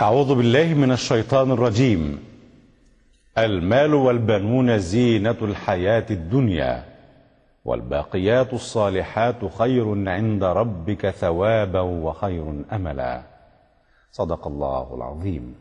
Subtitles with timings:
[0.00, 2.24] أعوذ بالله من الشيطان الرجيم.
[3.38, 6.84] المال والبنون زينة الحياة الدنيا
[7.64, 13.22] والباقيات الصالحات خير عند ربك ثوابا وخير أملا.
[14.12, 15.54] صدق الله العظيم.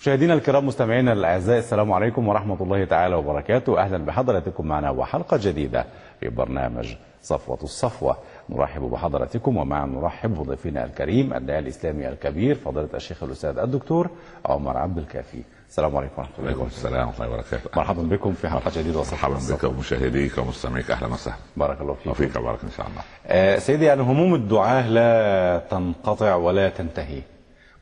[0.00, 3.80] مشاهدينا الكرام مستمعينا الأعزاء السلام عليكم ورحمة الله تعالى وبركاته.
[3.80, 5.84] أهلا بحضراتكم معنا وحلقة جديدة
[6.20, 8.16] في برنامج صفوة الصفوة.
[8.50, 14.10] نرحب بحضراتكم ومع نرحب بضيفنا الكريم الداعي الإسلامي الكبير فضيلة الشيخ الأستاذ الدكتور
[14.46, 15.42] عمر عبد الكافي.
[15.68, 17.70] السلام عليكم ورحمة الله وبركاته السلام ورحمة الله وبركاته.
[17.76, 19.64] مرحبا بكم في حلقة جديدة وصفوه مرحبا بك.
[19.64, 20.90] ومشاهديك ومستمعيك.
[20.90, 21.36] أهلا وسهلا.
[21.56, 23.02] بارك الله فيكم وفيك بارك إن شاء الله.
[23.26, 27.22] آه، سيدي يعني هموم الدعاة لا تنقطع ولا تنتهي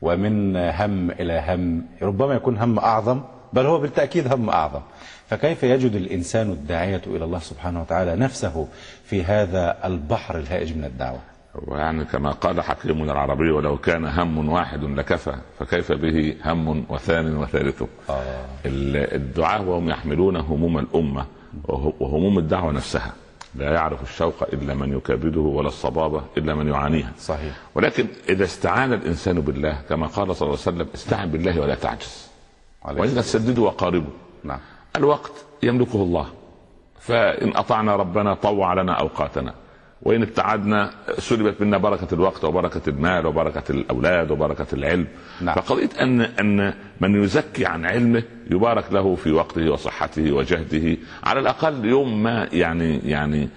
[0.02, 3.20] ومن هم إلى هم ربما يكون هم أعظم
[3.52, 4.80] بل هو بالتأكيد هم أعظم.
[5.30, 8.68] فكيف يجد الإنسان الداعية إلى الله سبحانه وتعالى نفسه
[9.04, 11.18] في هذا البحر الهائج من الدعوة؟
[11.66, 17.82] ويعني كما قال حكيمنا العربي ولو كان هم واحد لكفى فكيف به هم وثان وثالث؟
[18.66, 21.26] ال- الدعاة وهم يحملون هموم الأمة
[21.64, 23.12] وه- وهموم الدعوة نفسها.
[23.54, 27.12] لا يعرف الشوق إلا من يكابده ولا الصبابة إلا من يعانيها.
[27.18, 27.54] صحيح.
[27.74, 32.26] ولكن إذا استعان الإنسان بالله كما قال صلى الله عليه وسلم استعن بالله ولا تعجز.
[32.84, 34.10] وإذا تسددوا وقاربوا
[34.44, 34.58] نعم.
[34.96, 36.26] الوقت يملكه الله.
[37.00, 39.54] فإن أطعنا ربنا طوع لنا أوقاتنا.
[40.02, 45.06] وإن ابتعدنا سلبت منا بركة الوقت وبركة المال وبركة الأولاد وبركة العلم.
[45.40, 45.54] نعم.
[45.54, 50.96] فقضية أن أن من يزكي عن علمه يبارك له في وقته وصحته وجهده.
[51.24, 53.48] على الأقل يوم ما يعني يعني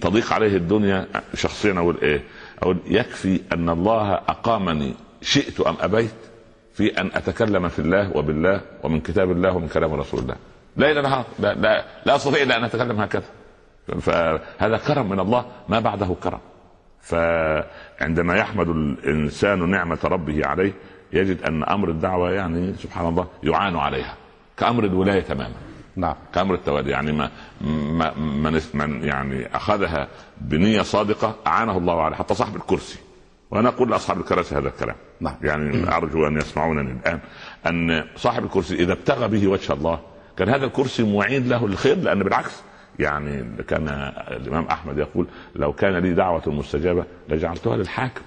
[0.00, 2.22] تضيق عليه الدنيا شخصيا أقول إيه
[2.62, 6.14] أقول يكفي أن الله أقامني شئت أم أبيت
[6.72, 10.36] في أن أتكلم في الله وبالله ومن كتاب الله ومن كلام رسول الله.
[10.76, 13.24] ليل نهار لا, لا, لا أستطيع إلا أن أتكلم هكذا.
[14.00, 16.40] فهذا كرم من الله ما بعده كرم.
[17.00, 20.72] فعندما يحمد الإنسان نعمة ربه عليه
[21.12, 24.14] يجد أن أمر الدعوة يعني سبحان الله يعان عليها.
[24.56, 25.54] كأمر الولاية تماما.
[25.96, 26.14] نعم.
[26.34, 26.90] كأمر التوالي.
[26.90, 27.30] يعني ما,
[27.60, 30.08] ما من, من يعني أخذها
[30.40, 32.98] بنية صادقة أعانه الله عليه حتى صاحب الكرسي.
[33.50, 34.96] وأنا أقول لأصحاب الكراسي هذا الكلام.
[35.20, 35.34] نعم.
[35.42, 37.20] يعني أرجو أن يسمعونني الآن.
[37.66, 40.00] أن صاحب الكرسي إذا ابتغى به وجه الله
[40.36, 42.62] كان هذا الكرسي معين له للخير لأن بالعكس
[42.98, 43.88] يعني كان
[44.30, 48.22] الإمام أحمد يقول لو كان لي دعوة مستجابة لجعلتها للحاكم.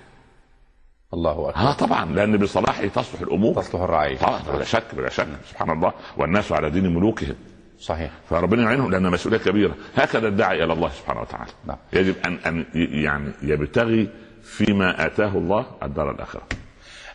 [1.14, 1.62] الله أكبر.
[1.62, 3.56] ها طبعا لأن بصلاحه تصلح الأمور.
[3.56, 5.28] تصلح الرعية طبعا بلا شك بلا شك.
[5.50, 5.94] سبحان الله.
[6.18, 7.36] والناس على دين ملوكهم.
[7.80, 8.12] صحيح.
[8.30, 9.76] فربنا يعينهم لأن مسؤولية كبيرة.
[9.96, 11.52] هكذا الداعي إلى الله سبحانه وتعالى.
[11.68, 11.78] نعم.
[11.94, 14.10] يجب ان ان يعني يبتغي
[14.44, 16.42] فيما آتاه الله الدار الآخرة.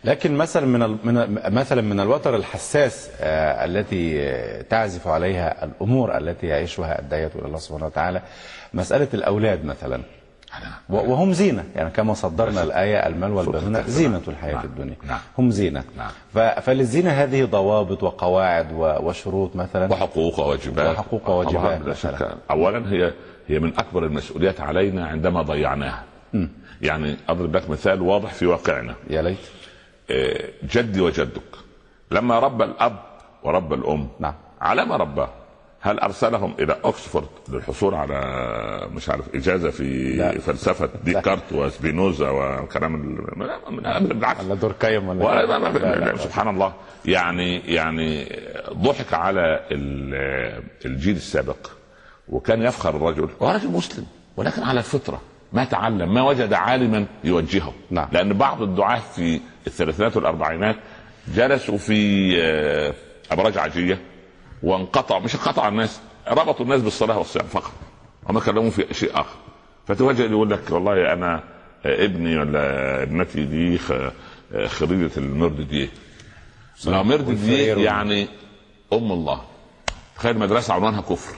[0.05, 4.33] لكن مثلا من مثلا من الوتر الحساس آه، التي
[4.69, 8.21] تعزف عليها الأمور التي يعيشها الداعية إلى الله سبحانه وتعالى
[8.73, 9.99] مسألة الأولاد مثلا.
[10.89, 11.63] و- وهم زينة.
[11.75, 13.83] يعني كما صدرنا الآية المال والبنون نعم.
[13.87, 14.63] زينة الحياة نعم.
[14.65, 14.95] الدنيا.
[15.07, 15.19] نعم.
[15.37, 15.83] هم زينة.
[15.97, 16.11] نعم.
[16.33, 18.67] ف- فللزينة هذه ضوابط وقواعد
[19.03, 19.91] وشروط مثلا.
[19.91, 20.95] وحقوق وواجبات.
[20.95, 21.95] وحقوق وواجبات.
[21.95, 22.27] شك.
[22.51, 23.13] اولا هي
[23.47, 26.03] هي من أكبر المسؤوليات علينا عندما ضيعناها.
[26.81, 28.95] يعني أضرب لك مثال واضح في واقعنا.
[29.09, 29.37] يا ليت.
[30.71, 31.41] جدي وجدك
[32.11, 32.99] لما ربى الأب
[33.43, 34.33] وربى الأم نعم.
[34.61, 35.29] على ما رباه
[35.81, 38.17] هل أرسلهم إلى اوكسفورد للحصول على
[38.95, 40.39] مش عارف إجازة في لا.
[40.39, 42.29] فلسفة ديكارت وسبينوزا
[42.95, 46.17] ال- أبدا بالعكس ولا دوركايم ولا ولا لا لا لا، لا لا.
[46.17, 46.73] سبحان الله
[47.05, 48.25] يعني يعني
[48.73, 51.57] ضحك على ال- الجيل السابق
[52.29, 54.05] وكان يفخر الرجل هو رجل مسلم
[54.37, 55.21] ولكن على الفطرة
[55.53, 58.07] ما تعلم ما وجد عالما يوجهه نعم.
[58.11, 60.75] لأن بعض الدعاة في الثلاثينات والأربعينات
[61.35, 62.93] جلسوا في آه،
[63.31, 64.01] ابراج عاجيه
[64.63, 67.71] وانقطع مش انقطع الناس ربطوا الناس بالصلاة والصيام فقط
[68.29, 69.35] وما كلموا في شيء آخر.
[69.87, 71.43] فتوجه يقول لك والله أنا
[71.85, 75.89] آه، ابني ولا ابنتي دي آه، خريجة المرد دي.
[76.85, 78.27] لا مرد دي يعني
[78.93, 79.41] أم الله.
[80.15, 81.35] تخيل مدرسة عنوانها كفر.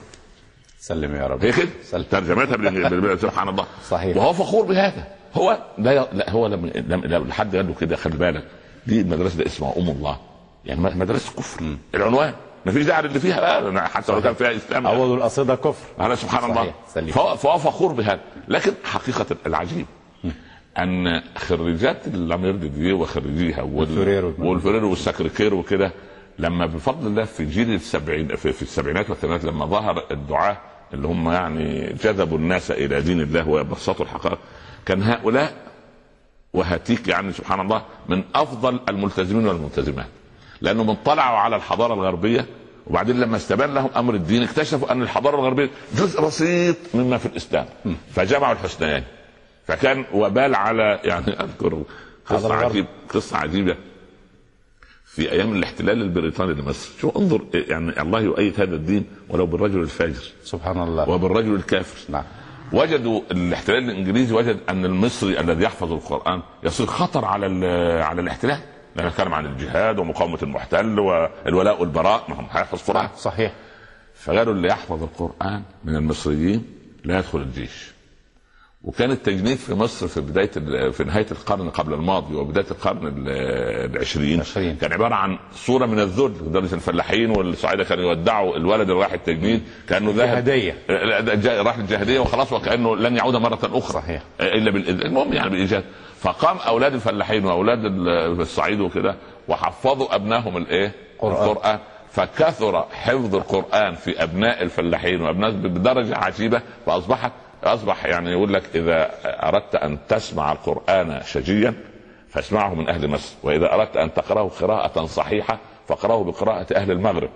[0.78, 1.44] سلم يا رب.
[1.44, 1.68] هي كده.
[2.10, 3.66] ترجمتها سبحان الله.
[3.88, 4.16] صحيح.
[4.16, 5.15] وهو فخور بهذا.
[5.34, 8.44] هو لا ي- لا هو لما لما لما حد قال له كده خلي بالك
[8.86, 10.16] دي المدرسة دي اسمها أم الله
[10.64, 12.32] يعني مدرسة كفر العنوان
[12.66, 16.14] ما فيش داعي اللي فيها بقى حتى لو كان فيها إسلام أول القصيده كفر هذا
[16.14, 16.56] سبحان صحيح.
[16.60, 16.72] الله.
[17.12, 19.86] فهو, فهو فخور بهذا لكن حقيقة العجيب
[20.78, 24.51] أن خريجات ال Mère de Dieu وخريجيها والفرير و.
[24.51, 25.92] والفرير وال Sacré-Cœur وكده
[26.38, 30.56] لما بفضل الله في جيل السبعين في, في السبعينات والثمانينات لما ظهر الدعاة
[30.94, 34.38] اللي هم يعني جذبوا الناس إلى دين الله وبسطوا الحقائق
[34.86, 35.54] كان هؤلاء
[36.52, 40.06] وهاتيك يعني سبحان الله من أفضل الملتزمين والملتزمات.
[40.60, 42.46] لانهم اطلعوا على الحضارة الغربية
[42.86, 47.66] وبعدين لما استبان لهم أمر الدين اكتشفوا أن الحضارة الغربية جزء بسيط مما في الإسلام.
[48.12, 49.04] فجمعوا الحسنيين.
[49.66, 51.82] فكان وبال على يعني أذكر
[52.26, 52.54] قصة.
[52.54, 53.76] عجيب قصة عجيبة.
[55.04, 56.90] في أيام الاحتلال البريطاني لمصر.
[57.00, 60.32] شو انظر يعني الله يؤيد هذا الدين ولو بالرجل الفاجر.
[60.44, 61.08] سبحان الله.
[61.08, 62.12] وبالرجل الكافر.
[62.12, 62.24] نعم.
[62.72, 67.66] وجدوا الاحتلال الإنجليزي وجد أن المصري الذي يحفظ القرآن يصير خطر على
[68.02, 68.58] على الاحتلال
[68.96, 73.08] لأن نتكلم عن الجهاد ومقاومة المحتل والولاء والبراء ما هم هيحفظ قرآن.
[73.16, 73.52] صحيح.
[74.14, 76.64] فقالوا اللي يحفظ القرآن من المصريين
[77.04, 77.95] لا يدخل الجيش.
[78.82, 83.28] وكان التجنيد في مصر في بداية ال- في نهاية القرن قبل الماضي وبداية القرن ال-
[83.94, 84.34] العشرين.
[84.34, 84.76] العشرين.
[84.76, 89.62] كان عبارة عن صورة من الذل لدرجة الفلاحين والصعايدة كانوا يودعوا الولد اللي راح التجنيد
[89.88, 90.44] كأنه ذهب.
[91.40, 93.92] جا- راح الجاهلية وخلاص وكأنه لن يعود مرة أخرى.
[94.02, 94.22] صحيح.
[94.40, 95.06] إلا بال...
[95.06, 95.84] المهم يعني بالإيجاد.
[96.20, 99.16] فقام أولاد الفلاحين وأولاد ال- الصعيد وكده
[99.48, 100.92] وحفظوا أبنائهم الإيه؟
[101.24, 101.78] القرآن.
[102.10, 107.32] فكثر حفظ القرآن في أبناء الفلاحين وأبناء بدرجة عجيبة فأصبحت
[107.64, 111.74] أصبح يعني يقول لك إذا أردت أن تسمع القرآن شجيا
[112.28, 115.58] فاسمعه من أهل مصر وإذا أردت أن تقرأه قراءة صحيحة
[115.88, 117.30] فاقرأه بقراءة أهل المغرب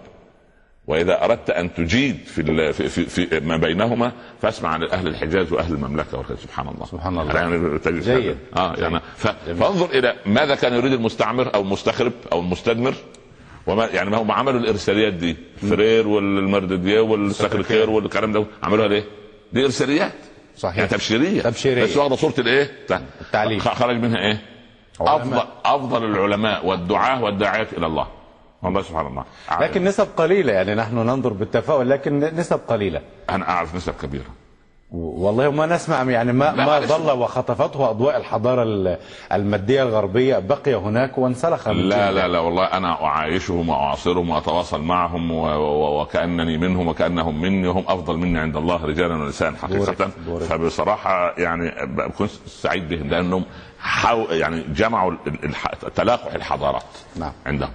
[0.87, 4.13] وإذا أردت أن تجيد في في, في, في ما بينهما
[4.43, 7.35] فاسمع عن أهل الحجاز وأهل المملكة سبحان الله سبحان الله.
[7.35, 8.37] يعني تجد جيد.
[8.57, 9.01] آه يعني.
[9.61, 12.95] فانظر إلى ماذا كان يريد المستعمر أو المستخرب أو المستدمر
[13.67, 15.37] وما يعني ما هم عملوا الإرساليات دي
[15.71, 19.05] فرير والمرددية والسكرتير والكلام ده عملوها ليه؟
[19.53, 20.13] دي ارساليات
[20.57, 21.85] صحيح يعني تبشيرية تبشيرية.
[21.85, 22.71] بس واخدة صورة الإيه؟
[23.21, 23.61] التعليم.
[23.61, 24.41] خرج منها إيه؟
[25.01, 25.17] علماء.
[25.23, 28.07] افضل أفضل العلماء والدعاة والداعيات إلى الله
[28.63, 29.25] والله سبحان الله
[29.61, 33.01] لكن نسب قليلة يعني نحن ننظر بالتفاؤل لكن نسب قليلة
[33.31, 34.25] أنا أعرف نسب كبيرة
[34.93, 36.81] والله ما نسمع يعني ما ما.
[36.81, 38.99] ظل وخطفته أضواء الحضارة ال-
[39.33, 42.13] المادية الغربية بقي هناك وانسلخ من لا.
[42.13, 45.31] لا لا والله أنا أعايشهم وأعاصرهم وأتواصل معهم
[46.01, 50.43] وكأنني منهم وكأنهم مني وهم أفضل مني عند الله رجالا ونساء حقيقة بورك- بورك.
[50.43, 53.45] فبصراحة يعني بكون سعيد بهم لأنهم
[53.81, 55.13] حاو يعني جمعوا
[55.97, 56.83] تلاقح الحضارات
[57.17, 57.33] نعم.
[57.47, 57.71] عندهم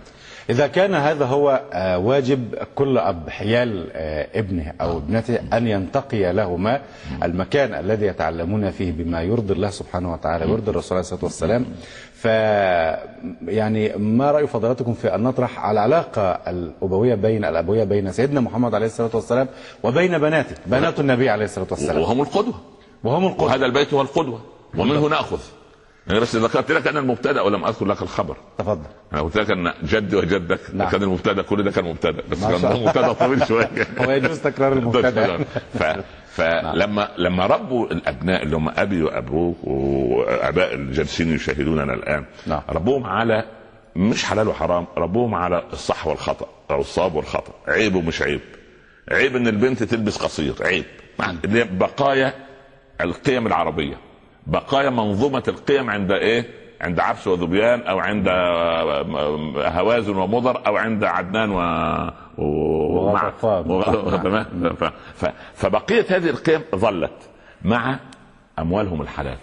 [0.49, 6.33] إذا كان هذا هو آه، واجب كل أب حيال آه، ابنه أو ابنته أن ينتقي
[6.33, 6.81] لهما
[7.23, 11.65] المكان الذي يتعلمون فيه بما يرضي الله سبحانه وتعالى ويرضي الرسول عليه الصلاة والسلام.
[12.13, 12.25] ف
[13.47, 18.75] يعني ما رأي فضلاتكم في أن نطرح على العلاقة الأبوية بين الأبوية بين سيدنا محمد
[18.75, 19.47] عليه الصلاة والسلام
[19.83, 22.01] وبين بناته بنات النبي عليه الصلاة والسلام.
[22.01, 22.53] وهم القدوة.
[23.03, 23.47] وهم القدوة.
[23.47, 24.39] وهذا البيت هو القدوة.
[24.77, 25.39] ومنه نأخذ.
[26.07, 28.37] بس ذكرت لك أنا المبتدأ ولم أذكر لك الخبر.
[28.57, 28.85] تفضل.
[29.13, 30.89] أنا قلت لك أن جدي وجدك نعم.
[30.89, 32.23] كان المبتدأ كل ده كان مبتدأ.
[32.31, 32.73] بس كان ده.
[32.85, 33.69] مبتدأ طويل شوية.
[34.05, 35.37] هو يجوز تكرار المبتدأ.
[35.79, 35.83] ف...
[36.35, 42.61] فلما لما ربوا الأبناء اللي هم أبي وأبوك وآباء الجالسين يشاهدوننا الآن نعم.
[42.69, 43.43] ربوهم على
[43.95, 47.53] مش حلال وحرام ربوهم على الصح والخطأ أو الصواب والخطأ.
[47.67, 48.41] عيب ومش عيب.
[49.11, 50.53] عيب إن البنت تلبس قصير.
[50.61, 50.85] عيب.
[51.19, 52.33] مع- اللي بقايا
[53.01, 53.97] القيم العربية.
[54.47, 56.45] بقايا منظومة القيم عند إيه؟
[56.81, 58.27] عند عبس وذبيان أو عند
[59.65, 61.59] هوازن ومضر أو عند عدنان و...
[64.23, 64.45] تمام.
[65.53, 67.29] فبقية هذه القيم ظلت
[67.61, 67.99] مع
[68.59, 69.37] أموالهم الحلال.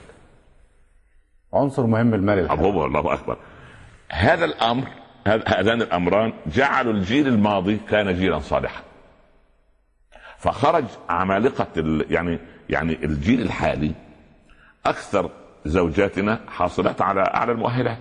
[1.54, 2.60] عنصر مهم المال الحلال.
[2.86, 3.36] الله أكبر.
[4.12, 4.84] هذا الأمر
[5.28, 8.82] هذ- هذان الأمران جعلوا الجيل الماضي كان جيلا صالحا.
[10.38, 12.06] فخرج عمالقة ال...
[12.10, 12.38] يعني
[12.70, 13.92] يعني الجيل الحالي
[14.86, 15.30] أكثر
[15.66, 17.98] زوجاتنا حاصلات على أعلى المؤهلات.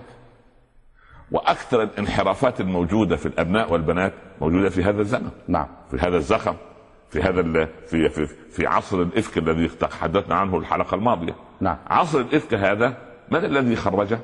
[1.30, 5.30] وأكثر الانحرافات الموجودة في الأبناء والبنات موجودة في هذا الزمن.
[5.48, 5.66] نعم.
[5.90, 6.54] في هذا الزخم
[7.10, 7.68] في هذا ال...
[7.86, 11.34] في في في عصر الإفك الذي تحدثنا عنه الحلقة الماضية.
[11.60, 11.76] نعم.
[11.86, 12.96] عصر الإفك هذا
[13.30, 14.18] من الذي خرجه؟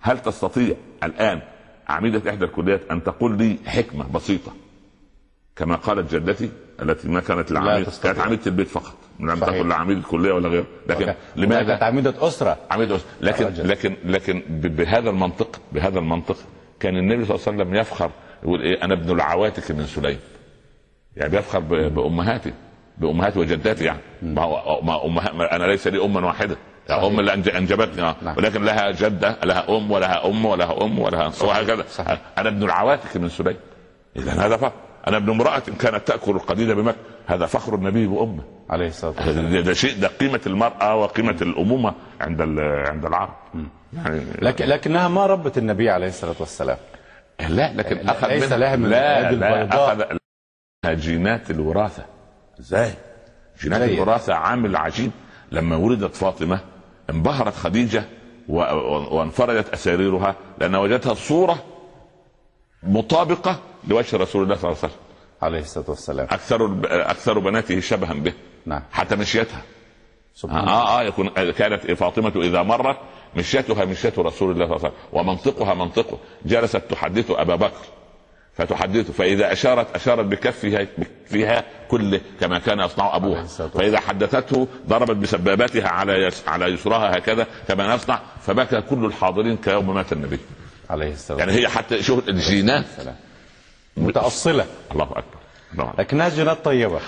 [0.00, 1.40] هل تستطيع الآن
[1.88, 4.52] عميدة إحدى الكليات أن تقول لي حكمة بسيطة
[5.56, 6.50] كما قالت جدتي
[6.82, 7.88] التي ما كانت العميد.
[8.02, 9.34] كانت عميدة البيت فقط؟ لم.
[9.34, 13.06] تكن لا عميده كليه ولا غيره لكن كانت لماذا عميدة أسرة عميد أسرة.
[13.20, 13.68] لكن الرجل.
[13.68, 16.36] لكن لكن بهذا المنطق بهذا المنطق
[16.80, 18.10] كان النبي صلى الله عليه وسلم يفخر
[18.42, 20.18] يقول إيه أنا ابن العواتك من سليم
[21.16, 22.52] يعني بيفخر ب- بأمهاتي
[22.98, 26.56] بأمهاتي وجداتي يعني ما هو ما أنا ليس لي اما واحدة
[26.88, 27.02] صحيح.
[27.02, 28.16] أم اللي أنجبتني آه.
[28.22, 28.36] نعم.
[28.36, 32.20] ولكن لها جدة لها أم ولها أم ولها أم ولها وهكذا صحيح.
[32.38, 33.56] أنا ابن العواتك من سليم
[34.16, 34.72] اذا هذا فخر
[35.06, 36.96] أنا ابن امرأة كانت تأكل القديد بمكة.
[37.26, 38.42] هذا فخر النبي بأمه.
[38.70, 39.62] عليه الصلاة والسلام.
[39.62, 42.40] ده, شيء ده قيمة المرأة وقيمة الأمومة عند
[42.88, 43.34] عند العرب.
[43.92, 46.76] يعني لكن لكنها ما ربت النبي عليه الصلاة والسلام.
[47.48, 49.68] لا لكن أخذ ليس لها من لا لا.
[49.68, 50.04] أخذ
[50.84, 52.04] لها جينات الوراثة.
[52.60, 52.90] إزاي؟
[53.62, 53.94] جينات زي.
[53.94, 55.10] الوراثة عامل عجيب
[55.52, 56.60] لما ولدت فاطمة
[57.10, 58.04] انبهرت خديجة
[58.48, 61.62] وانفردت أساريرها لأن وجدتها صورة
[62.82, 63.58] مطابقة
[63.88, 65.00] لوجه رسول الله صلى الله عليه وسلم.
[65.42, 66.26] عليه الصلاة والسلام.
[66.30, 68.32] أكثر أكثر بناته شبها به.
[68.66, 68.82] نعم.
[68.92, 69.62] حتى مشيتها.
[70.34, 72.96] سبحان آه آه يكون كانت فاطمة إذا مرت
[73.36, 74.92] مشيتها مشية رسول الله صلى الله عليه وسلم.
[75.12, 76.18] ومنطقها منطقه.
[76.44, 77.84] جلست تحدث أبا بكر.
[78.54, 80.86] فتحدثه فإذا أشارت أشارت بكفها
[81.26, 83.44] فيها كله كما كان يصنع أبوها.
[83.44, 88.20] فإذا حدثته ضربت بسبابتها على على يسرها هكذا كما نصنع.
[88.42, 90.38] فبكى كل الحاضرين كيوم مات النبي.
[90.90, 92.84] عليه السلام يعني هي حتى شوف الجينات.
[94.00, 94.66] متأصلة.
[94.92, 95.92] الله أكبر.
[95.98, 97.00] لكنها جينات طيبة.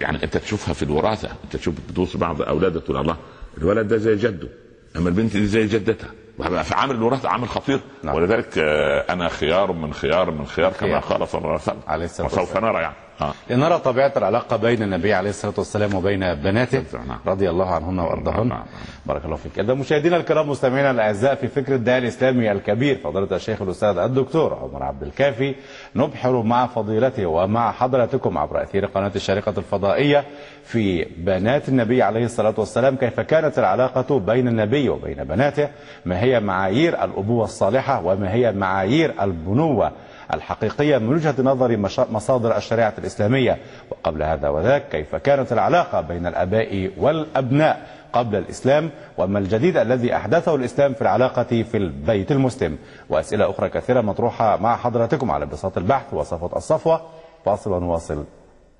[0.00, 3.16] يعني أنت تشوفها في الوراثة أنت تشوف بعض أولادك تقول الله
[3.58, 4.48] الولد ده زي جده
[4.96, 6.10] أما البنت دي زي جدتها.
[6.38, 8.14] وهذا في عامل الوراثة عامل خطير نعم.
[8.14, 10.98] ولذلك آه، أنا خيار من خيار من خيار كما.
[10.98, 12.64] قال صلى الله عليه وسلم عليه الصلاة وسوف والسلام.
[12.64, 13.32] نرى يعني آه.
[13.50, 17.18] لنرى طبيعة العلاقة بين النبي عليه الصلاة والسلام وبين بناته نعم.
[17.26, 18.64] رضي الله عنهن وأرضاهن نعم.
[19.06, 23.62] بارك الله فيك إذا مشاهدينا الكرام مستمعينا الأعزاء في فكر الداعي الإسلامي الكبير فضيلة الشيخ
[23.62, 25.54] الأستاذ الدكتور عمر عبد الكافي
[25.96, 30.24] نبحر مع فضيلته ومع حضراتكم عبر أثير قناة الشارقة الفضائية
[30.66, 35.68] في بنات النبي عليه الصلاة والسلام كيف كانت العلاقة بين النبي وبين بناته
[36.04, 39.92] ما هي معايير الأبوة الصالحة وما هي معايير البنوة
[40.34, 41.76] الحقيقية من وجهة نظر
[42.10, 43.58] مصادر الشريعة الإسلامية.
[43.90, 50.54] وقبل هذا وذاك كيف كانت العلاقة بين الآباء والأبناء قبل الإسلام وما الجديد الذي أحدثه
[50.54, 52.78] الإسلام في العلاقة في البيت المسلم.
[53.08, 57.00] وأسئلة أخرى كثيرة مطروحة مع حضراتكم على بساط البحث وصفة الصفوة.
[57.44, 58.24] فاصل ونواصل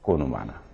[0.03, 0.66] كونوا معنا.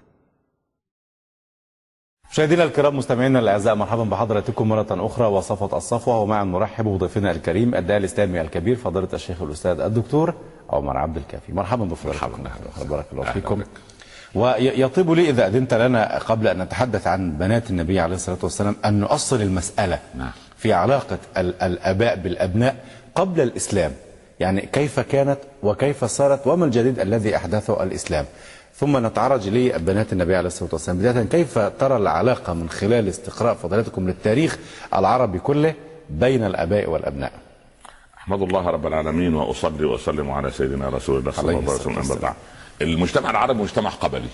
[2.33, 6.21] مشاهدينا الكرام مستمعينا الأعزاء مرحبا بحضراتكم مرة أخرى وصفه الصفوة.
[6.21, 10.35] ومع نرحب بضيفنا الكريم الداعي الإسلامي الكبير فضيلة الشيخ الأستاذ الدكتور
[10.71, 11.53] عمر عبد الكافي.
[11.53, 12.43] مرحبا بفضيلتكم
[12.89, 13.63] بارك الله فيكم.
[14.35, 19.01] ويطيب لي إذا أذنت لنا قبل أن نتحدث عن بنات النبي عليه الصلاة والسلام أن
[19.01, 20.31] نؤصل المسألة نعم.
[20.57, 22.77] في علاقة ال- الآباء بالأبناء
[23.15, 23.93] قبل الإسلام.
[24.41, 28.25] يعني كيف كانت وكيف صارت وما الجديد الذي أحدثه الإسلام.
[28.83, 30.99] ثم نتعرج لبنات النبي عليه الصلاة والسلام.
[30.99, 34.59] بداية كيف ترى العلاقة من خلال استقراء فضيلتكم للتاريخ
[34.95, 35.75] العربي كله
[36.11, 37.33] بين الآباء والأبناء؟
[38.19, 42.35] أحمد الله رب العالمين وأصلي وأسلم على سيدنا رسول الله صلى الله عليه الصلاة وسلم.
[42.83, 44.29] المجتمع العربي مجتمع قبلي.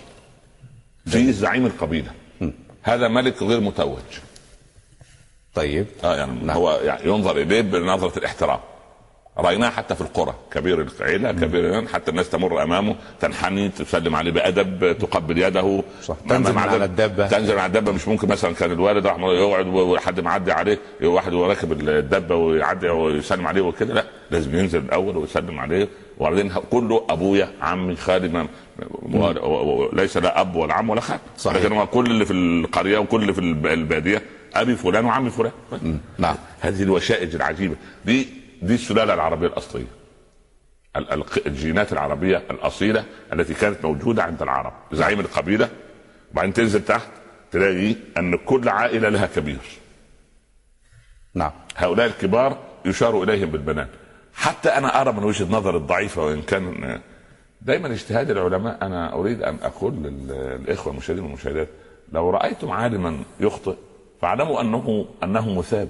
[1.07, 2.11] في زعيم القبيلة.
[2.83, 3.99] هذا ملك غير متوج.
[5.55, 5.87] طيب.
[6.05, 6.57] آه يعني نعم.
[6.57, 8.61] هو يعني ينظر إليه بنظرة الاحترام.
[9.41, 10.35] رأيناه حتى في القرى.
[10.53, 15.83] كبير العيلة كبير حتى الناس تمر أمامه تنحني تسلم عليه بأدب تقبل يده.
[16.03, 16.17] صح.
[16.29, 17.27] تنزل على الدابة.
[17.27, 17.93] تنزل على الدبة.
[17.93, 23.47] مش ممكن مثلا كان الوالد راح يقعد وحد معدي عليه واحد راكب الدبة ويعدي ويسلم
[23.47, 23.95] عليه وكده.
[23.95, 25.89] لا لازم ينزل الأول ويسلم عليه.
[26.19, 28.47] وبعدين كله أبويا عمي خالي
[29.93, 31.19] ليس لا أب ولا عم ولا خال.
[31.37, 31.63] صحيح.
[31.63, 34.23] لكن هو كل اللي في القرية وكل اللي في الب- البادية
[34.55, 35.53] أبي فلان وعمي فلان.
[36.19, 36.37] نعم.
[36.61, 37.75] هذه الوشائج العجيبة.
[38.05, 38.29] دي
[38.63, 39.87] دي السلالة العربية الأصلية.
[40.97, 44.73] ال- ال- الجينات العربية الأصيلة التي كانت موجودة عند العرب.
[44.93, 45.69] زعيم القبيلة.
[46.33, 47.09] وبعدين تنزل تحت
[47.53, 49.59] تلاقي أن كل عائلة لها كبير.
[51.35, 51.53] نعم.
[51.77, 53.89] هؤلاء الكبار يشار إليهم بالبنات.
[54.35, 57.01] حتى أنا أرى من وجهة نظر الضعيفة وإن كان
[57.63, 61.69] دائما اجتهاد العلماء أنا أريد أن أقول للإخوة المشاهدين والمشاهدات
[62.13, 63.75] لو رأيتم عالما يخطئ
[64.23, 65.89] فاعلموا أنه أنه مثاب.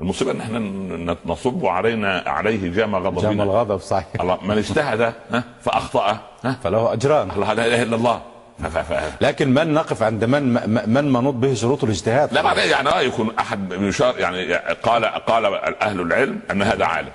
[0.00, 4.06] المصيبة إن إحنا نصب علينا عليه جام غضبنا جام الغضب صحيح.
[4.20, 5.12] الله من اجتهد
[5.60, 6.18] فأخطأ
[6.64, 7.30] فله أجران.
[7.30, 8.20] الله لا إله إلا الله.
[9.20, 10.42] لكن من نقف عند من
[10.86, 15.44] من منوط به شروط الاجتهاد؟ لا يعني يكون أحد يشار يعني قال قال
[15.82, 17.12] أهل العلم أن هذا عالم.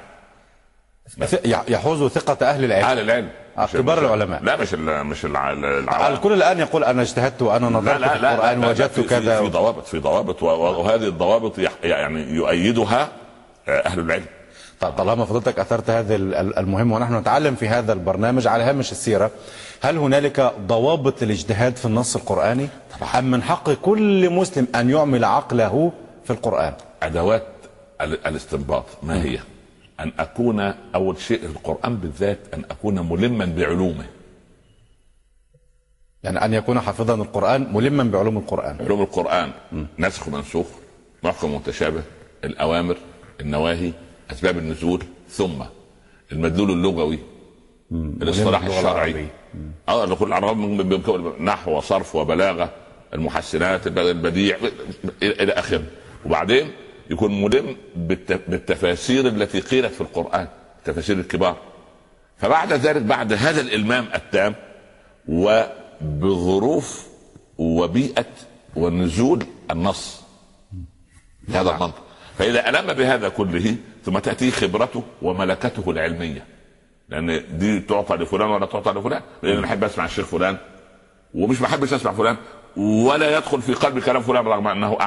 [1.68, 2.86] يحوز ثقة أهل العلم.
[2.86, 3.30] أهل العلم.
[3.58, 4.44] آه، كبار العلماء.
[4.44, 6.14] لا مش ال- مش الع- العوام.
[6.14, 9.04] الكل الآن يقول أنا اجتهدت وأنا نظرت لا في لا, القرآن لا, لا وجدت في,
[9.04, 13.08] كذا في, في ضوابط في ضوابط وهذه الضوابط يعني يؤيدها
[13.68, 14.26] آه، أهل العلم.
[14.98, 19.32] طالما فضلتك أثرت هذا ال- ال- المهم ونحن نتعلم في هذا البرنامج على هامش السيرة
[19.82, 22.68] هل هنالك ضوابط الاجتهاد في النص القرآني؟
[23.16, 25.92] أم من حق كل مسلم أن يعمل عقله
[26.26, 27.44] في القرآن؟ أدوات
[28.02, 29.40] ال- الاستنباط ما هي؟
[30.00, 30.60] أن أكون
[30.96, 34.06] أول شيء القرآن بالذات أن أكون ملما بعلومه.
[36.24, 38.78] يعني أن يكون حافظا القرآن ملما بعلوم القرآن.
[38.82, 39.52] علوم القرآن
[40.00, 40.68] نسخ ومنسوخ
[41.24, 42.04] محكم ومتشابه
[42.44, 42.98] الأوامر
[43.42, 43.92] النواهي
[44.32, 45.64] أسباب النزول ثم
[46.32, 47.20] المدلول اللغوي
[47.92, 49.28] الاصطلاح الشرعي.
[49.90, 50.34] آه كل
[50.84, 52.70] بيكون نحو وصرف وبلاغة
[53.14, 54.58] المحسنات الب- البديع
[55.24, 55.84] إلى إلى آخره.
[56.26, 56.72] وبعدين
[57.10, 60.48] يكون ملم بالت- بالتفاسير التي قيلت في القرآن
[60.86, 61.58] تفاسير الكبار.
[62.38, 64.56] فبعد ذلك بعد هذا الإلمام التام
[66.02, 67.08] وبظروف
[67.58, 68.26] وبيئة
[68.76, 70.22] ونزول النص
[71.48, 72.02] بهذا المنطق.
[72.38, 76.46] فإذا ألم بهذا كله ثم تأتي خبرته وملكته العلمية.
[77.10, 80.58] لأن دي تعطى لفلان ولا تعطى لفلان لأن أنا احب أسمع الشيخ فلان
[81.34, 82.38] ومش ما احبش أسمع فلان
[82.78, 84.98] ولا يدخل في قلب كلام فلان رغم أنه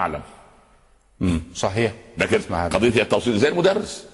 [1.55, 1.93] صحيح.
[2.19, 2.39] لكن.
[2.55, 3.39] قضية التوصيل.
[3.39, 4.07] زي المدرس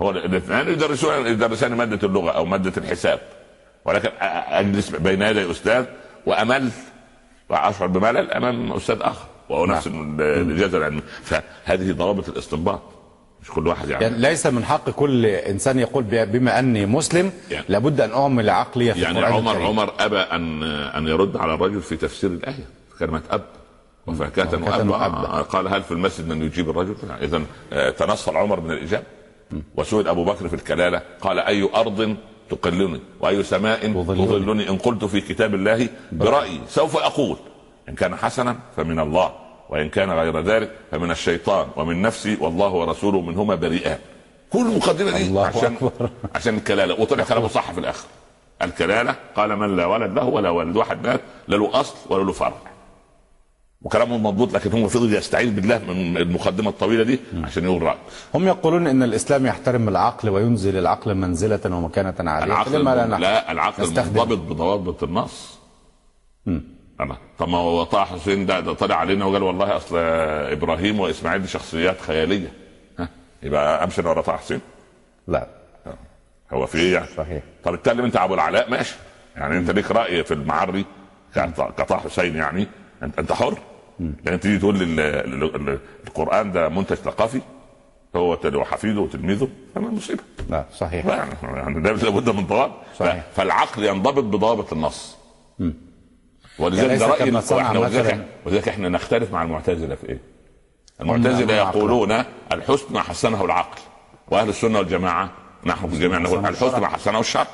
[0.00, 3.20] هو الاثنين يدرسون يدرسان مادة اللغة أو مادة الحساب.
[3.84, 5.84] ولكن أجلس بين يدي أستاذ
[6.26, 6.68] وامل
[7.48, 9.26] وأشعر بملل أمام أستاذ آخر.
[9.48, 12.82] وهو نفس الاجازه العلميه فهذه ضوابط الاستنباط.
[13.42, 17.64] مش كل واحد يعني, يعني ليس من حق كل إنسان يقول بما أني مسلم يعني-
[17.68, 19.66] لابد أن أعمل عقلي في يعني عمر الكريم.
[19.66, 22.66] عمر أبى ان أن يرد على الرجل في تفسير الآية.
[22.98, 23.44] كلمة أب.
[24.06, 24.90] وفاكهة وأبا.
[24.90, 25.42] وأبا.
[25.42, 27.42] قال هل في المسجد من يجيب الرجل؟ إذا
[27.90, 29.04] تنصل عمر من الإجابة
[29.76, 32.16] وسئل أبو بكر في الكلالة قال أي أرض
[32.50, 34.26] تقلني؟ وأي سماء تظلني.
[34.26, 37.36] تظلني إن قلت في كتاب الله؟ برأيي سوف أقول.
[37.88, 39.32] إن كان حسنا فمن الله
[39.70, 43.98] وإن كان غير ذلك فمن الشيطان ومن نفسي والله ورسوله منهما بريئان
[44.52, 46.10] كل المقدمة دي الله عشان أكبر.
[46.34, 47.00] عشان الكلالة.
[47.00, 48.06] وطلع كلامه صح في الآخر.
[48.62, 52.32] الكلالة قال من لا ولد له ولا ولد واحد مات لا له أصل ولا له
[52.32, 52.54] فرع.
[53.82, 57.96] وكلامه مضبوط لكن هو فضل يستعيذ بالله من المقدمة الطويلة دي عشان يقول راي
[58.34, 63.86] هم يقولون إن الإسلام يحترم العقل وينزل العقل منزلة ومكانة عاليه العقل لا, لا العقل.
[63.86, 65.58] منضبط بضوابط النص.
[67.00, 67.16] أنا.
[67.38, 71.48] طب ما هو طه حسين ده, ده طلع علينا وقال والله أصل إبراهيم وإسماعيل دي
[71.48, 72.52] شخصيات خيالية.
[72.98, 73.08] ها؟
[73.42, 74.60] يبقى أمشي ورا طه حسين؟
[75.28, 75.46] لا.
[76.52, 77.42] هو في إيه يعني؟ صحيح.
[77.64, 78.94] طب اتكلم أنت أبو العلاء ماشي.
[79.36, 80.84] يعني أنت ليك رأي في المعري
[81.34, 82.66] كط- كطه حسين يعني.
[83.02, 83.58] انت أنت حر.
[84.24, 87.40] لأن تيجي تقول لي ال- ال- ال- القرآن ده منتج ثقافي
[88.16, 91.06] هو وحفيده وتلميذه فما مصيبه لا صحيح.
[91.42, 92.72] يعني ده لابد من ضوابط.
[93.36, 95.16] فالعقل ينضبط بضوابط النص.
[95.60, 95.74] يعني
[96.58, 100.18] ولذلك ليس ده رأيي وإحنا ولذلك إحنا نختلف مع المعتزلة في إيه؟
[101.00, 103.80] المعتزلة يقولون الحسن ما حسنه العقل
[104.28, 105.30] وأهل السنة والجماعة
[105.66, 107.46] نحن في الجميع نقول الحسن ما حسنه الشرع.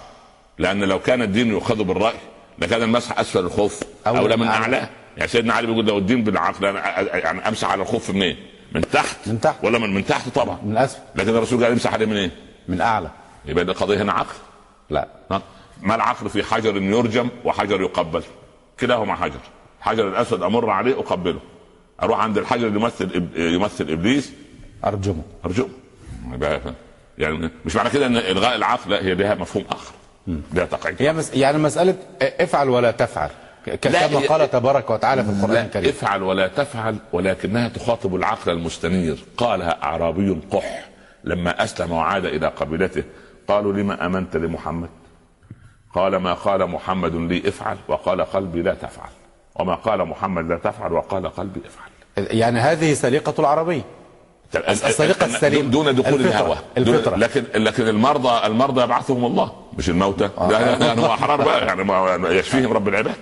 [0.59, 2.15] لأن لو كان الدين يؤخذ بالرأي
[2.59, 4.47] لكان المسح أسفل الخف أو أولى من.
[4.47, 8.37] اعلاه يعني سيدنا علي بيقول لو الدين بالعقل أنا يعني أمسح على الخف منين؟
[8.73, 9.17] من تحت.
[9.27, 9.65] من تحت.
[9.65, 10.59] ولا من من تحت طبعا.
[10.65, 11.01] من أسفل.
[11.15, 12.31] لكن الرسول قال امسح عليه منين؟
[12.69, 13.11] من أعلى.
[13.47, 14.35] يبقى القضية هنا عقل؟
[14.91, 15.09] لا.
[15.31, 15.43] ها؟
[15.83, 18.23] ما العقل في حجر يرجم وحجر يقبل؟
[18.81, 19.41] كلاهما حجر.
[19.81, 21.41] حجر الأسود أمر عليه أقبله.
[22.03, 24.33] أروح عند الحجر اللي يمثل يمثل إبليس؟
[25.45, 25.69] أرجمه.
[26.33, 26.61] يبقى
[27.19, 29.93] يعني مش معنى كده إن إلغاء العقل لا هي لها مفهوم آخر.
[30.53, 30.97] لها تقعيد.
[31.03, 31.35] هي مس...
[31.35, 33.31] يعني مسألة افعل ولا تفعل.
[33.67, 35.89] كما قال تبارك وتعالى في القرآن لا الكريم.
[35.89, 39.25] افعل ولا تفعل ولكنها تخاطب العقل المستنير.
[39.37, 40.89] قالها أعرابي قح
[41.25, 43.05] لما أسلم وعاد إلى قبيلته.
[43.49, 44.89] قالوا لما آمنت لمحمد؟
[45.95, 49.11] قال ما قال محمد لي افعل وقال قلبي لا تفعل.
[49.55, 51.91] وما قال محمد لا تفعل وقال قلبي افعل.
[52.37, 53.83] يعني هذه سليقة العربي
[54.57, 55.71] السرقة السليمة.
[55.71, 56.29] دون دخول الفطرة.
[56.31, 56.57] الهوى.
[56.79, 57.17] الفطرة.
[57.17, 59.53] لكن لكن المرضى المرضى يبعثهم الله.
[59.79, 60.29] مش الموتى.
[60.51, 61.67] لا يعني هو احرار بقى.
[61.67, 63.15] يعني ما- يشفيهم رب العباد.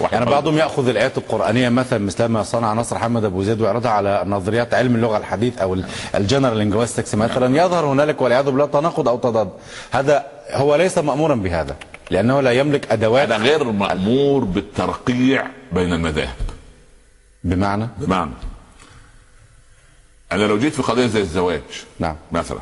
[0.00, 3.90] واحد يعني بعضهم يأخذ الآيات القرآنية مثلا مثل ما صنع نصر حمد أبو زيد ويعرضها
[3.90, 5.76] على نظريات علم اللغة الحديث أو
[6.14, 7.56] ال general linguistics مثلا.
[7.64, 9.50] يظهر هنالك والعياذ بالله تناقض أو تضاد.
[9.90, 11.76] هذا هو ليس مامورا بهذا
[12.10, 13.30] لأنه لا يملك أدوات.
[13.30, 16.34] أنا غير مأمور بالترقيع بين المذاهب.
[17.44, 18.30] بمعنى؟ بمعنى.
[20.32, 21.62] أنا لو جيت في قضية زي الزواج
[21.98, 22.16] نعم.
[22.32, 22.58] مثلا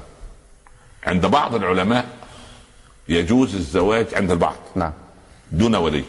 [1.07, 2.05] عند بعض العلماء
[3.09, 4.93] يجوز الزواج عند البعض نعم.
[5.53, 6.05] دون ولي.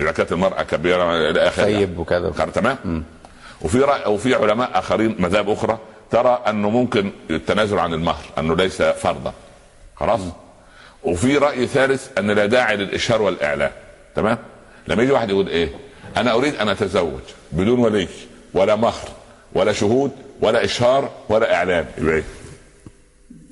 [0.00, 2.30] اذا كانت المرأة كبيرة إلى اخره طيب وكذا.
[2.30, 3.04] تمام؟
[3.62, 5.78] وفي رأي وفي علماء آخرين مذاهب أخرى
[6.10, 9.32] ترى أنه ممكن التنازل عن المهر أنه ليس فرضا.
[9.96, 10.20] خلاص؟
[11.02, 13.70] وفي رأي ثالث أن لا داعي للإشهار والإعلان.
[14.16, 14.38] تمام؟
[14.88, 15.68] لما يجي واحد يقول إيه؟
[16.16, 17.20] أنا أريد أن أتزوج
[17.52, 18.08] بدون ولي
[18.54, 19.08] ولا مهر
[19.52, 21.86] ولا شهود ولا إشهار ولا إعلان.
[21.98, 22.24] يبقى إيه؟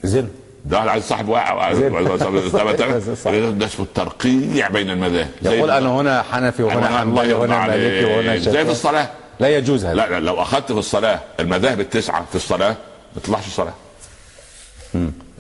[0.03, 0.31] زين
[0.65, 1.73] ده عايز صاحب واقع.
[1.73, 5.29] ده اسمه الترقيع بين المذاهب.
[5.43, 7.67] يقول أنا هنا حنفي وهنا حنبلي وهنا.
[7.67, 9.09] مالكي وهنا زي في شافعي الصلاة.
[9.41, 9.95] لا يجوز هذا.
[9.95, 12.77] لا لا لو أخذت في الصلاة المذاهب التسعة في الصلاة
[13.15, 13.75] ما تطلعش صلاه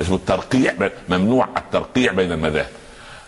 [0.00, 0.74] اسمه الترقيع
[1.08, 2.70] ممنوع الترقيع بين المذاهب.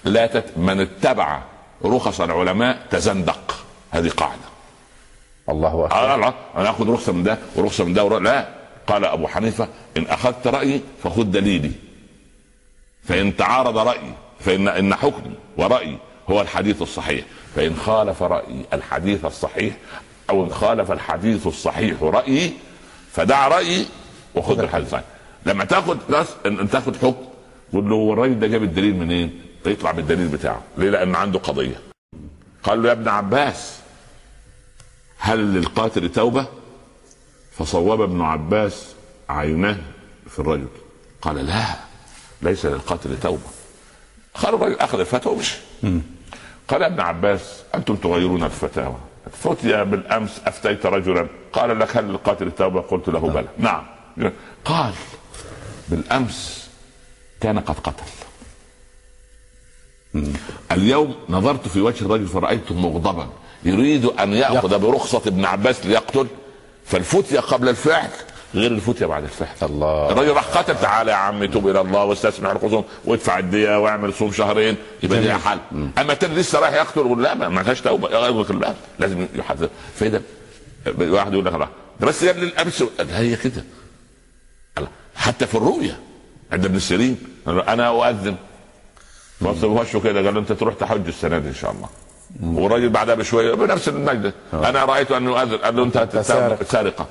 [0.04, 0.44] لا تت...
[0.56, 1.40] من اتبع
[1.84, 3.64] رخص العلماء تزندق.
[3.90, 4.53] هذه قاعدة.
[5.48, 5.96] الله أكبر.
[5.96, 8.22] آه لا أنا آخذ رخصة من ده ورخصة من ده ورخصة.
[8.22, 8.48] لا.
[8.86, 11.72] قال أبو حنيفة إن أخذت رأيي فخذ دليلي.
[13.04, 15.98] فإن تعارض رأيي فان إن حكمي ورأيي
[16.30, 17.24] هو الحديث الصحيح.
[17.56, 19.74] فإن خالف رأيي الحديث الصحيح
[20.30, 22.52] أو إن خالف الحديث الصحيح رأيي
[23.12, 23.86] فدع رأيي
[24.34, 25.04] وخذ الحديث الصحيح.
[25.46, 27.24] لما تاخذ بس ان تاخذ حكم
[27.72, 30.62] قول له هو الراجل ده جاب الدليل منين؟ يطلع بالدليل بتاعه.
[30.78, 31.76] ليه؟ لأن عنده قضية.
[32.62, 33.78] قال له يا ابن عباس
[35.24, 36.46] هل للقاتل توبة؟
[37.58, 38.94] فصوب ابن عباس
[39.28, 39.76] عيناه
[40.28, 40.68] في الرجل.
[41.22, 41.64] قال لا
[42.42, 43.42] ليس للقاتل توبة.
[44.34, 45.56] قال الرجل أخذ الفتوى ومشي.
[46.68, 48.96] قال ابن عباس أنتم تغيرون الفتاوى.
[49.32, 51.28] فتي بالأمس أفتيت رجلا.
[51.52, 53.48] قال لك هل للقاتل التوبه قلت له بلى.
[53.58, 53.86] نعم.
[54.64, 54.94] قال
[55.88, 56.68] بالأمس
[57.40, 58.04] كان قد قتل.
[60.72, 63.28] اليوم نظرت في وجه الرجل فرأيته مغضبا.
[63.64, 66.26] يريد أن يأخذ برخصة ابن عباس ليقتل
[66.86, 68.08] فالفتية قبل الفعل.
[68.54, 69.68] غير الفتية بعد الفعل.
[69.70, 70.10] الله.
[70.10, 70.80] الرجل راح قتل.
[70.80, 75.38] تعالى يا عم توب إلى الله واستسمع الخصوم وادفع الدية واعمل صوم شهرين يبقى ليها
[75.38, 75.58] حل.
[75.98, 78.08] أما تاني لسه رايح يقتل يقول لا ما لهاش توبة.
[78.08, 79.68] لا لازم يحذر.
[79.96, 80.22] فإذا
[80.98, 81.68] واحد يقول لك لا
[82.00, 83.64] ده بس يا ابن الامس هي كده.
[85.16, 86.00] حتى في الرؤيه
[86.52, 88.36] عند ابن سيرين أنا أؤذن.
[89.40, 91.88] بص وشه كده قال له أنت تروح تحج السنة دي إن شاء الله.
[92.42, 96.62] والراجل بعدها بشويه بنفس المجد أنا رأيت أنه يؤذن قال له أنت سارق.
[96.62, 97.06] سارقة.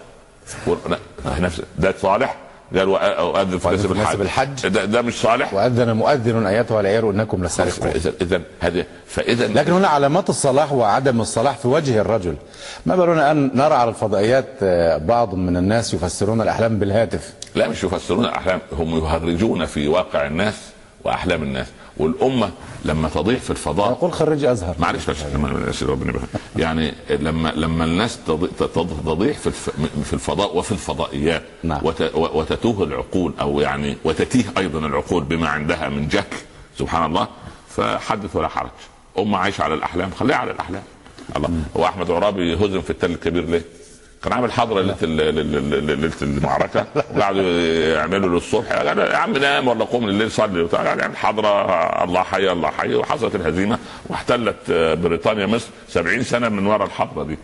[1.40, 2.36] نفس ده صالح؟
[2.78, 4.68] قال وأذن في في الحج الحج.
[4.68, 7.88] ده, ده مش صالح؟ وأذن مؤذن أيتها العير إنكم لسارقون.
[7.88, 12.36] اذا إذا هذه فاذا لكن هنا علامات الصلاح وعدم الصلاح في وجه الرجل.
[12.86, 17.34] ما بالنا أن نرى على الفضائيات آه، بعض من الناس يفسرون الأحلام بالهاتف.
[17.56, 20.56] لا مش يفسرون الأحلام هم يهرجون في واقع الناس
[21.04, 21.68] وأحلام الناس.
[21.98, 22.52] والأمة
[22.86, 26.14] لما تضيع في الفضاء يقول خريج أزهر معلش ربنا.
[26.56, 29.52] يعني لما لما الناس تضي- تض- تضيع في
[30.06, 31.80] في الفضاء وفي الفضائيات نعم.
[31.84, 36.26] وت- وتتوه العقول أو يعني وتتيه أيضا العقول بما عندها من جهل
[36.80, 37.28] سبحان الله
[37.70, 38.70] فحدث ولا حرج
[39.20, 40.84] أمة عايشة على الأحلام خليها على الأحلام
[41.36, 43.62] الله هو احمد عرابي هزم في التل الكبير ليه؟
[44.24, 44.98] كان عامل حضره ليلة
[45.80, 47.42] ليلة المعركة وقعدوا
[47.96, 48.72] يعملوا للصبح.
[48.72, 50.62] قال يا عم نام ولا قوم الليل صلي.
[50.62, 56.50] وبتاع قال يعني حضرة الله حي الله حي وحصلت الهزيمة واحتلت بريطانيا مصر 70 سنة
[56.50, 57.38] من وراء الحضره دي.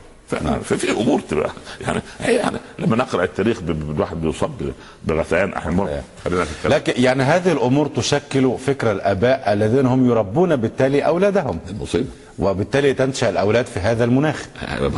[0.63, 1.51] ففي أمور تبقى.
[1.81, 6.47] يعني هي يعني لما نقرأ التاريخ الواحد بيصاب بغثيان أحيانا في الكلام.
[6.65, 11.59] لكن يعني هذه الأمور تشكل فكر الآباء الذين هم يربون بالتالي أولادهم.
[11.79, 12.07] مصيبة.
[12.39, 14.45] وبالتالي تنشأ الأولاد في هذا المناخ.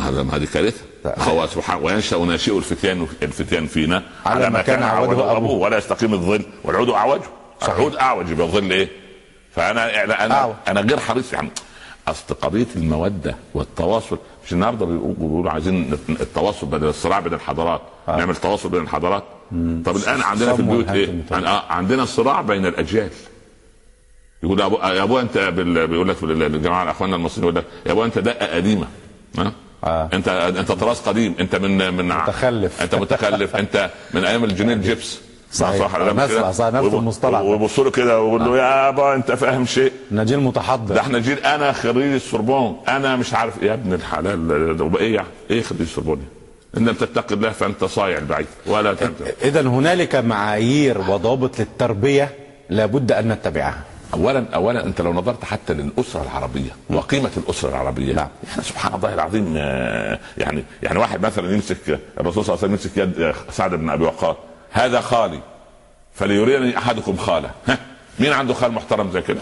[0.00, 0.80] هذا هذه كارثة.
[1.06, 5.50] هو سبحانه وينشا ناشئ الفتيان الفتيان فينا على ما كان عوده أبوه.
[5.50, 6.42] ولا يستقيم الظل.
[6.64, 7.20] والعود اعوج
[7.62, 8.88] العود اعوج يبقى الظل إيه؟
[9.54, 10.54] فانا يعني أنا أعوج.
[10.68, 11.32] أنا غير حريص.
[11.32, 11.48] يعني
[12.08, 17.80] اصل قضيه المودة والتواصل مش النهارده بيقولوا عايزين التواصل بدل الصراع بين الحضارات.
[18.08, 18.16] آه.
[18.16, 19.24] نعمل تواصل بين الحضارات.
[19.84, 23.10] طب الآن عندنا في البيوت إيه؟ عن- آه، عندنا صراع بين الأجيال.
[24.42, 25.86] يقول ابو يا أبو أنت بال...
[25.86, 28.86] بيقول لك الجماعه اخواننا المصريين يقول لك يا أبو أنت دقة قديمة.
[29.38, 29.52] ها؟
[29.84, 30.08] آه.
[30.12, 31.34] انت أنت تراث قديم.
[31.40, 32.82] أنت من من متخلف.
[32.82, 33.56] أنت متخلف.
[33.56, 35.18] أنت من أيام الجنين جيبس
[35.60, 37.38] ولا مش نسمع كده؟ صح، نفس ويبص- المصطلح.
[37.40, 37.44] ده.
[37.46, 40.94] ويبصوا له كده ويقول له يا أبا أنت فاهم شيء؟ نجيل متحضر.
[40.94, 42.76] ده إحنا جيل أنا خريج السوربون.
[42.88, 46.22] أنا مش عارف يا ابن الحلال إيه يعني؟ إيه خريج السوربون؟
[46.76, 52.30] إن لم تتقي الله فأنت صايع البعيد ولا تنتهي اذا هنالك معايير وضوابط للتربية
[52.70, 53.80] لابد أن نتبعها.
[54.14, 58.14] اولا اولا أنت لو نظرت حتى للأسرة العربية وقيمة الأسرة العربية.
[58.14, 58.28] نعم.
[58.50, 62.72] يعني سبحان الله العظيم آه، يعني يعني واحد مثلا يمسك الرسول صلى الله عليه وسلم
[62.72, 64.36] يمسك يد آه، سعد بن أبي وقاص.
[64.72, 65.40] هذا خالي
[66.14, 67.78] فليريني أحدكم خاله ها
[68.18, 69.40] مين عنده خال محترم زي كده؟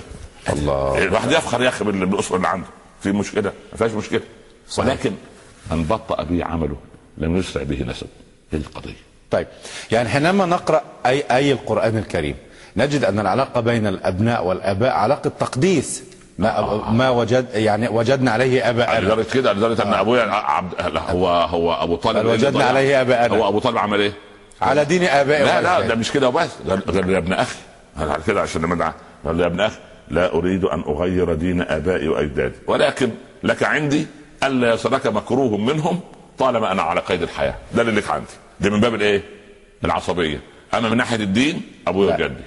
[0.52, 2.66] الله الواحد يفخر يا أخي بال- بالاسره اللي عنده
[3.02, 4.20] في مشكلة ما فيهاش مشكلة
[4.68, 4.88] صحيح.
[4.90, 5.12] ولكن
[5.72, 6.76] ان بطأ به عمله
[7.18, 8.06] لم يسرع به نسب
[8.52, 8.96] هي القضية
[9.30, 9.46] طيب
[9.92, 12.36] يعني حينما نقرأ أي أي القرآن الكريم
[12.76, 16.02] نجد أن العلاقة بين الأبناء والآباء علاقة تقديس
[16.38, 20.74] ما ما وجد يعني وجدنا عليه آباءنا لدرجه كده لدرجة أن أبويا عبد
[21.10, 23.36] هو هو أبو طالب وجدنا؟ عليه آباءنا.
[23.36, 24.12] هو أبو طالب عمل إيه؟
[24.62, 25.80] على دين ابائه لا لا.
[25.88, 27.58] ده مش كده وبس قال يا ابن أخي.
[27.96, 28.62] على كده عشان
[29.36, 29.76] له يا ابن أخي.
[30.10, 32.54] لا أريد أن أغير دين آبائي وأجدادي.
[32.66, 33.10] ولكن
[33.42, 34.06] لك عندي
[34.42, 36.00] ألا يصلك مكروه منهم
[36.38, 37.54] طالما أنا على قيد الحياة.
[37.74, 38.26] ده اللي لك عندي.
[38.60, 39.22] ده من باب الإيه؟
[39.84, 40.40] العصبية.
[40.74, 42.14] اما من ناحية الدين أبويا.
[42.14, 42.42] وجدي.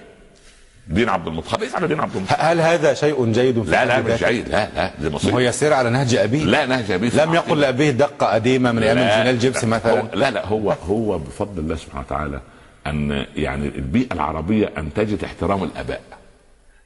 [0.88, 1.52] دين عبد المطلب.
[1.52, 2.38] خليك على دين عبد المطلب.
[2.40, 4.50] هل هذا شيء جيد في لا لا مش؟ جيد.
[4.50, 6.44] لا لا دي هو مصيبه يسير على نهج أبيه.
[6.44, 7.60] لا نهج أبيه لم يقل.
[7.60, 10.02] لأبيه دقة قديمة من أيام الجنال جيبس لا، مثلا.
[10.02, 12.42] هو لا لا هو هو بفضل الله سبحانه وتعالى
[12.88, 16.02] أن يعني البيئة العربية انتجت احترام الآباء.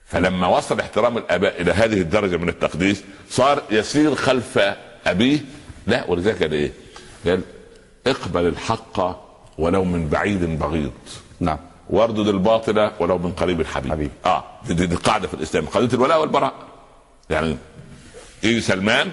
[0.06, 4.60] فلما وصل احترام الآباء إلى هذه الدرجة من التقديس صار يسير خلف
[5.08, 5.40] أبيه.
[5.88, 6.72] لا ولذلك قال إيه؟
[7.26, 7.42] قال
[8.08, 10.92] اقبل الحق ولو من بعيد بغيض.
[11.40, 11.58] نعم.
[11.90, 13.92] واردد الباطل ولو من قريب الحبيب.
[13.92, 14.12] حبيب.
[14.26, 15.66] آه دي, دي, دي قاعدة في الإسلام.
[15.66, 16.54] قضية الولاء والبراء.
[17.30, 17.58] يعني
[18.44, 19.12] يجي سلمان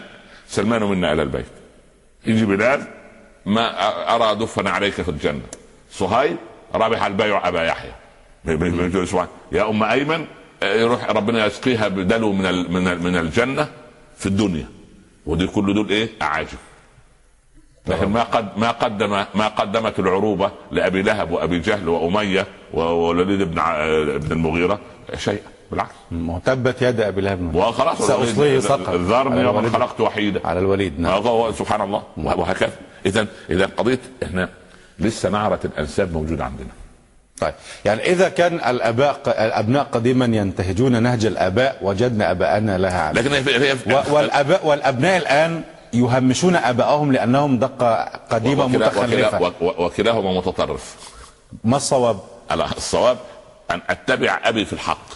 [0.48, 1.46] سلمان منا إلى البيت.
[2.26, 2.86] يجي بلال
[3.46, 5.42] ما أرى دفنا عليك في الجنة.
[5.90, 6.36] صهيب
[6.74, 7.92] رابح البيع أبا يحيى.
[9.52, 10.26] يا أم أيمن
[10.62, 13.68] آه، يروح ربنا يسقيها بدلو من من الجنة
[14.18, 14.68] في الدنيا.
[15.26, 16.58] ودي كل دول إيه؟ اعاجب
[17.86, 23.54] لكن ما قد ما قدم ما قدمت العروبة لأبي لهب وأبي جهل وأمية ووليد بن
[24.18, 24.78] بن المغيرة
[25.16, 25.94] شيئا بالعكس.
[26.44, 27.54] تبت يد أبي لهب.
[27.54, 31.52] وخلاص سأصليه سقر ذرني ومن خلقت وحيدا على الوليد نعم.
[31.52, 32.72] سبحان الله وهكذا
[33.06, 34.48] اذا إذا قضية إحنا
[34.98, 36.68] لسه نعره الأنساب موجوده عندنا.
[37.40, 37.54] طيب.
[37.84, 43.16] يعني إذا كان الأباء الأبناء قديما ينتهجون نهج الأباء وجدنا أباءنا لها عمل.
[43.16, 43.76] لكن هي هي
[44.10, 45.62] والاباء والأبناء الآن
[45.94, 49.40] يهمشون ابائهم لأنهم دقة قديمة وكلا متخلفة.
[49.40, 50.96] وكلا وكلاهما متطرف.
[51.64, 52.20] ما الصواب؟
[52.76, 53.18] الصواب
[53.70, 55.08] أن أتبع أبي في الحق.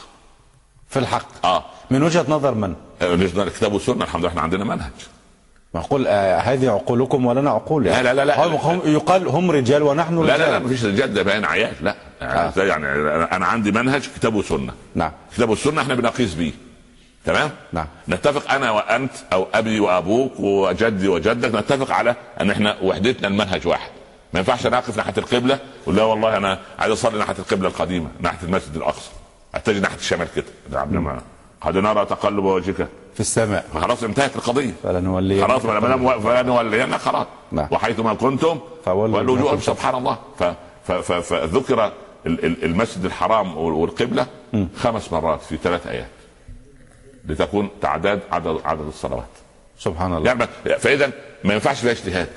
[0.89, 1.47] في الحق.
[1.47, 1.65] آه.
[1.91, 4.93] من وجهة نظر من؟ الكتاب والسنة الحمد لله إحنا عندنا منهج.
[5.75, 8.03] معقول آه هذه عقولكم ولنا عقول يعني.
[8.03, 11.15] لا لا لا, لا, هم يقال هم رجال ونحن رجال لا لا لا مفيش رجال
[11.15, 11.73] ده باين عيال.
[11.81, 11.95] لا.
[12.23, 12.53] آه.
[12.57, 12.87] يعني
[13.37, 15.13] أنا عندي منهج كتاب وسنه نعم.
[15.37, 16.53] كتاب والسنة إحنا بنقيس بيه.
[17.29, 17.87] تمام؟ نعم.
[18.09, 23.91] نتفق أنا وأنت أو أبي وأبوك وجدي وجدك نتفق على أن إحنا وحدتنا المنهج واحد.
[24.33, 28.47] ما ينفعش أنا اقف ناحية القبلة ولا والله أنا عايز أصلي ناحية القبلة القديمة ناحية
[28.47, 29.11] المسجد الأقصى.
[29.55, 30.45] أتجه ناحية الشمال كده.
[30.73, 31.21] نعم.
[31.61, 32.89] قد نرى تقلب وجهك.
[33.15, 33.65] في السماء.
[33.75, 34.73] خلاص انتهت القضية.
[34.83, 37.27] فلنولي خلاص ما دام فلنولينا خلاص.
[37.53, 37.69] نعم.
[37.71, 40.19] وحيثما كنتم فولوا وجوهكم سبحان الله.
[41.23, 41.93] فذكر
[42.63, 44.27] المسجد الحرام والقبلة
[44.81, 46.09] خمس مرات في ثلاث ايات
[47.29, 49.29] لتكون تعداد عدد عدد الصلوات.
[49.79, 50.27] سبحان الله.
[50.29, 50.47] يعني
[50.79, 51.13] فإذا
[51.45, 52.29] ما ينفعش فيها اجتهاد.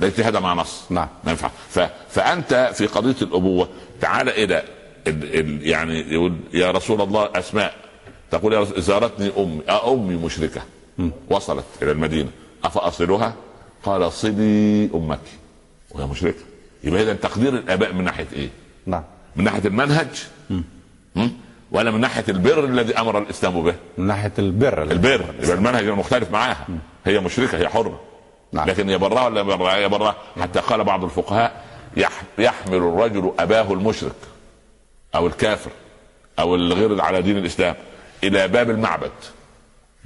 [0.00, 0.82] لا اجتهاد مع نص.
[0.90, 1.08] نعم.
[1.24, 1.50] ما ينفع.
[1.70, 1.78] ف...
[2.10, 3.68] فأنت في قضية الأبوة
[4.00, 4.62] تعال إلى
[5.06, 5.40] ال...
[5.40, 5.66] ال...
[5.66, 7.74] يعني يقول يا رسول الله أسماء.
[8.30, 9.62] تقول يا رسول زارتني أمي.
[9.68, 10.62] أمي مشركة.
[10.98, 11.10] م.
[11.30, 12.30] وصلت إلى المدينة.
[12.64, 13.34] أفأصلها؟
[13.82, 15.20] قال صلي أمك.
[15.90, 16.40] وهي مشركة.
[16.84, 18.48] يبقى إذا تقدير الآباء من ناحية إيه؟
[18.86, 19.02] نعم.
[19.36, 20.08] من ناحية المنهج.
[20.50, 20.60] م.
[21.16, 21.28] م?
[21.74, 25.24] ولا من ناحية البر الذي أمر الإسلام به؟ من ناحية البر البر.
[25.42, 26.66] يبقى المنهج مختلف معاها.
[27.04, 28.00] هي مشركة هي حره
[28.52, 28.68] نعم.
[28.68, 29.40] لكن يا براه ولا
[29.76, 31.64] يا براه حتى قال بعض الفقهاء
[32.38, 34.16] يحمل الرجل أباه المشرك
[35.14, 35.70] أو الكافر
[36.38, 37.74] أو الغير على دين الإسلام
[38.24, 39.10] إلى باب المعبد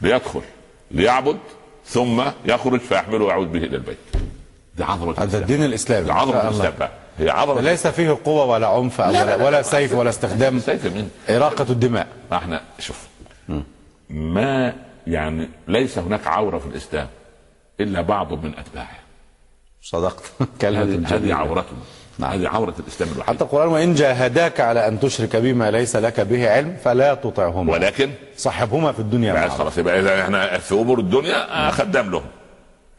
[0.03, 0.43] ليدخل
[0.91, 1.39] ليعبد
[1.87, 3.97] ثم يخرج فيحمله ويعود به إلى البيت.
[4.77, 6.13] دي عظمة هذا الدين الإسلامي.
[6.13, 6.91] عظمة الإسلام بقى.
[7.19, 10.59] هي عظمه ليس فيه قوة ولا عنف ولا, ولا, ولا سيف ولا استخدام.
[10.69, 12.07] سيف مين؟ إراقة الدماء.
[12.33, 13.07] إحنا شوف
[14.11, 14.75] ما
[15.07, 17.09] يعني ليس هناك عورة في الإسلام
[17.81, 18.99] إلا بعض من اتباعه
[19.83, 20.25] صدقت.
[20.61, 21.79] كلمة هذه عورتنا.
[22.19, 22.31] نعم.
[22.31, 26.51] هذه عورة الإسلام الوحيد حتى القرآن وإن جاهداك على أن تشرك بما ليس لك به
[26.51, 27.73] علم فلا تطعهما.
[27.73, 32.25] ولكن صاحبهما في الدنيا خلاص يبقى إذا إحنا في أمور الدنيا خدام لهم.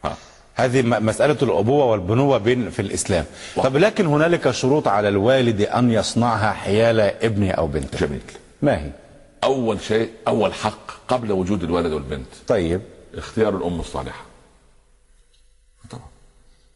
[0.04, 0.16] ها.
[0.64, 3.24] هذه مسألة الأبوة والبنوة بين في الإسلام.
[3.56, 3.62] و...
[3.62, 8.06] طب لكن هنالك شروط على الوالد أن يصنعها حيال ابنه أو بنته.
[8.06, 8.20] جميل.
[8.62, 8.90] ما هي؟
[9.44, 12.26] أول شيء أول حق قبل وجود الولد والبنت.
[12.48, 12.80] طيب.
[13.14, 14.29] اختيار الأم الصالحة.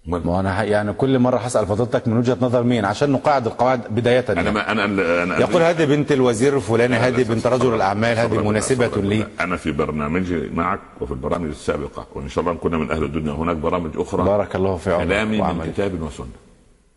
[0.06, 4.24] ما أنا يعني كل مرة هسأل فضيلتك من وجهة نظر مين؟ عشان نقاعد القواعد بداية
[4.28, 4.84] أنا ما أنا,
[5.22, 9.26] أنا يقول هذه بنت الوزير الفلاني هذه بنت رجل الأعمال هذه مناسبة لي.
[9.40, 13.32] أنا في برنامجي معك وفي البرامج السابقة وإن شاء الله كنا من أهل الدنيا.
[13.32, 16.26] هناك برامج أخرى بارك الله في عمرك كلامي من كتاب وسنة.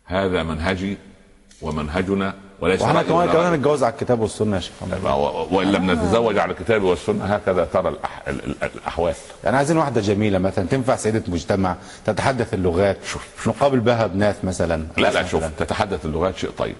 [0.04, 0.96] هذا منهجي
[1.62, 4.72] ومنهجنا وليس وإحنا كمان كمان نتجوز على الكتاب والسنة يا شيخ.
[5.52, 8.22] وإن لم نتزوج على الكتاب والسنة هكذا ترى الأح...
[8.62, 9.14] الأحوال.
[9.44, 14.86] يعني عايزين واحدة جميلة مثلا تنفع سيدة مجتمع تتحدث اللغات شوف نقابل بها بنات مثلا.
[14.96, 16.76] لا لا شوف تتحدث اللغات شيء طيب.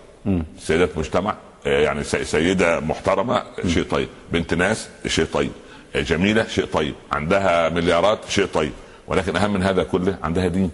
[0.59, 4.09] سيدة مجتمع يعني سيدة محترمة شيء طيب.
[4.33, 5.51] بنت ناس شيء طيب.
[5.97, 6.95] جميلة شيء طيب.
[7.12, 8.73] عندها مليارات شيء طيب.
[9.07, 10.71] ولكن أهم من هذا كله عندها دين.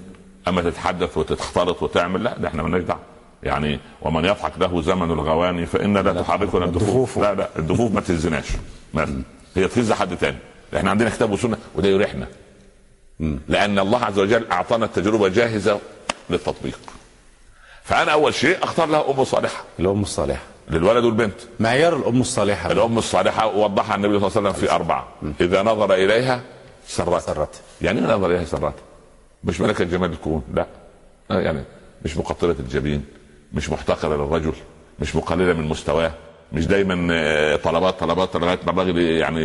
[0.49, 3.01] أما تتحدث وتختلط وتعمل لا ده إحنا مالناش دعوة.
[3.45, 7.19] يعني ومن يضحك له زمن الغواني فإن لا تحركنا الدفوف.
[7.19, 8.47] لا لا الدفوف ما تهزناش
[9.57, 10.37] هي تهز حد تاني.
[10.77, 12.27] إحنا عندنا كتاب وسنة وده يريحنا.
[13.49, 15.81] لأن الله عز وجل أعطانا التجربة جاهزة
[16.31, 16.79] للتطبيق.
[17.85, 19.65] فأنا أول شيء أختار لها أم صالحة.
[19.81, 20.43] الأم الصالحة.
[20.71, 21.35] للولد والبنت.
[21.61, 22.73] معيار الأم الصالحة.
[22.73, 25.09] الأم الصالحة وضحها النبي صلى الله عليه وسلم في أربعة.
[25.41, 26.41] إذا نظر إليها
[26.87, 27.23] سرت.
[27.23, 27.61] سرت.
[27.83, 28.75] يعني إيه نظر إليها سرت.
[29.45, 30.43] مش ملكة جمال الكون.
[30.55, 30.67] لا.
[31.31, 31.65] يعني
[32.05, 33.05] مش مقطرة الجبين.
[33.55, 34.53] مش محتقرة للرجل
[35.01, 36.13] مش مقللة من مستواه
[36.53, 39.41] مش دايما طلبات طلبات طلبات الراجل يعني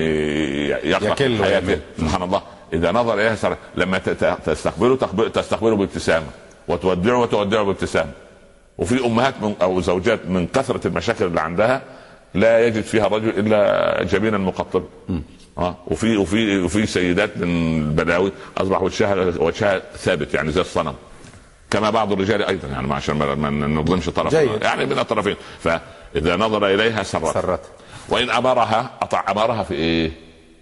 [0.70, 1.80] يخلق حياته.
[1.98, 2.42] سبحان الله.
[2.74, 3.56] إذا نظر اليها سر...
[3.76, 3.98] لما
[4.46, 4.96] تستقبله
[5.34, 6.26] تستقبله بابتسامة
[6.68, 8.12] وتودعه وتودعه بابتسامة.
[8.78, 11.82] وفي أمهات من أو زوجات من كثرة المشاكل اللي عندها
[12.34, 14.84] لا يجد فيها الرجل إلا جبينا مقطب
[15.58, 15.76] آه.
[15.88, 20.94] وفي وفي وفي سيدات من البلاوي أصبح وجهها وجهها ثابت يعني زي الصنم.
[21.72, 24.34] كما بعض الرجال أيضا يعني عشان ما نظلمش طرف.
[24.34, 25.36] يعني من الطرفين.
[25.64, 27.34] فإذا نظر إليها سرت.
[27.34, 27.62] سرت.
[28.10, 30.12] وإن أمرها أطع أمرها في إيه؟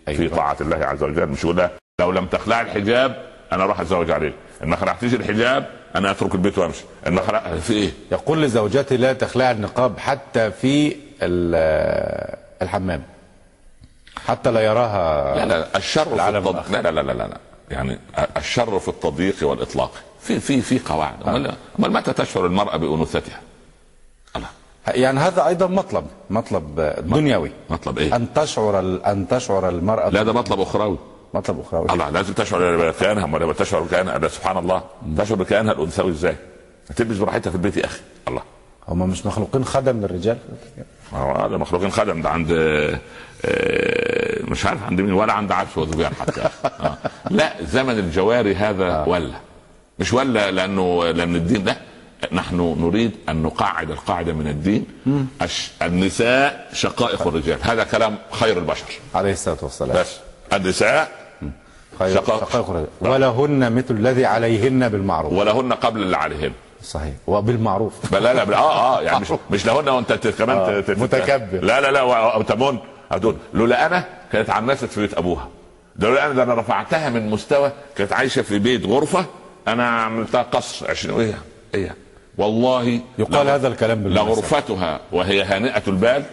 [0.07, 0.17] أيوة.
[0.19, 1.27] في طاعة الله عز وجل.
[1.27, 1.69] مش يقول
[2.01, 4.33] لو لم تخلع الحجاب أنا أروح أتزوج عليك.
[4.63, 6.83] إن ما خلعتيش الحجاب أنا أترك البيت وأمشي.
[7.07, 13.03] إن ما خلع في إيه؟ يقول لزوجته لا تخلع النقاب حتى في ال- الحمام.
[14.27, 16.71] حتى لا يراها لا لا الشر في التض...
[16.71, 17.37] لا لا لا لا لا.
[17.71, 17.99] يعني
[18.37, 19.91] الشر في التضييق والإطلاق.
[20.27, 21.13] في في في قواعد.
[21.27, 23.39] امال امال متى تشعر المرأة بأنوثتها؟
[24.35, 24.47] الله.
[24.87, 27.51] يعني هذا أيضا مطلب مطلب دنيوي.
[27.69, 30.97] مطلب إيه؟ أن تشعر ال- أن تشعر المرأة لا ده مطلب أخروي.
[31.33, 31.89] مطلب أخروي.
[31.89, 33.35] الله لازم تشعر بكيانها.
[33.35, 34.83] ولا تشعر بكيانها ده سبحان الله
[35.17, 36.35] تشعر بكيانها الأنثوي إزاي؟
[36.95, 37.99] تلبس براحتها في البيت يا أخي.
[38.27, 38.41] الله.
[38.87, 40.37] هم مش مخلوقين خدم للرجال؟
[41.13, 42.21] هو هذا مخلوقين خدم.
[42.21, 42.99] ده عند آه،
[43.45, 46.97] آه، مش عارف عند مين ولا عند عبس وذبيان حتى آه.
[47.29, 49.33] لا زمن الجواري هذا ولا.
[49.99, 51.77] مش ولا لأنه لأن الدين ده
[52.31, 54.85] نحن نريد أن نقعد القاعدة من الدين.
[55.41, 57.57] الش- النساء شقائق الرجال.
[57.61, 58.85] هذا كلام خير البشر.
[59.15, 59.97] عليه الصلاة والسلام.
[59.97, 60.17] بس.
[60.53, 61.11] النساء
[61.99, 62.39] خير شقائق.
[62.49, 62.87] شقائق الرجال.
[63.01, 65.33] ولهن مثل الذي عليهن بالمعروف.
[65.33, 66.51] ولهن قبل اللي عليهن.
[66.83, 67.13] صحيح.
[67.27, 68.13] وبالمعروف.
[68.13, 71.59] لا لا آه آه يعني مش مش لهن وأنت كمان آه، متكبر.
[71.61, 72.01] لا لا لا
[72.37, 72.77] وتمن
[73.11, 75.47] هتقول لولا أنا كانت عنست في بيت أبوها.
[75.95, 79.25] ده لولا أنا ده أنا رفعتها من مستوى كانت عايشة في بيت غرفة
[79.67, 81.33] أنا عملتها قصر عشان إيه
[81.75, 81.95] إيه
[82.37, 84.31] والله يقال لغ- هذا الكلام بالمناسبة.
[84.31, 86.23] لغرفتها وهي هانئة البال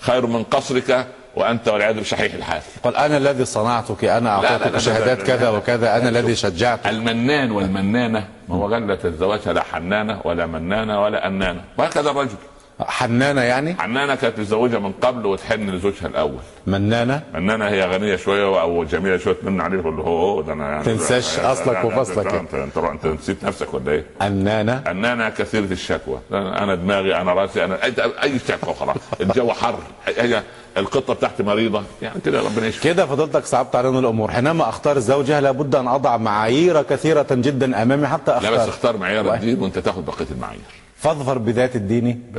[0.00, 5.22] خير من قصرك وأنت والعياذ بالله شحيح الحال قال أنا الذي صنعتك أنا أعطيتك شهادات
[5.22, 5.48] كذا.
[5.48, 11.26] وكذا أنا الذي شجعتك المنان والمنانة ما هو لا تتزوجها لا حنانة ولا منانة ولا
[11.26, 12.36] أنانة وهكذا الرجل
[12.80, 16.38] حنانة يعني؟ حنانة كانت متزوجة من قبل وتحن لزوجها الأول.
[16.66, 20.84] منانة؟ منانة هي غنية شوية أو جميلة شوية تمن عليه له هو ده أنا يعني
[20.84, 22.26] تنساش أصلك يعني وفصلك.
[22.26, 26.18] انت انت, انت, نسيت نفسك ولا إيه؟ أنانة؟ أنانة كثيرة الشكوى.
[26.32, 28.96] أنا دماغي أنا رأسي أنا اي, أي شكوى خلاص.
[29.20, 29.78] الجو حر.
[30.06, 30.42] هي
[30.76, 31.82] القطة بتاعتي مريضة.
[32.02, 34.30] يعني كده ربنا يشفي كده فضلتك صعبت علينا الأمور.
[34.30, 38.68] حينما أختار زوجها لابد أن أضع معايير كثيرة جدا أمامي حتى لا بس أختار.
[38.68, 40.81] اختار معيار الدين وأنت تاخد بقية المعايير.
[41.02, 42.32] فاظفر بذات الدين.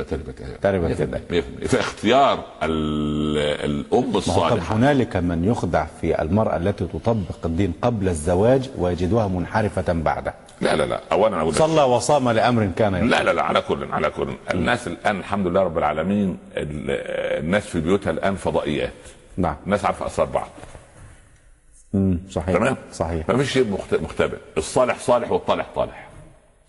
[0.62, 1.44] تربت يديك.
[1.68, 3.38] في اختيار ال-
[3.70, 4.76] الأم الصالحة.
[4.76, 10.34] هنالك من يخدع في المرأة التي تطبق الدين قبل الزواج ويجدها منحرفة بعده.
[10.60, 11.00] لا لا لا.
[11.12, 13.06] اولا أقول صلى وصام لأمر كان يرضى.
[13.06, 13.42] لا لا لا.
[13.42, 14.28] على كل على كل.
[14.50, 18.92] الناس الآن الحمد لله رب العالمين ال- الناس في بيوتها الآن فضائيات.
[19.36, 19.56] نعم.
[19.66, 20.48] الناس عارفة أسرار بعض.
[21.94, 22.56] مم، صحيح.
[22.56, 23.28] تمام؟ صحيح.
[23.28, 24.36] ما فيش شيء مخت- مختبئ.
[24.56, 26.03] الصالح صالح والطالح طالح.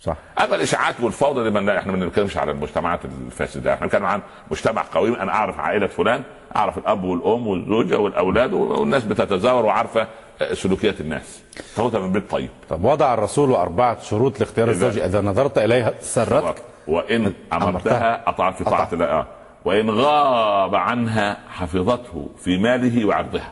[0.05, 0.15] صح.
[0.43, 3.73] اما الإشاعات والفوضى دي من إحنا ما بنتكلمش على المجتمعات الفاسدة.
[3.73, 6.23] إحنا بنتكلم عن مجتمع قويم أنا أعرف عائلة فلان
[6.55, 10.07] أعرف الأب والأم والزوجة والأولاد والناس بتتزاور وعارفة
[10.53, 11.43] سلوكيات الناس.
[11.75, 12.49] تاخدها من بيت طيب.
[12.69, 16.55] طب وضع الرسول اربعه شروط لاختيار الزوج إذا نظرت إليها سرتك.
[16.87, 18.29] وإن أمرتها.
[18.29, 19.05] اطاعت في طاعة الله.
[19.05, 19.27] آه.
[19.65, 23.51] وإن غاب عنها حفظته في ماله وعرضها.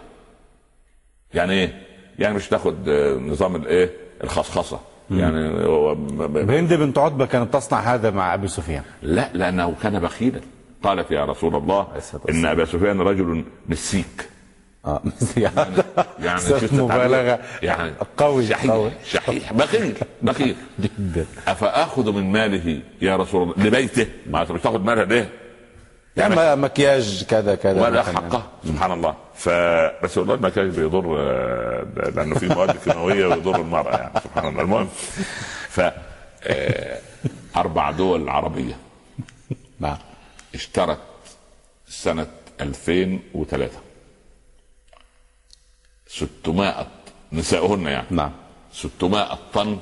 [1.33, 1.81] يعني إيه؟
[2.19, 3.89] يعني مش تاخد آه، نظام الايه
[4.23, 4.79] الخصخصة.
[5.11, 5.47] يعني
[6.59, 8.83] هند بنت عتبة كانت تصنع هذا مع أبي سفيان.
[9.01, 10.41] لا لأنه كان بخيلا.
[10.83, 11.87] قالت يا رسول الله
[12.29, 12.45] إن.
[12.45, 14.29] أبا سفيان رجل مسيك.
[14.85, 15.01] آه
[15.37, 15.71] يعني
[16.19, 17.39] يعني شفت مبالغة.
[17.61, 18.91] يعني قوي شحيح قوي.
[19.05, 19.53] شحيح.
[19.53, 20.55] بخيل بخيل.
[20.83, 21.25] جدا.
[21.47, 24.07] أفأخذ من ماله يا رسول الله؟ لبيته.
[24.29, 25.29] ما مش تأخذ مالها ليه؟
[26.17, 28.03] يعني ما- مكياج كذا كذا ولا.
[28.03, 29.15] حقة سبحان الله.
[29.35, 31.83] فبس والله المكياج بيضر آه،
[32.15, 34.61] لأنه في مواد كيماويه ويضر المرأة يعني سبحان الله.
[34.61, 34.87] المهم
[35.69, 35.81] ف
[36.43, 36.99] آه،
[37.55, 38.77] أربع دول عربية.
[39.79, 39.97] نعم
[40.55, 40.99] اشترت
[41.87, 42.27] سنة
[42.61, 43.77] 2003
[46.07, 46.87] 600
[47.33, 48.07] نساؤهن يعني.
[48.11, 48.31] نعم
[48.73, 49.77] 600 طن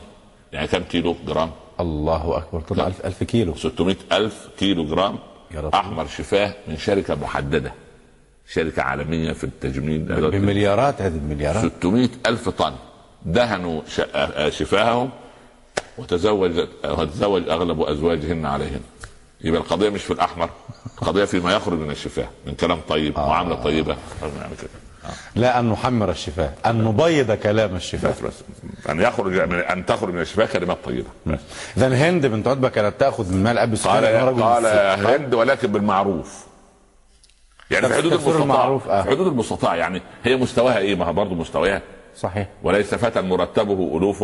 [0.54, 1.52] يعني كم كيلو؟ جرام.
[1.80, 2.62] الله أكبر.
[2.62, 3.56] طبعا ألف, ألف كيلو.
[3.56, 5.20] 600 ألف كيلو جرام.
[5.54, 7.74] يا رسول أحمر شفاه من شركة محددة
[8.48, 10.00] شركة عالمية في التجميل.
[10.32, 11.72] بمليارات هذه المليارات.
[11.78, 12.74] 600 ألف طن
[13.26, 13.82] دهنوا
[14.16, 15.10] آه، شفاههم
[15.98, 18.82] وتزوج وتزوج أغلب أزواجهن عليهن.
[19.44, 20.50] يبقى القضية مش في الأحمر
[21.02, 23.98] القضية فيما يخرج من الشفاه من كلام طيب معاملة طيبة.
[24.22, 24.70] يعني كده
[25.36, 28.10] لا أن نحمر الشفاه أن نبيض كلام الشفاه.
[28.10, 28.34] بس بس.
[28.90, 31.08] أن يخرج من أن تخرج من الشفاه كلمات طيبة.
[31.78, 34.66] اذا هند بنت عتبة كانت تأخذ من مال أبي سفيان قال قال
[35.06, 36.46] هند ولكن بالمعروف.
[37.72, 38.42] يعني في حدود المستطاع.
[38.42, 39.02] المعروف، آه.
[39.02, 41.82] في حدود المستطاع يعني هي مستواها إيه؟ ما هي برضه مستواها.
[42.18, 42.48] صحيح.
[42.64, 44.24] وليس فتى مرتبه ألوف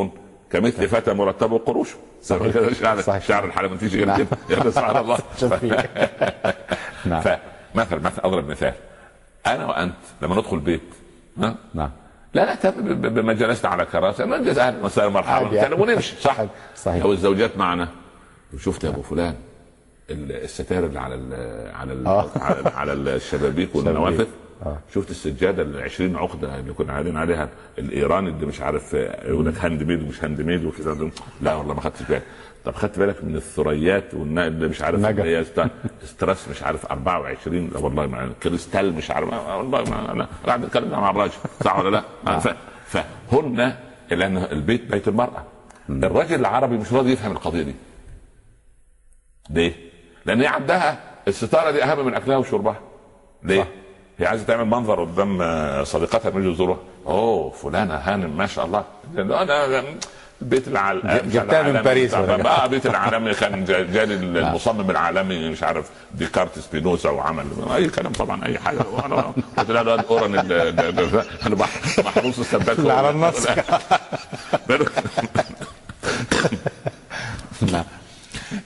[0.52, 1.90] كمثل فتى مرتبه قروش.
[2.24, 2.54] صحيح.
[2.82, 3.20] شعر.
[3.28, 4.18] شعر الحلمنتيش غير نعم.
[4.18, 4.28] كده
[4.66, 5.18] يا سبحان الله.
[7.06, 7.22] نعم.
[7.22, 8.74] فمثل مثل أضرب مثال.
[9.56, 10.82] أنا وأنت لما ندخل بيت.
[11.40, 11.90] ها؟ نعم.
[12.34, 15.76] لا نهتم بما جلسنا على كراسي نجلس أهلا وسهلا مرحبا يعني.
[15.76, 16.38] ونمشي صح.
[16.76, 17.04] صحيح.
[17.04, 17.88] لو الزوجات معنا.
[18.54, 19.36] وشفت يا أبو فلان
[20.10, 21.34] ال- الستائر اللي على ال
[21.76, 22.30] على ال آه.
[22.36, 24.26] على, على الشبابيك والنوافذ.
[24.66, 24.78] آه.
[24.94, 27.50] شفت السجادة ال 20 عقدة اللي كنا قاعدين عليها
[27.80, 31.10] الايراني اللي مش عارف آه، يقول لك hand made ومش hand made وكده
[31.42, 32.22] لا والله ما خدتش بالي
[32.66, 35.00] طب خدت بالك من الثريات والنا- اللي مش عارف.
[35.22, 35.68] اللي هي است-
[36.04, 40.90] ستريس مش عارف 24 لا والله ما كريستال مش عارف والله ما أنا قاعد أتكلم
[40.92, 41.34] مع الراجل
[41.64, 42.56] صح ولا لا؟ ف-
[42.86, 43.74] فهن
[44.12, 45.44] لأن البيت بيت المرأة
[45.90, 47.76] الراجل العربي مش راضي يفهم القضية دي
[49.50, 49.74] ليه؟
[50.26, 52.80] لأن هي عندها الستارة دي أهم من أكلها وشربها
[53.44, 53.68] ليه؟ صح.
[54.20, 58.66] هي عايزة تعمل منظر قدام آه، صديقتها لما يجوا يزوروها أوه فلانة هانم ما شاء
[58.66, 58.84] الله.
[59.16, 59.84] لا لا
[60.42, 61.22] البيت العال...
[61.32, 63.34] جبتها من باريس جبتها؟ آه بيت العالمي.
[63.34, 67.46] كان جا- جالي المصمم العالمي مش عارف ديكارت سبينوزا وعمل
[67.76, 68.80] أي كلام طبعا أي حاجة.
[68.94, 70.36] وأنا قلت لها الواد اورن
[71.46, 71.68] أنا
[72.06, 73.48] محروس السباك اللي على النص.
[77.72, 77.84] نعم.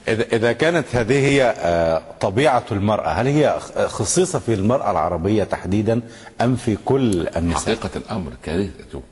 [0.08, 5.44] إذا إذا كانت هذه هي آه، طبيعة المرأة هل هي خ- خصيصة في المرأة العربية
[5.44, 6.00] تحديدا
[6.40, 9.02] أم في كل النساء؟ حقيقة الأمر كارثته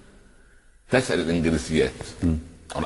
[0.91, 1.91] تسأل الإنجليزيات.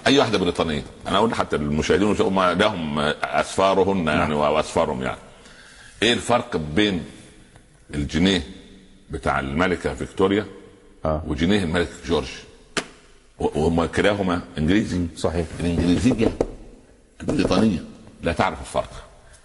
[0.07, 0.82] أي واحدة بريطانية.
[1.09, 5.18] أنا أقول حتى والمشاهدين هم لهم أسفارهن يعني وأسفارهم يعني.
[6.03, 7.05] إيه الفرق بين
[7.95, 8.42] الجنيه
[9.11, 10.47] بتاع الملكة فيكتوريا
[11.05, 11.22] آه.
[11.26, 12.28] وجنيه الملك جورج؟
[13.38, 15.47] و- وهم كلاهما إنجليزي؟ صحيح.
[15.61, 16.28] الإنجليزية
[17.28, 17.78] البريطانية
[18.22, 18.90] لا تعرف الفرق.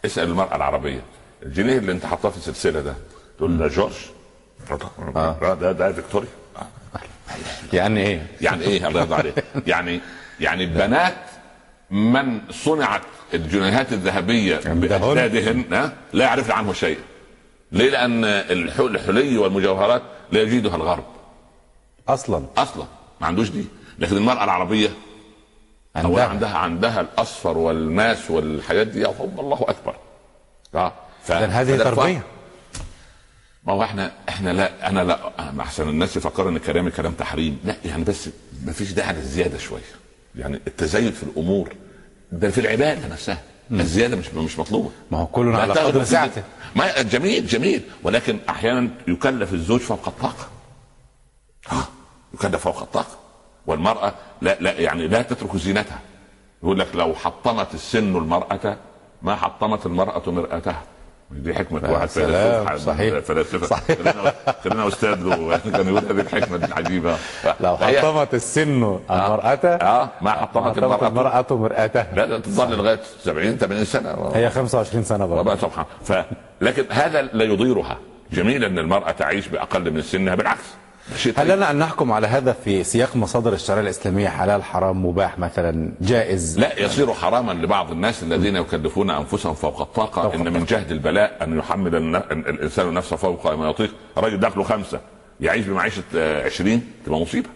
[0.06, 1.02] اسأل المرأة العربية.
[1.44, 2.94] الجنيه اللي أنت حاطاه في السلسلة ده
[3.38, 3.94] تقول ده جورج.
[5.16, 5.54] آه.
[5.54, 6.28] ده ده فيكتوريا.
[7.74, 9.44] يعني إيه؟ يعني إيه؟ الله يرضى عليك.
[9.68, 10.00] يعني
[10.40, 11.16] يعني بنات
[11.92, 13.02] من صنعت
[13.34, 14.80] الجنيهات الذهبية عندهن.
[15.00, 16.98] بأجدادهن لا يعرفن عنه شيء.
[17.72, 20.02] ليه؟ لأن الح- الحلي والمجوهرات
[20.32, 21.04] لا يجدها الغرب.
[22.08, 22.46] أصلا.
[22.58, 22.86] أصلا.
[23.22, 23.66] ما عندوش دي.
[24.00, 24.90] لكن المرأة العربية
[26.06, 26.50] عندها عندها.
[26.50, 26.58] عندها
[26.90, 29.96] عندها الأصفر والماس والحاجات دي اللهم الله أكبر.
[30.76, 30.94] آه
[31.24, 32.22] ف- هذه الفرق.
[33.64, 37.60] ما هو إحنا إحنا لا أنا لا أحسن الناس يفكروا إن كلامي كلام تحريم.
[37.66, 38.30] لا يعني بس
[38.66, 39.82] ما فيش داعي للزيادة شوية.
[40.36, 41.76] يعني التزايد في الأمور
[42.32, 43.42] ده في العبادة نفسها.
[43.72, 44.90] الزيادة مش مش مطلوبة.
[45.12, 46.44] ما هو كل لا على قدر سعته
[46.76, 47.82] ما جميل جميل.
[48.04, 50.48] ولكن أحيانا يكلف الزوج فوق الطاقة.
[51.68, 51.88] ها؟
[52.34, 53.18] يكلف فوق الطاقة.
[53.70, 56.00] والمرأة لا لا يعني لا تترك زينتها.
[56.64, 58.78] يقول لك لو حطمت السن المرأة
[59.22, 60.82] ما حطمت المرأة مرأتها.
[61.32, 63.20] دي حكمة واحد فيلسوف صحيح.
[63.20, 63.98] فلاسفة صحيح.
[64.64, 67.18] خلينا له كان يقول هذه الحكمة العجيبة.
[67.60, 71.08] لو حطمت السن المرأة آه ما حطمت المرأة.
[71.08, 72.08] المرأة مرآتها.
[72.16, 74.32] لا لا تظل لغاية 70 80 سنة.
[74.36, 75.56] هي 25 سنة برضه.
[76.06, 76.14] ف...
[76.62, 77.98] لكن هذا لا يضيرها.
[78.32, 80.64] جميل أن المرأة تعيش بأقل من سنها بالعكس.
[81.26, 81.48] هل طيب.
[81.48, 86.60] لنا أن نحكم على هذا في سياق مصادر الشريعة الإسلامية حلال حرام مباح مثلا جائز؟
[86.60, 91.38] لا يصير حراما لبعض الناس الذين يكلفون أنفسهم فوق الطاقة فوق إن من جهد البلاء
[91.44, 91.96] أن يحمل
[92.32, 93.94] الإنسان نفسه فوق ما يطيق.
[94.18, 95.00] راجل دخله خمسة
[95.42, 97.50] يعيش بمعيشة آه، 20 تبقى مصيبة.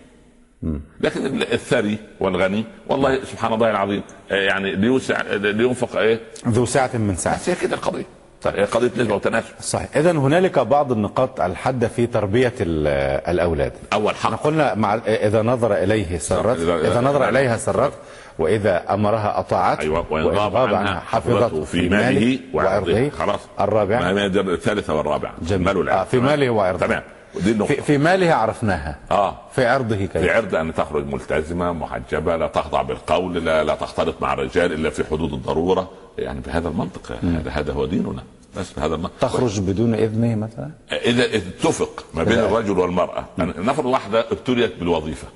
[1.02, 4.02] لكن ال- الثري والغني والله سبحان الله العظيم
[4.32, 8.06] آه، يعني ليوسع لينفق إيه؟ ذو سعة من سعة هي كده القضية.
[8.44, 9.88] طيب، هي قضية نسبه وتناسب صحيح.
[9.98, 12.88] إذا هنالك بعض النقاط الحادة في تربية ال-
[13.30, 13.72] الأولاد.
[13.94, 14.44] أول حق.
[14.44, 17.94] قلنا مع إذا نظر إليه سرت إذا- إذا نظر إليها سرت
[18.40, 23.10] وإذا أمرها أطاعت أيوه وإن غاب عنها حفظته في ماله وعرضه.
[23.10, 23.40] خلاص.
[23.60, 24.12] الرابع.
[24.54, 25.66] الثالثة والرابعه جميل.
[25.66, 25.92] ماله.
[25.92, 26.86] آه، في ماله وعرضه.
[26.86, 27.04] تمام.
[27.36, 29.00] ودي في, في ماله عرفناها.
[29.12, 29.38] آه.
[29.52, 34.16] في عرضه في كيف عرض أن تخرج ملتزمة محجبة لا تخضع بالقول لا, لا تختلط
[34.22, 35.90] مع الرجال إلا في حدود الضرورة.
[36.18, 38.24] يعني بهذا المنطق هذا هذا هو ديننا.
[38.58, 39.18] بس بهذا المنطق.
[39.20, 42.40] تخرج بدون إذنه مثلا؟ اذا اتفق ما بين.
[42.40, 43.26] الرجل والمرأة.
[43.38, 45.28] نفرض واحدة ابتليت بالوظيفة.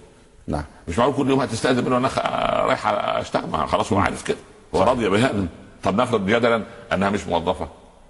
[0.47, 0.63] نعم.
[0.87, 2.09] مش معقول كل يوم هتستأذن منه أنا
[2.65, 2.87] رايح
[3.17, 4.37] أشتغل؟ خلاص هو عارف كده.
[4.75, 5.45] هو راضي بهذا.
[5.83, 7.67] طب نفرض جدلا أنها مش موظفة.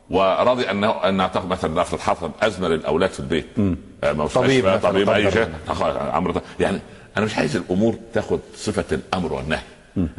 [0.10, 3.46] وراضي انه انها تاخذ مثلا نفرض حصل ازمه للاولاد في البيت.
[4.04, 5.50] آه، طبيب طبيب أي شيء.
[6.60, 6.80] يعني
[7.18, 9.62] أنا مش عايز الأمور تاخذ صفة الأمر والنهي.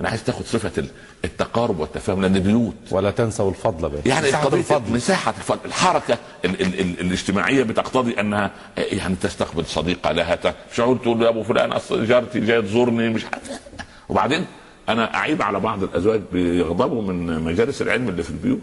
[0.01, 0.89] أنا عايز تاخذ صفة ال-
[1.25, 2.75] التقارب والتفاهم لأن بيوت.
[2.91, 4.93] ولا تنسوا الفضل به يعني قضية الفضل.
[4.93, 10.39] مساحة الفضل الحركة ال ال ال الاجتماعية بتقتضي أنها يعني تستقبل صديقة لها
[10.79, 13.61] معقول تقول يا أبو فلان أصل جارتي جاية تزورني مش عارف.
[14.09, 14.47] وبعدين
[14.89, 18.61] أنا أعيب على بعض الأزواج بيغضبوا من مجالس العلم اللي في البيوت.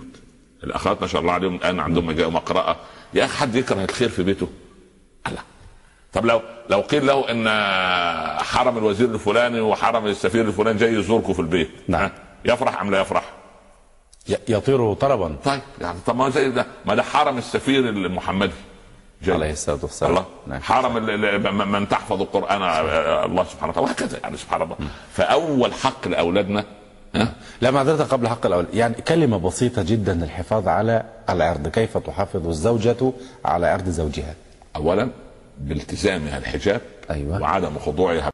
[0.66, 2.76] الأخوات ما شاء الله عليهم الآن عندهم مجال مقرأة
[3.14, 4.48] يا أخي حد يكره الخير في بيته؟
[5.32, 5.42] لا
[6.14, 7.50] طب لو لو قيل له إن
[8.44, 11.70] حرم الوزير الفلاني وحرم السفير الفلاني جاي يزوركم في البيت.
[11.88, 12.10] نعم.
[12.46, 13.24] يفرح أم لا يفرح؟
[14.50, 15.36] يطير طربا.
[15.44, 16.66] طيب يعني طب ما زي ده.
[16.86, 18.54] ما ده حرم السفير المحمدي.
[19.24, 19.36] جاي.
[19.36, 20.12] عليه الصلاة والسلام.
[20.12, 20.26] الله.
[20.48, 20.62] نعم.
[20.62, 20.94] حرم
[21.72, 23.88] من- تحفظ القرآن آه، الله سبحانه وتعالى.
[23.88, 24.76] وهكذا يعني سبحان الله.
[25.14, 26.66] فأول حق لأولادنا
[27.62, 28.66] لا معذرة قبل حق الأول.
[28.74, 33.14] يعني كلمة بسيطة جدا للحفاظ على العرض كيف تحافظ الزوجة
[33.46, 34.36] على عرض زوجها؟
[34.76, 35.10] اولا
[35.60, 37.42] بالتزامها الحجاب أيوة.
[37.42, 38.32] وعدم خضوعها.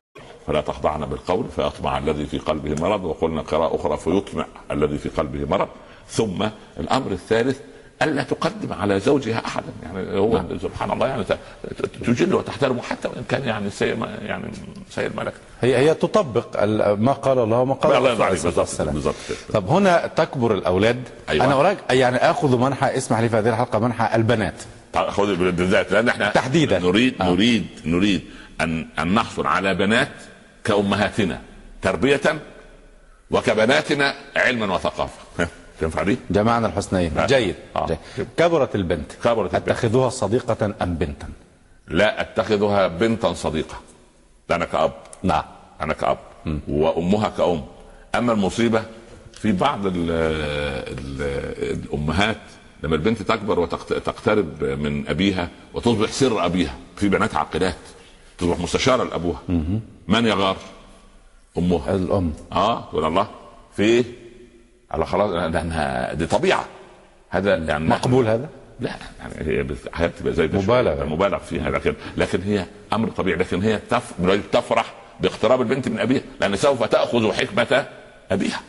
[0.48, 5.46] فلا تخضعن بالقول فيطمع الذي في قلبه مرض وقلنا قراءة أخرى فيطمع الذي في قلبه
[5.46, 5.68] مرض.
[6.08, 6.48] ثم
[6.80, 7.60] الأمر الثالث
[8.02, 10.60] ألا تقدم على زوجها أحدا يعني هو نعم.
[10.62, 11.24] سبحان الله يعني
[12.06, 14.52] تجل وتحترمه حتى وإن كان يعني سيء يعني
[14.90, 16.64] سيء الملك هي هي تطبق
[16.96, 18.42] ما قال الله وما قال الله عليه.
[18.42, 19.38] بالضبط كده.
[19.54, 21.46] طب هنا تكبر الأولاد أيوة.
[21.46, 24.56] أنا أراك يعني آخذ منحى اسمح لي في هذه الحلقة منحى البنات
[24.96, 26.80] خذ بالذات لأن إحنا تحديداً.
[26.80, 27.26] نريد آه.
[27.26, 28.22] نريد نريد
[28.62, 30.12] ان أن نحصل على بنات
[30.64, 31.42] كأمهاتنا
[31.82, 32.22] تربية
[33.32, 35.48] وكبناتنا علما وثقافة
[35.82, 37.12] تنفع دي؟ جمعنا الحسنيين.
[37.26, 37.56] جيد.
[37.76, 37.86] آه.
[37.86, 39.70] جيد كبرت البنت كبرت البنت.
[39.70, 41.28] اتخذوها صديقة أم بنتا
[41.88, 43.76] لا أتخذها بنتا صديقة
[44.50, 44.92] ده أنا كأب
[45.24, 45.44] نعم
[45.82, 46.18] أنا كأب
[46.68, 47.64] وأمها كأم
[48.16, 48.84] أما المصيبة
[49.34, 51.22] في بعض ال ال
[51.84, 52.38] الأمهات
[52.84, 57.76] لما البنت تكبر وتقترب من أبيها وتصبح سر أبيها في بنات عاقلات
[58.38, 59.40] تصبح مستشارة لأبوها
[60.08, 60.58] من يغار؟
[61.58, 63.28] أمها الأم آه تقول الله
[63.76, 64.04] في إيه؟
[64.94, 66.66] الله خلاص لانها دي طبيعة.
[67.30, 68.90] هذا يعني مقبول هذا؟ لا
[69.20, 70.62] يعني هي أحيانا بتبقى زي ده.
[70.62, 73.38] شوية، مبالغ فيها لكن لكن هي أمر طبيعي.
[73.38, 74.14] لكن هي تف...
[74.52, 77.86] تفرح باقتراب البنت من أبيها لأن سوف تأخذ حكمة
[78.32, 78.62] أبيها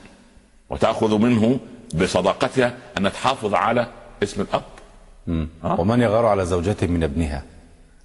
[0.70, 1.61] وتأخذ منه
[1.95, 3.87] بصداقتها أن تحافظ على
[4.23, 4.62] اسم الأب.
[5.64, 5.81] آه.
[5.81, 7.43] ومن يغار على زوجته من ابنها؟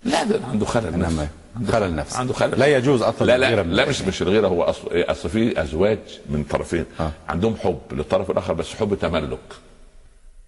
[0.04, 1.00] لا ده عنده خلل.
[1.00, 1.28] نفسي
[1.72, 2.60] خلل نفسي عنده خلل.
[2.60, 3.90] لا يجوز أصلا لا لا لا الأشياء.
[3.90, 6.00] مش مش الغيرة هو اصل أصل في أزواج
[6.30, 6.86] من طرفين.
[7.00, 7.12] آه.
[7.30, 9.40] عندهم حب للطرف الآخر بس حب تملك.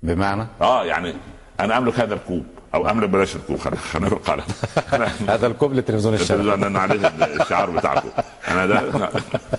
[0.04, 1.14] بمعنى؟ آه يعني
[1.60, 2.46] أنا أملك هذا الكوب
[2.76, 4.44] أو أملك بلاش الكوب خلينا في القلم
[5.34, 6.42] هذا الكوب لتلفزيون الشارع.
[6.42, 7.08] التلفزيون أنا عليه
[7.42, 8.10] الشعار بتاعكم.
[8.48, 8.80] أنا ده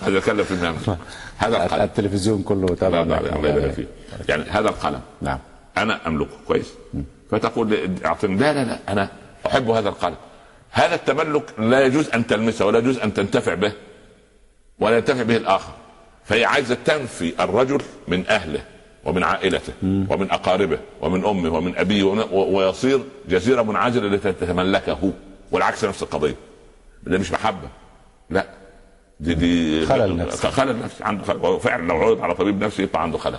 [0.01, 0.89] هذا اتكلم في النمس
[1.37, 1.81] هذا القلم.
[1.81, 3.87] التلفزيون كله تابع الله يبارك فيك.
[4.29, 5.01] يعني هذا القلم.
[5.21, 5.39] نعم.
[5.77, 6.37] أنا أملكه.
[6.47, 6.73] كويس.
[7.31, 9.09] فتقول لي اعطني لا لا لا أنا
[9.47, 10.15] أحب هذا القلم.
[10.71, 13.73] هذا التملك لا يجوز أن تلمسه ولا يجوز أن تنتفع به
[14.79, 15.71] ولا ينتفع به الآخر.
[16.25, 18.59] فهي عايزة تنفي الرجل من أهله
[19.05, 22.99] ومن عائلته ومن أقاربه ومن أمه ومن أبيه ومن- ويصير
[23.29, 25.11] جزيرة منعزلة التي تتملكه
[25.51, 26.35] والعكس نفس القضية.
[27.03, 27.67] ده مش محبة.
[28.29, 28.45] لا.
[29.19, 30.47] دي دي خلل نفسي.
[30.47, 31.37] خلل نفسي عنده خلل.
[31.45, 33.37] وفعلا لو عرض على طبيب نفسي يطلع عنده خلل.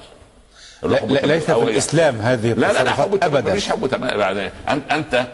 [0.82, 3.50] لا لا ليس في الإسلام هذه لا لا لا حب ابدا.
[3.50, 4.50] مفيش حب تمام يعني
[4.90, 5.26] أنت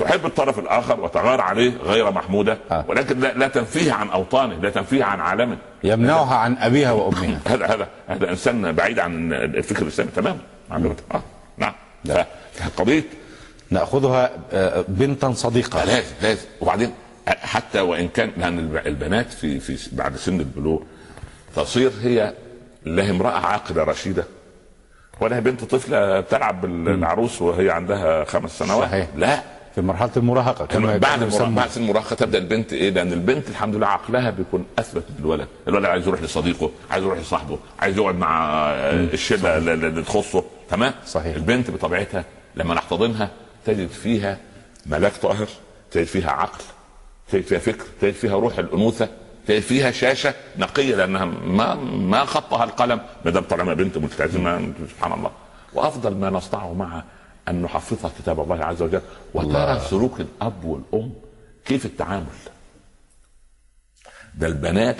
[0.00, 2.84] تحب الطرف الآخر وتغار عليه غير محمودة آه.
[2.88, 5.56] ولكن لا, لا تنفيه عن أوطانه لا تنفيه عن عالمه.
[5.84, 7.38] يمنعها عن أبيها وأمها.
[7.50, 10.38] هذا هذا هذا إنسان بعيد عن الفكر الإسلامي تماما.
[11.14, 11.22] آه.
[11.58, 11.72] نعم.
[12.54, 13.02] فقضيه
[13.70, 15.84] نأخذها آه، بنتا صديقة.
[15.84, 16.44] لازم لازم.
[16.60, 16.92] وبعدين
[17.28, 20.80] حتى وإن كان لأن الب- البنات في في بعد سن البلوغ
[21.56, 22.32] تصير هي
[22.84, 24.24] لا امرأة عاقلة رشيدة
[25.20, 28.88] ولا بنت طفلة تلعب بالعروس وهي عندها خمس سنوات.
[28.88, 29.06] صحيح.
[29.16, 29.40] لا.
[29.74, 31.54] في مرحلة المراهقة كما بعد كان المراهقه يسمى.
[31.56, 35.48] بعد سن المراهقة تبدأ البنت إيه؟ لأن البنت الحمد لله عقلها بيكون أثبت من الولد
[35.68, 40.44] الولد عايز يروح لصديقه عايز يروح لصاحبه عايز يقعد مع الشلة اللي اللي تخصه.
[40.70, 41.36] تمام؟ صحيح.
[41.36, 42.24] البنت بطبيعتها
[42.56, 43.30] لما نحتضنها
[43.66, 44.38] تجد فيها
[44.86, 45.48] ملاك طاهر
[45.90, 46.60] تجد فيها عقل
[47.32, 49.08] تجد فيها فكر تجد فيها روح الأنوثة
[49.46, 55.12] تجد فيها شاشة نقية لأنها ما ما خطها القلم ما دام طالما بنت ملتزمة سبحان
[55.12, 55.30] الله.
[55.74, 57.04] وأفضل ما نصنعه معها
[57.48, 59.00] أن نحفظها كتاب الله عز وجل
[59.34, 61.12] وترى سلوك الأب والأم
[61.64, 62.26] كيف التعامل.
[64.34, 64.96] ده البنات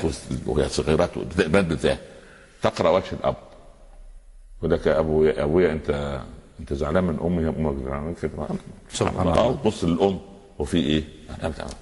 [0.46, 1.98] وهي صغيرات البنات بالذات.
[2.62, 3.36] تقرأ وجه الأب.
[4.58, 6.20] يقول لك يا ابويا أبويا انت
[6.60, 8.18] أنت زعلان من أمي؟ أمك زعلان منك
[8.92, 9.58] سبحان الله.
[9.64, 10.20] بص للأم.
[10.58, 11.04] وفي إيه؟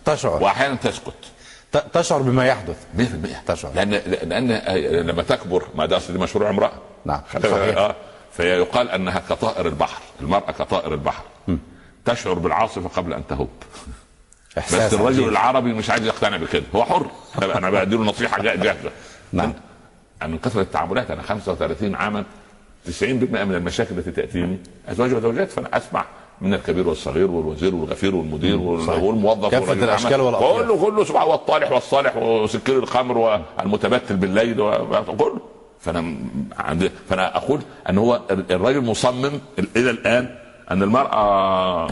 [0.04, 0.42] تشعر.
[0.42, 1.12] وأحيانا تسكت.
[1.92, 2.76] تشعر بما يحدث.
[2.98, 3.72] 100% تشعر.
[3.74, 4.52] لأن لأن
[5.06, 6.72] لما تكبر ما ده أصل مشروع امرأة.
[7.04, 7.76] نعم، صحيح.
[7.86, 7.96] آه.
[8.39, 11.22] فهي يقال أنها كطائر البحر المرأة كطائر البحر
[12.05, 13.49] تشعر بالعاصفه قبل أن تهب
[14.57, 15.28] بس الرجل عجيب.
[15.28, 17.07] العربي مش عايز يقتنع بكده هو حر
[17.43, 18.91] أنا بديله نصيحة جا- جاهزة
[19.32, 19.53] نعم.
[20.26, 22.24] من كثرة التعاملات أنا 35 عاما
[22.86, 24.59] 90% من المشاكل التي تأتيني
[24.89, 26.05] أزواج وزوجات فأنا أسمع
[26.41, 28.57] من الكبير والصغير والوزير والغفير والمدير.
[28.59, 30.20] والموظف كافة العمل.
[30.20, 30.57] والأطياف.
[30.62, 34.55] كله كله سبحان والطالح والصالح وسكير الخمر والمتبتل بالليل
[35.18, 35.41] كله
[35.80, 36.14] فأنا
[36.58, 37.60] عندي فأنا أقول
[37.90, 39.40] أن هو الرجل مصمم
[39.76, 40.34] إلى الآن
[40.70, 41.86] أن المرأة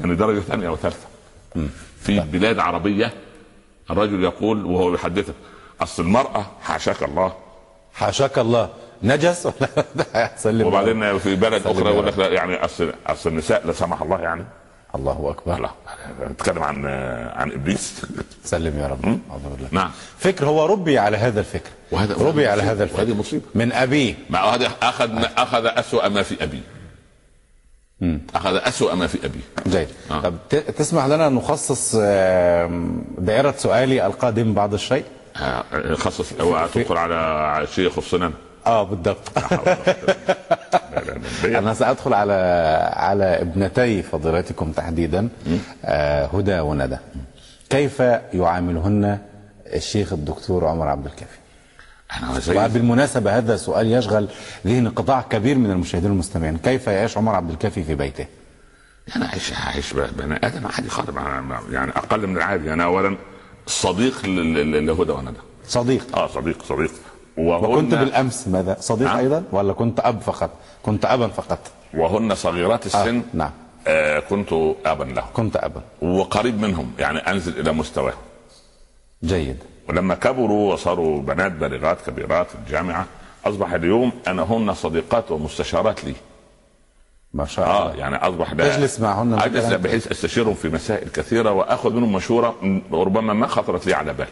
[0.00, 1.06] يعني درجة ثانية أو ثالثة.
[2.00, 3.12] في بلاد عربية
[3.90, 5.34] الرجل يقول وهو يحدثك
[5.80, 7.32] أصل المرأة حاشاك الله.
[7.94, 8.68] حاشاك الله.
[9.02, 12.06] نجس ولا وبعدين في بلد أخرى يقول.
[12.06, 14.44] لك يعني اصل أصل النساء لا سمح الله يعني.
[14.94, 15.60] الله أكبر.
[15.60, 15.70] لا
[16.30, 16.86] نتكلم عن
[17.36, 18.02] عن إبليس.
[18.44, 19.18] سلم يا رب.
[19.70, 19.90] نعم.
[20.18, 21.70] فكر هو ربي على هذا الفكر.
[21.92, 22.62] وهذا- ربي على.
[22.62, 22.98] هذا الفكر.
[22.98, 23.42] وهذه مصيبة.
[23.54, 26.60] من ابيه ما هذا أخذ أخذ اسوء ما في أبي.
[28.34, 29.88] أخذ أسوأ ما في ابيه جيد.
[30.10, 30.20] آه.
[30.20, 30.34] طب
[30.78, 35.04] تسمح لنا نخصص آم، دائرة سؤالي القادم بعض الشيء؟
[35.36, 35.64] آه،
[35.94, 38.32] خصص أو تدخل على شيء يخصنا
[38.66, 39.28] آه بالضبط.
[41.44, 42.32] أنا سأدخل على
[42.96, 45.28] على ابنتي فضيلتكم تحديدا.
[45.84, 46.96] آه هدى وندى.
[47.70, 48.00] كيف
[48.34, 49.18] يعاملهن
[49.66, 51.38] الشيخ الدكتور عمر عبد الكافي؟
[52.50, 54.28] وبالمناسبة هذا سؤال يشغل
[54.66, 58.26] ذهن قطاع كبير من المشاهدين المستمعين كيف يعيش عمر عبد الكافي في بيته؟
[59.16, 61.08] أنا عايش عايش بني آدم عادي خالص.
[61.70, 62.72] يعني أقل من العادي.
[62.72, 63.16] أنا اولا
[63.66, 65.38] صديق لهدى وندى.
[65.68, 66.16] صديق.
[66.18, 66.90] آه صديق صديق.
[67.36, 69.18] وكنت بالأمس ماذا؟ صديق نعم.
[69.18, 70.50] أيضا؟ ولا كنت أب فقط؟
[70.82, 71.58] كنت ابا فقط.
[71.94, 73.50] وهن صغيرات السن؟ نعم.
[73.86, 74.52] آه كنت
[74.86, 75.26] ابا لهم.
[75.34, 75.82] كنت ابا.
[76.02, 78.14] وقريب منهم يعني أنزل إلى مستواهم
[79.24, 79.56] جيد.
[79.88, 83.06] ولما كبروا وصاروا بنات بالغات كبيرات في الجامعة
[83.46, 86.14] أصبح اليوم أنا هن صديقات ومستشارات لي.
[87.34, 87.94] ما شاء الله.
[88.00, 89.34] يعني أصبح ده تجلس معهن.
[89.34, 92.54] أجلس؟ بحيث أستشيرهم في مسائل كثيرة وأخذ منهم مشورة
[92.92, 94.26] ربما ما خطرت لي على بال.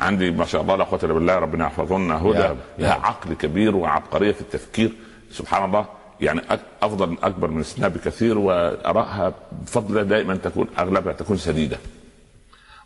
[0.00, 2.22] عندي ما شاء الله لا قوة إلا بالله ربنا يحفظنا.
[2.22, 2.48] هدى
[2.78, 2.92] لها.
[2.92, 4.92] عقل كبير وعبقرية في التفكير
[5.32, 5.84] سبحان الله.
[6.20, 6.40] يعني
[6.82, 11.78] أفضل أكبر من سنها بكثير وارائها بفضل الله دائما تكون أغلبها تكون سديدة.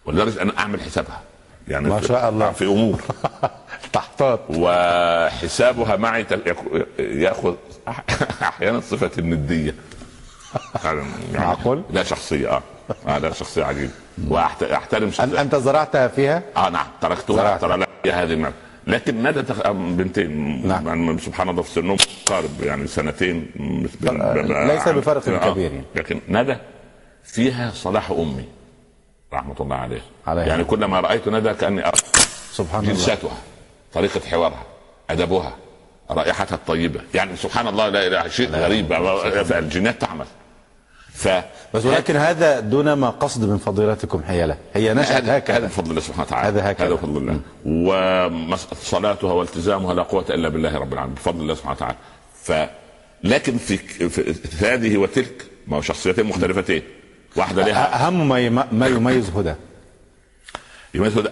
[0.07, 1.21] ولدرجه أنا أعمل حسابها.
[1.69, 2.53] يعني ما شاء الله.
[2.53, 3.01] في أمور.
[3.93, 4.41] تحتاط.
[4.51, 6.27] وحسابها معي
[6.99, 7.55] يأخذ
[8.43, 9.75] أحيانا صفة الندية.
[10.85, 11.03] يعني
[11.35, 12.63] معقول؟ لا شخصية آه.
[13.23, 13.91] لا شخصية عجيبة.
[14.29, 16.87] واحترم أن أنت زرعتها فيها؟ آه نعم.
[17.01, 17.69] تركتها زرعتها.
[17.77, 18.55] ترى هذه المعنى.
[18.87, 19.71] لكن ندى تخ...
[19.71, 20.87] بنتين؟ نعم.
[20.89, 23.51] يعني سبحان الله في سنهم قارب يعني سنتين.
[24.01, 24.07] ب-
[24.51, 25.51] ليس بفرق آه.
[25.53, 25.85] كبير يعني.
[25.95, 26.57] لكن ندى
[27.25, 28.45] فيها صلاح أمي
[29.33, 30.01] رحمة الله عليه.
[30.27, 30.45] عليها.
[30.47, 31.97] يعني كلما رأيت ندى كأني أرى
[32.53, 32.93] سبحان الله.
[32.95, 33.37] جلساتها
[33.95, 34.63] طريقة حوارها
[35.11, 35.57] أدبها
[36.11, 37.01] رائحتها الطيبة.
[37.15, 38.93] يعني سبحان الله لا لا شيء غريب.
[39.53, 40.27] الجينات تعمل.
[41.15, 41.29] ف
[41.75, 45.91] بس ولكن هذا دون ما قصد من فضيلتكم حيلة هي نشأت هذا هذا هكذا بفضل
[45.91, 46.49] الله سبحانه وتعالى.
[46.49, 46.87] هذا هكذا.
[46.87, 47.17] هذا بفضل
[47.65, 48.53] الله.
[48.73, 51.97] وصلاتها والتزامها لا قوة إلا بالله رب العالمين بفضل الله سبحانه وتعالى.
[52.43, 52.53] ف
[53.25, 53.77] لكن في,
[54.09, 56.83] في هذه وتلك ما هو شخصيتين مختلفتين.
[57.37, 59.55] واحدة لها أهم ما يم- ما يميز هدى.
[60.95, 61.29] يميز ال-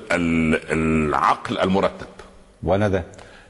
[0.72, 2.06] العقل المرتب.
[2.62, 3.02] وندى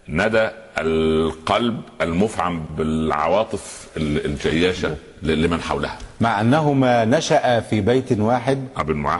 [0.09, 0.49] ندى
[0.79, 5.99] القلب المفعم بالعواطف ال- الجياشة لمن حولها.
[6.20, 8.68] مع أنهما نشأ في بيت واحد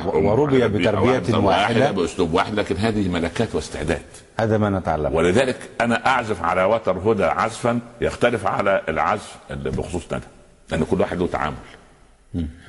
[0.07, 1.91] وربي بتربية واحدة.
[1.91, 4.03] بأسلوب واحد لكن هذه ملكات واستعداد.
[4.41, 5.15] هذا ما نتعلم.
[5.15, 10.25] ولذلك أنا أعزف على وتر هدى عزفا يختلف على العزف بخصوص ندى
[10.71, 11.57] لأن كل واحد له تعامل.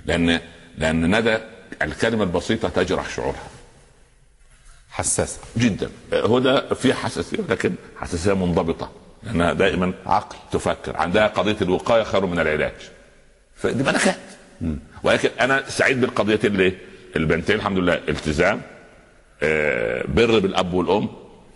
[0.05, 0.39] لأن
[0.77, 1.37] لأن ندى
[1.81, 3.43] الكلمة البسيطة تجرح شعورها.
[4.93, 5.39] حساسة.
[5.57, 5.89] جدا.
[6.13, 8.89] هدى في حساسية لكن حساسية منضبطة.
[9.23, 10.35] لأنها دائما عقل.
[10.51, 10.97] تفكر.
[10.97, 12.73] عندها قضية الوقاية خير من العلاج.
[13.55, 14.15] فدي ملكات
[15.03, 16.53] ولكن أنا سعيد بالقضيتين.
[16.57, 16.77] ليه؟
[17.15, 18.61] البنتين الحمد لله التزام.
[19.43, 21.07] آه، بر بالأب والأم.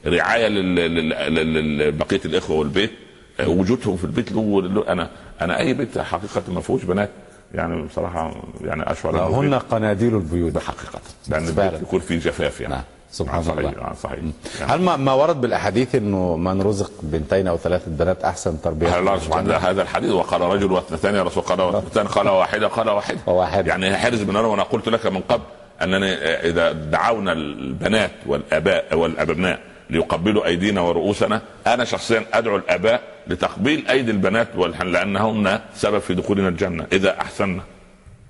[0.05, 2.91] رعاية لبقيه الإخوة والبيت.
[3.39, 5.09] آه، وجودهم في البيت له أنا
[5.41, 7.09] أنا أي بيت حقيقة ما فيهوش بنات.
[7.53, 10.57] يعني بصراحة يعني أشعر هن قناديل البيوت.
[10.57, 11.47] حقيقه لأن.
[11.47, 12.73] البيت يكون فيه جفاف يعني.
[12.73, 12.83] نعم.
[13.11, 13.69] سبحان صحيح الله.
[13.69, 14.19] آه، صحيح.
[14.59, 18.89] يعني هل ما, ما ورد بالأحاديث أنه من رزق بنتين أو ثلاثة بنات أحسن تربية؟
[18.89, 20.11] قال الله سبحانه وتعالى هذا الحديث.
[20.11, 23.67] وقال رجل واثنتان يا رسول قال واثنتان قال واحدة قال واحدة واحدة.
[23.67, 25.43] يعني حرز من وأنا قلت لك من قبل
[25.81, 34.11] أنني إذا دعونا البنات والأباء والأبناء ليقبلوا أيدينا ورؤوسنا أنا شخصيا أدعو الأباء لتقبيل أيدي
[34.11, 37.61] البنات والحن لأنهن سبب في دخولنا الجنة إذا احسنا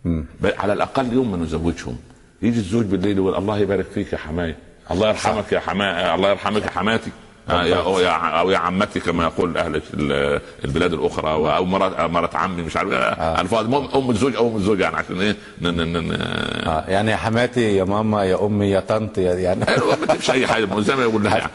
[0.05, 1.97] بل على الأقل يوم ما نزوجهم.
[2.41, 4.55] يجي الزوج بالليل يقول الله يبارك فيك يا حماي
[4.91, 7.11] الله يرحمك يا حماي الله يرحمك يا حماتي.
[7.49, 12.01] آه، يا أو يا أو يا عمتي كما يقول أهل ال- البلاد الأخرى أو مرات
[12.01, 12.91] مرات عمي مش عارف.
[12.93, 13.41] آه.
[13.41, 15.35] الفاظ المهم أم الزوج أو أم الزوج يعني عشان إيه؟
[15.65, 19.59] آه يعني يا حماتي يا ماما يا أمي يا طنط يعني.
[20.01, 21.51] ما تمشي أي حاجة زي ما يقول لها يعني.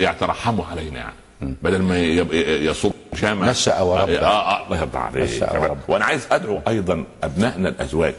[0.00, 1.54] يترحموا علينا يعني.
[1.62, 1.98] بدل ما
[2.42, 4.18] يصب شامع نشأ وربى.
[4.18, 5.30] آه آه الله يرضى عليك.
[5.88, 8.14] وأنا عايز أدعو أيضا أبنائنا الأزواج.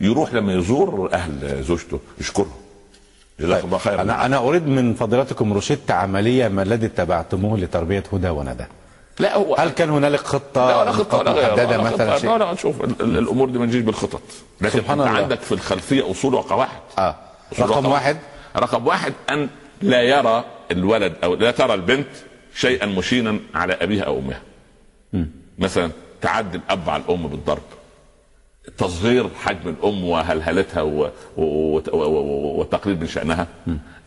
[0.00, 2.52] يروح لما يزور أهل زوجته يشكرهم
[3.40, 4.02] جزاك الله خيرا.
[4.02, 8.64] أنا أنا أريد من فضيلتكم روشتة عملية ما الذي اتبعتموه لتربية هدى وندى.
[9.18, 12.18] لا هو هل كان هنالك خطة لا ولا خطة ولا ولا مثلا.
[12.18, 14.20] شيء لا لا شوف ال- ال- الأمور دي ما تجيش بالخطط.
[14.60, 15.10] لكن سبحان الله.
[15.10, 16.68] عندك في الخلفية أصول وقواعد.
[16.98, 17.14] آه.
[17.52, 17.92] أصول رقم وقواعد.
[17.92, 18.16] واحد؟
[18.56, 19.48] رقم واحد أن
[19.82, 22.06] لا يرى الولد أو لا ترى البنت
[22.54, 24.40] شيئا مشينا على أبيها أو أمها.
[25.58, 25.90] مثلا
[26.20, 27.62] تعدي الأب على الأم بالضرب.
[28.78, 30.82] تصغير حجم الأم وهلهلتها
[31.36, 33.46] والتقليل من شأنها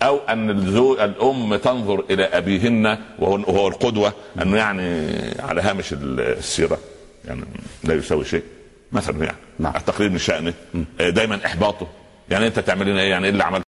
[0.01, 6.77] أو أن الأم تنظر إلى أبيهن وهو القدوة أنه يعني على هامش السيرة
[7.25, 7.41] يعني
[7.83, 8.43] لا يساوي شيء
[8.91, 9.75] مثلا يعني نعم.
[9.75, 10.53] التقليل من شأنه
[10.99, 11.87] آه، دايما إحباطه
[12.29, 13.65] يعني أنت تعمل لنا إيه؟ يعني إيه اللي عملته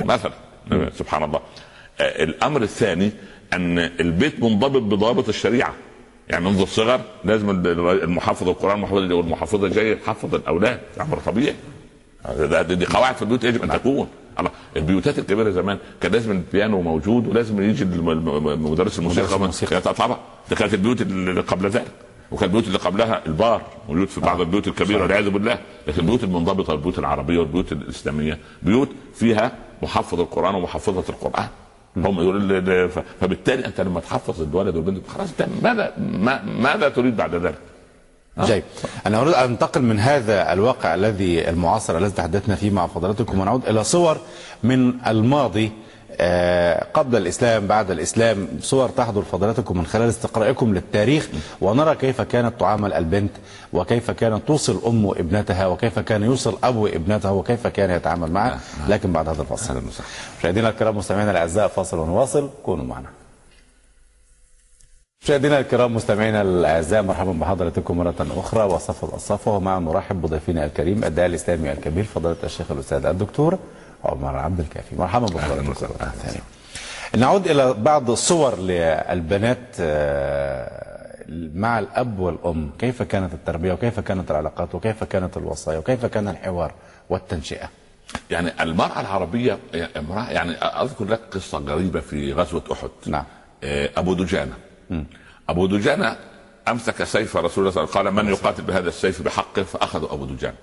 [0.00, 0.32] مثلا
[0.98, 1.40] سبحان الله.
[2.00, 3.10] آه، الأمر الثاني
[3.52, 5.74] أن البيت منضبط بضوابط الشريعة.
[6.30, 11.54] يعني منذ الصغر لازم المحافظ القرآن محافظ والمحافظة جاي يحفظ الأولاد أمر طبيعي.
[12.38, 14.08] ده- دي قواعد في البيوت يجب أن تكون.
[14.40, 19.26] الله البيوتات الكبيرة زمان كان لازم البيانو موجود ولازم يجي مدرس الموسيقى.
[19.72, 20.18] يعني طبعا.
[20.50, 21.90] ده كانت البيوت اللي قبل ذلك.
[22.30, 25.58] وكان البيوت اللي قبلها البار موجود في بعض البيوت الكبيرة والعياذ بالله.
[25.88, 29.52] لكن البيوت المنضبطة البيوت العربية والبيوت الإسلامية بيوت فيها
[29.82, 31.48] محفظ القرآن ومحفظه القرآن.
[32.06, 32.90] هم يقول
[33.20, 37.58] فبالتالي أنت لما تحفظ الولد والبنت خلاص انت ماذا ما ماذا تريد بعد ذلك؟
[38.40, 38.62] جيد
[39.06, 43.68] أنا أريد أن أنتقل من هذا الواقع الذي المعاصر الذي تحدثنا فيه مع فضلاتكم ونعود
[43.68, 44.16] إلى صور
[44.62, 45.72] من الماضي
[46.94, 51.28] قبل الإسلام بعد الإسلام صور تحضر فضلاتكم من خلال استقرائكم للتاريخ
[51.60, 53.30] ونرى كيف كانت تعامل البنت
[53.72, 58.60] وكيف كانت توصل أم ابنتها وكيف كان يوصل أبو ابنته وكيف كان يتعامل معها.
[58.88, 59.82] لكن بعد هذا الفاصل
[60.38, 63.08] مشاهدينا الكرام مستمعينا الأعزاء فاصل ونواصل كونوا معنا.
[65.22, 71.28] مشاهدينا الكرام مستمعينا الأعزاء مرحبا بحضراتكم مرة أخرى وصف الصفوه ومع نرحب بضيفنا الكريم الداعي
[71.28, 73.58] الإسلامي الكبير فضيلة الشيخ الأستاذ الدكتور
[74.04, 76.40] عمر عبد الكافي مرحبا ثانية.
[77.16, 81.24] نعود إلى بعض الصور للبنات آه،
[81.54, 82.70] مع الأب والأم.
[82.78, 86.72] كيف كانت التربية وكيف كانت العلاقات وكيف كانت الوصايا وكيف كان الحوار
[87.10, 87.68] والتنشئة؟
[88.30, 89.58] يعني المرأة العربية
[89.96, 92.88] امرأة يعني أذكر لك قصة غريبة في غزوة أحد.
[93.06, 93.24] نعم.
[93.64, 94.52] آه، أبو دجانة.
[95.48, 96.16] أبو دجانة
[96.68, 100.04] أمسك سيف رسول الله صلى الله عليه وسلم قال من يقاتل بهذا السيف بحقه؟ فأخذ
[100.12, 100.56] أبو دجانة.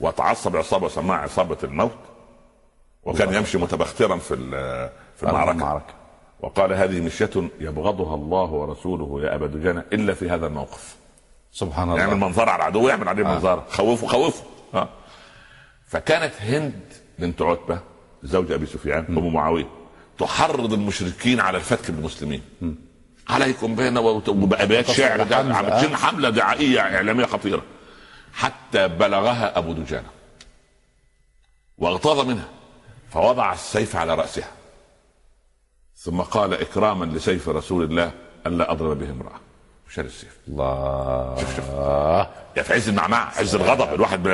[0.00, 1.96] وتعصب عصابة سماها عصابة الموت.
[3.06, 4.36] وكان يمشي متبخترا في
[5.16, 5.50] في المعركة.
[5.50, 5.94] المعركة.
[6.40, 7.30] وقال هذه مشية
[7.60, 10.96] يبغضها الله ورسوله يا أبا دجانة إلا في هذا الموقف.
[11.52, 12.26] سبحان يعمل الله.
[12.26, 14.44] منظر على العدو يعمل عليه منظر خوفه خوفه.
[14.74, 14.88] آه.
[15.88, 16.80] فكانت هند
[17.18, 17.80] بنت عتبة
[18.22, 19.68] زوج أبي سفيان أم معاوية
[20.18, 22.42] تحرض المشركين على الفتك بالمسلمين.
[23.28, 27.62] عليكم بنا وبأبيات شعر ده حمزة، عملتين حملة دعائية إعلامية خطيرة.
[28.32, 30.08] حتى بلغها أبو دجانه
[31.78, 32.48] واغتاظ منها.
[33.16, 34.50] فوضع السيف على رأسها.
[35.96, 38.10] ثم قال إكراما لسيف رسول الله
[38.46, 39.40] الا أضرب به امرأة.
[39.94, 40.38] شال السيف.
[40.48, 42.30] الله.
[42.56, 43.94] يا في عز المعمعة عز الغضب.
[43.94, 44.26] الواحد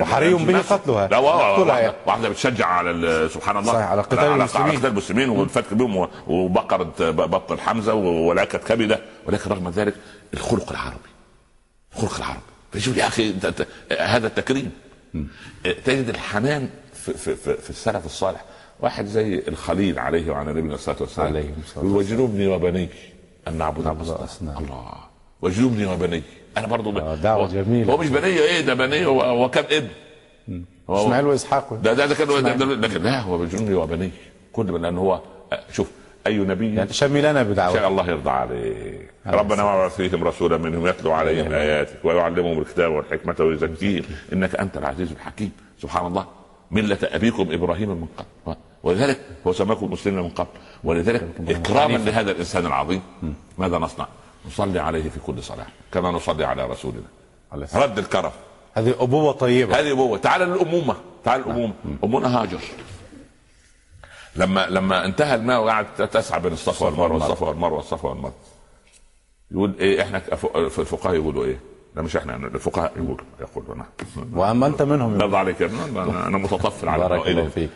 [0.00, 1.08] وحري به قتلها.
[1.08, 1.96] لا واحدة, يعني.
[2.06, 3.72] واحدة بتشجع على سبحان الله.
[3.72, 4.68] صحيح، على قتال المسلمين.
[4.68, 9.00] على قتال المسلمين والفتك بهم وبقرة بطن حمزة ولكت كبدة.
[9.26, 9.94] ولكن رغم ذلك
[10.34, 11.10] الخلق العربي.
[11.96, 12.40] الخلق العربي.
[12.72, 13.66] فشوف يا أنت
[14.00, 14.70] هذا التكريم.
[15.64, 16.70] تجد الحنان
[17.06, 18.44] في, في, في, في السلف الصالح.
[18.80, 21.44] واحد زي الخليل عليه وعلى نبينا الصلاه والسلام عليه
[21.76, 22.88] يقول وجنوبني وبني
[23.48, 23.86] أن نعبد.
[23.86, 24.58] الأصنام.
[24.58, 24.84] الله.
[25.42, 26.22] وجنوبني وبني
[26.56, 27.92] أنا برضو آه، دعوة جميلة.
[27.92, 29.88] هو مش بنية إيه ده بنية؟ هو, هو كم ابن.
[30.88, 31.74] إسماعيل وإسحاق.
[31.74, 34.10] ده ده, ده كان ده- ده- لكن لا هو بجنبي وبني
[34.52, 35.20] كل من لأن هو
[35.72, 35.90] شوف
[36.26, 37.74] أي نبي يعني شملنا بدعوة.
[37.74, 39.10] شاء الله يرضى عليك.
[39.26, 44.02] عليه ربنا وابعث فيهم رسولا منهم يتلو عليهم آياتك ويعلمهم الكتاب والحكمة ويزكيهم
[44.32, 45.52] إنك أنت العزيز الحكيم.
[45.82, 46.26] سبحان الله.
[46.70, 48.56] ملة أبيكم إبراهيم من قبل.
[48.82, 50.48] ولذلك هو سماكم مسلمين من قبل.
[50.84, 53.02] ولذلك إكراما لهذا الإنسان العظيم.
[53.58, 54.06] ماذا نصنع؟
[54.46, 57.02] نصلي عليه في كل صلاة كما نصلي على رسولنا.
[57.74, 58.30] رد الكرم.
[58.74, 59.80] هذه أبوة طيبة.
[59.80, 60.18] هذه أبوة.
[60.18, 60.96] تعال للأمومة.
[61.24, 62.60] تعال للامومه امنا هاجر.
[64.36, 67.12] لما لما انتهى الماء وقعدت تسعى بين الصفا والمروة.
[67.12, 67.76] والصفا والمروة.
[67.76, 68.34] والصفا والمروة.
[69.50, 70.22] يقول إيه إحنا
[70.56, 71.60] الفقهاء يقولوا إيه؟
[71.96, 73.74] لا مش إحنا يعني الفقهاء يقولوا يقولوا.
[73.74, 73.86] أنا
[74.32, 77.70] وأما أنت منهم نرضى عليك يا ابن، أنا أنا متطفل على بارك الله فيك.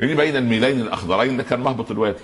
[0.00, 2.18] يجي بين الميلين الأخضرين ده كان مهبط الوادي.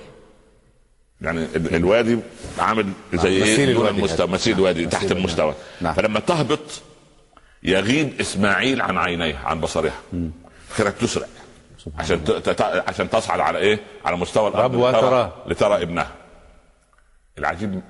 [1.20, 2.18] يعني ال- الوادي
[2.58, 4.26] عامل زي إيه؟ دون الوادي المستوى.
[4.26, 5.18] مثيل الوادي تحت الوادي.
[5.18, 5.54] المستوى.
[5.80, 5.94] نعم.
[5.94, 6.82] فلما تهبط
[7.62, 10.00] يغيب إسماعيل عن عينيه عن بصرها.
[10.78, 11.26] كانت تسرع
[11.98, 12.20] عشان
[12.86, 14.74] عشان تصعد على إيه؟ على مستوى الأرض.
[14.76, 15.32] لترى.
[15.46, 16.10] لترى ابنها.
[17.38, 17.82] العجيب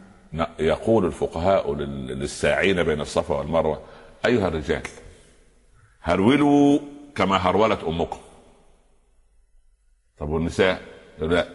[0.59, 3.81] يقول الفقهاء لل- للساعين بين الصفا والمروة
[4.27, 4.83] أيها الرجال
[6.03, 6.79] هرولوا
[7.15, 8.19] كما هرولت أمكم.
[10.19, 10.81] طب والنساء؟
[11.19, 11.49] لا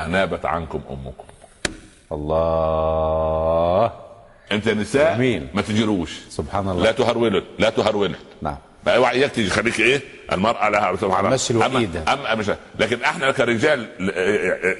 [0.00, 1.24] أنابت عنكم أمكم.
[2.56, 3.92] الله
[4.52, 5.48] أنت نساء جميل.
[5.54, 8.56] ما تجروش سبحان الله لا تهرولن لا تهرولن نعم
[8.86, 10.00] بقى اوعى اياك تيجي خليك إيه؟
[10.32, 11.36] المرأة لها سبحان
[11.76, 12.02] الله.
[12.06, 13.88] أما, أما مش لكن إحنا كرجال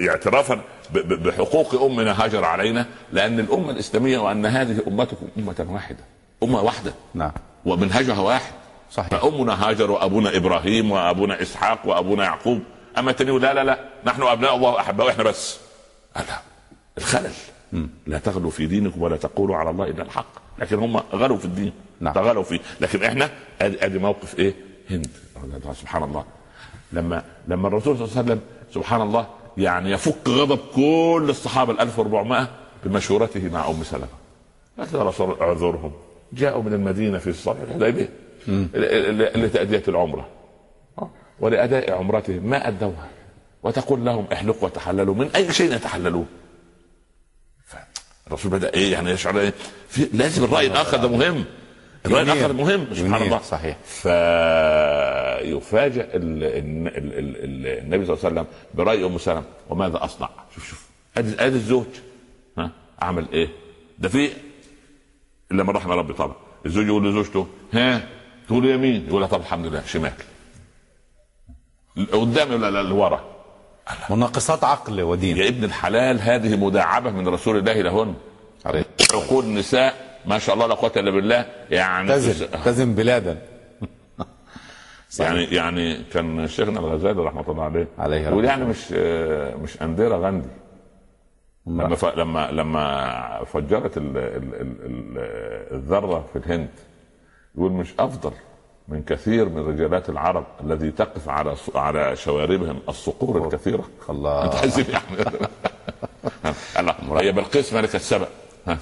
[0.09, 0.61] اعترافا
[0.95, 6.05] بحقوق أمنا هاجر علينا لأن الأمة الإسلامية وأن هذه أمتكم أمة واحدة.
[6.43, 6.95] أمة واحدة.
[7.15, 7.33] نعم.
[7.65, 8.53] ومنهجها واحد.
[8.93, 9.09] صحيح.
[9.09, 12.63] فأمنا هاجر وابونا إبراهيم وأبونا إسحاق وأبونا يعقوب.
[12.99, 15.59] أما التاني لا لا لا نحن أبناء الله واحباؤه إحنا بس.
[16.17, 16.23] لا
[16.99, 17.33] الخلل.
[18.07, 20.45] لا تغلوا في دينكم ولا تقولوا على الله الا الحق.
[20.59, 21.73] لكن هم غلوا في الدين.
[22.01, 22.15] نعم.
[22.15, 23.31] تغلوا فيه لكن إحنا
[23.61, 24.55] ادي موقف إيه؟
[24.91, 25.07] هند.
[25.73, 26.25] سبحان الله.
[26.93, 28.41] لما لما الرسول صلى الله عليه وسلم
[28.75, 29.27] سبحان الله
[29.57, 32.49] يعني يفك غضب كل الصحابة ال 1400
[32.85, 34.07] بمشورته مع أم سلمة.
[34.79, 35.93] قالت يا رسول اعذرهم
[36.33, 38.09] جاءوا من المدينة في صلح الحديبية.
[39.37, 40.27] لتأدية العمرة.
[41.41, 43.09] ولأداء عمرتهم ما أدوها.
[43.63, 45.15] وتقول لهم احلقوا وتحللوا.
[45.15, 46.27] من أي شيء يتحللون
[48.27, 49.55] الرسول بدأ إيه؟ يعني يشعر إيه؟
[49.89, 51.45] في لازم الرأي الآخر ده مهم.
[52.07, 53.43] الرأي الآخر مهم سبحان الله.
[53.43, 53.77] صحيح.
[53.85, 59.45] فيفاجئ النبي صلى الله عليه وسلم برأي أم سلمة.
[59.68, 60.87] وماذا أصنع؟ شوف شوف.
[61.16, 61.87] أدي أدي الزوج.
[62.59, 62.70] ها؟
[63.03, 63.49] أعمل إيه؟
[63.99, 64.31] ده في
[65.53, 66.37] إلا من رحم ربي طبعا.
[66.66, 68.09] الزوج يقول لزوجته ها؟
[68.47, 70.12] تقول يمين؟ يقول لها طب الحمد لله شمال
[72.12, 73.36] قدام ولا لورا.
[74.11, 75.37] مناقصات عقل ودين.
[75.37, 78.14] يا ابن الحلال هذه مداعبة من رسول الله لهن.
[79.14, 79.95] عقول النساء
[80.26, 83.39] ما شاء الله لا قوة إلا بالله يعني تزن تزن بلادا.
[85.20, 88.93] يعني يعني كان شيخنا الغزالي رحمة الله عليه عليه يقول يعني مش
[89.62, 90.49] مش أنديرة غاندي
[91.66, 92.05] لما ف...
[92.05, 94.16] لما لما فجرت ال...
[94.16, 94.55] ال...
[94.61, 95.18] ال...
[95.74, 96.68] الذرة في الهند
[97.55, 98.32] يقول مش أفضل.
[98.89, 103.84] من كثير من رجالات العرب الذي تقف على على شواربهم الصقور الكثيرة.
[104.11, 104.45] الله.
[104.45, 105.05] أنت حاسس يعني.
[107.20, 108.28] هي بلقيس ملكه سبأ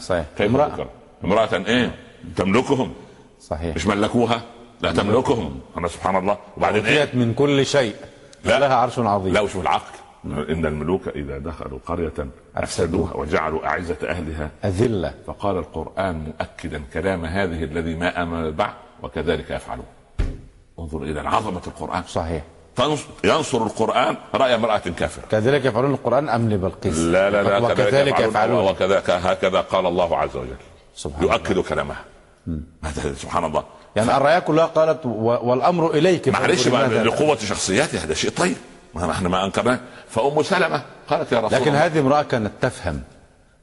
[0.01, 0.27] صحيح.
[0.39, 0.87] كيف امرأة.
[1.25, 1.49] امرأة.
[1.67, 1.95] إيه؟
[2.37, 2.93] تملكهم.
[3.41, 3.77] صحيح.
[3.77, 4.43] مش ملكوها؟
[4.81, 5.61] لا تملكهم.
[5.79, 6.39] أنا سبحان الله.
[6.57, 7.95] وبعدين إيه؟ من كل شيء.
[8.45, 8.59] لا.
[8.59, 9.33] لها عرش عظيم.
[9.33, 9.95] لا وشوف العقل.
[10.25, 14.51] إن الملوك إذا دخلوا قرية أفسدوها وجعلوا أعزة أهلها.
[14.65, 15.15] أذلة.
[15.27, 18.84] فقال القرآن مؤكدا كلام هذه الذي ما امن بعد.
[19.05, 19.87] وكذلك يفعلون.
[20.79, 22.03] انظر إلى عظمة القرآن.
[22.09, 22.43] صحيح.
[23.25, 25.23] ينصر القرآن رأي امرأة كافرة.
[25.31, 28.65] كذلك يفعلون القرآن ام لبلقيس لا لا لا وكذلك يفعلون.
[28.65, 30.57] وكذلك هكذا قال الله عز وجل.
[30.95, 31.63] سبحان يؤكد الله.
[31.63, 32.05] كلامها
[32.85, 33.65] هذا سبحان الله.
[33.97, 36.29] يعني الرايه كلها قالت والأمر إليك.
[36.29, 38.57] معلش لقوة شخصياتها هذا شيء طيب.
[38.95, 39.81] ما إحنا ما أنكرناه.
[40.09, 41.87] فأم سلمة قالت يا رسول لكن الله.
[41.87, 43.03] هذه امرأة كانت تفهم.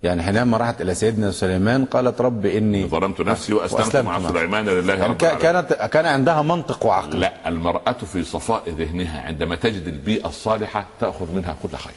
[0.03, 4.93] يعني حينما راحت إلى سيدنا سليمان قالت رب إني ظلمت نفسي وأسلمت مع سليمان لله
[4.93, 5.41] يعني رب العالمين.
[5.41, 7.19] كانت كان عندها منطق وعقل.
[7.19, 11.93] لا المرأة في صفاء ذهنها عندما تجد البيئة الصالحة تأخذ منها كل خير.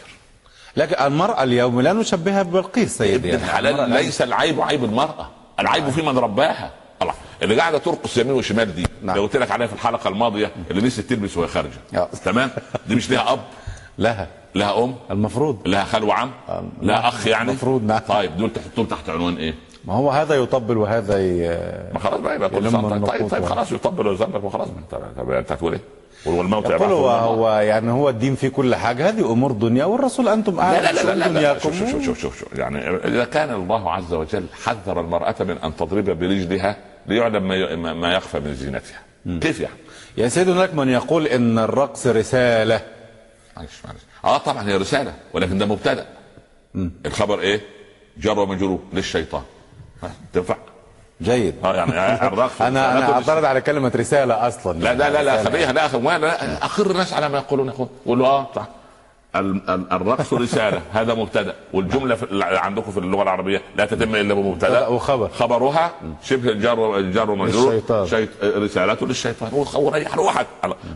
[0.76, 3.34] لكن المرأة اليوم لا نشبهها ببلقيس سيدي.
[3.34, 5.30] ابن الحلال ليس العيب عيب المرأة.
[5.60, 6.70] العيب في من رباها.
[7.02, 7.14] الله.
[7.42, 9.16] اللي قاعدة ترقص يمين وشمال دي نعم.
[9.16, 11.80] لو قلت لك عليها في الحلقة الماضية اللي نسيت تلبس وهي خارجة.
[11.94, 12.08] آه.
[12.24, 12.50] تمام؟
[12.88, 13.40] دي مش لها أب.
[13.98, 14.26] لها.
[14.54, 15.68] لها أم؟ المفروض.
[15.68, 16.30] لها خال وعم؟
[16.82, 20.76] لها أخ يعني؟ المفروض نعم طيب دول تحطهم تحت عنوان إيه؟ ما هو هذا يطبل
[20.76, 21.48] وهذا ي...
[21.92, 22.48] ما خلاص بقى يبقى.
[22.50, 24.68] طيب طيب و- خلاص يطبل ويزنك وخلاص.
[24.68, 25.80] انت طب انت هتقول إيه؟
[26.26, 29.08] والموت يقول هو, هو يعني هو الدين في كل حاجة.
[29.08, 31.28] هذه أمور دنيا والرسول أنتم لا اعلم لا لا لا, لا, لا.
[31.28, 31.60] دنياكم.
[31.60, 32.58] شوف, شوف, شوف, شوف, شوف.
[32.58, 36.76] يعني إذا كان الله عز وجل حذر المرأة من أن تضرب برجلها
[37.06, 37.48] ليعلم
[38.00, 39.00] ما يخفى من زينتها.
[39.40, 39.74] كيف يعني؟
[40.16, 42.80] يا سيدي هناك من يقول إن الرقص رسالة.
[43.56, 44.00] معلش معلش.
[44.24, 46.06] آه طبعا هي رسالة ولكن ده مبتدأ.
[47.06, 47.60] الخبر إيه؟
[48.18, 49.42] جر ومجرور للشيطان.
[50.32, 50.56] تنفع؟
[51.22, 51.54] جيد.
[51.64, 54.78] آه يعني الرقص أنا أنا أعترض على كلمة رسالة أصلا.
[54.78, 55.44] لا لا لا لا.
[55.44, 58.66] خليها لا لا, لا اخر الناس على ما يقولون اخوان قولوا آه صح.
[59.36, 60.82] ال- ال- الرقص رسالة.
[60.92, 61.54] هذا مبتدأ.
[61.72, 64.86] والجملة في عندكم في اللغة العربية لا تتم إلا بمبتدأ.
[64.86, 65.28] وخبر.
[65.28, 65.92] خبرها
[66.24, 67.72] شبه الجر الجر ومجرور.
[67.72, 68.06] للشيطان.
[68.06, 69.64] شيط رسالته للشيطان.
[69.74, 70.46] وريح روحك.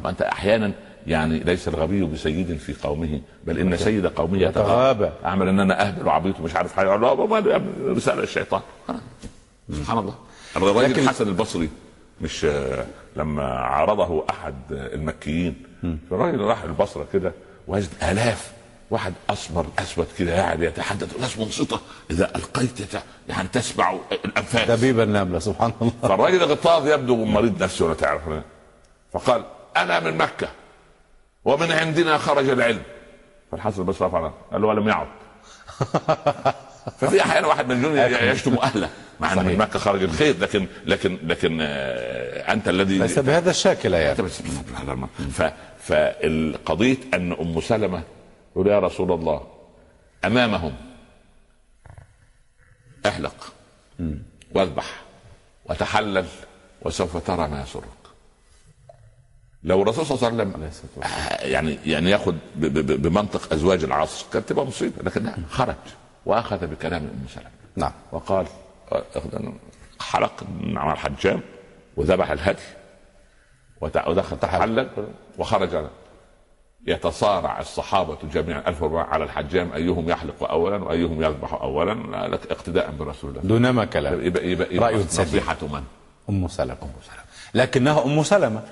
[0.05, 0.73] ما أنت أحيانا
[1.09, 5.11] يعني ليس الغبي بسيد في قومه بل إن سيد قومه يتغابى.
[5.25, 6.97] أعمل إن أنا أهبل وعبيط ومش عارف حاجة
[7.87, 8.95] رسالة الشيطان آه.
[9.73, 10.15] سبحان الله.
[10.57, 11.69] الراجل لكن- الحسن البصري
[12.21, 12.87] مش آه،
[13.17, 15.55] لما عارضه أحد المكيين
[16.13, 17.33] الراجل راح البصرة كده
[17.69, 18.53] وجد آلاف
[18.91, 21.81] واحد أسمر أسود كده قاعد يتحدث ناس منصتة
[22.11, 23.95] إذا ألقيت يت- يعني تسمع
[24.25, 24.71] الأنفاس.
[24.71, 25.93] دبيب النملة سبحان الله.
[26.03, 28.23] فالراجل غطاس يبدو مريض نفسي ولا تعرف.
[29.13, 29.45] فقال
[29.77, 30.49] أنا من مكة.
[31.45, 32.83] ومن عندنا خرج العلم.
[33.53, 34.31] فالحسن البصري رفع.
[34.53, 35.09] قال له ولم يعد.
[37.01, 38.91] ففي أحيانا واحد من الجنود يشتم أهله.
[39.21, 43.93] مع إن من مكة خرج الخير لكن لكن لكن آه، أنت الذي ليس بهذا الشكل
[43.93, 44.23] يعني.
[44.23, 44.43] بس
[45.79, 48.03] فالقضية أن أم سلمة
[48.53, 49.47] يقول يا رسول الله
[50.25, 50.75] أمامهم
[53.07, 53.53] أحلق
[54.55, 55.03] وأذبح
[55.65, 56.27] وتحلل
[56.83, 57.98] وسوف ترى ما يسرك
[59.63, 64.67] لو الرسول صلى الله عليه وسلم آه، يعني يعني ياخذ بمنطق أزواج العصر كانت تبقى
[64.67, 65.75] مصيبه لكن لا خرج
[66.27, 67.51] وأخذ بكلام أم سلمة.
[67.77, 67.93] نعم.
[68.13, 68.47] وقال
[70.01, 71.41] حلق مع الحجام
[71.97, 72.59] وذبح الهدي
[73.81, 74.89] ودخل تحلل
[75.39, 75.85] وخرج
[76.87, 82.91] يتصارع الصحابة جميعا 1400 على الحجام أيهم يحلق أولا وأيهم يذبح أولا لا لك اقتداء
[82.91, 84.25] برسول الله دونما كلام.
[84.27, 85.05] يبقى يبقى, يبقى رأي.
[85.05, 85.83] نصيحة من؟
[86.31, 86.77] أم سلمة.
[86.83, 87.23] أم سلمة.
[87.55, 88.63] لكنها أم سلمة.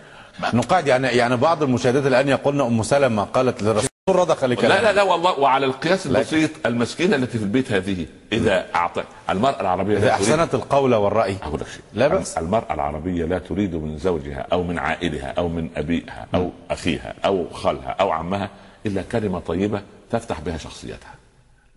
[0.54, 4.92] نقاد يعني يعني بعض المشاهدات الآن يقولن أم سلمة قالت للرسول رضخ لكلام لا لا
[4.92, 10.10] لا والله وعلى القياس البسيط المسكينة التي في البيت هذه إذا أعطى المرأة العربية إذا
[10.10, 11.36] أحسنت القول والرأي.
[11.42, 11.80] أقول لك شيء.
[11.94, 12.38] لا بأس.
[12.38, 17.50] المرأة العربية لا تريد من زوجها أو من عائلها أو من أبيها أو أخيها أو
[17.50, 18.50] خالها أو عمها
[18.86, 21.14] إلا كلمة طيبة تفتح بها شخصيتها.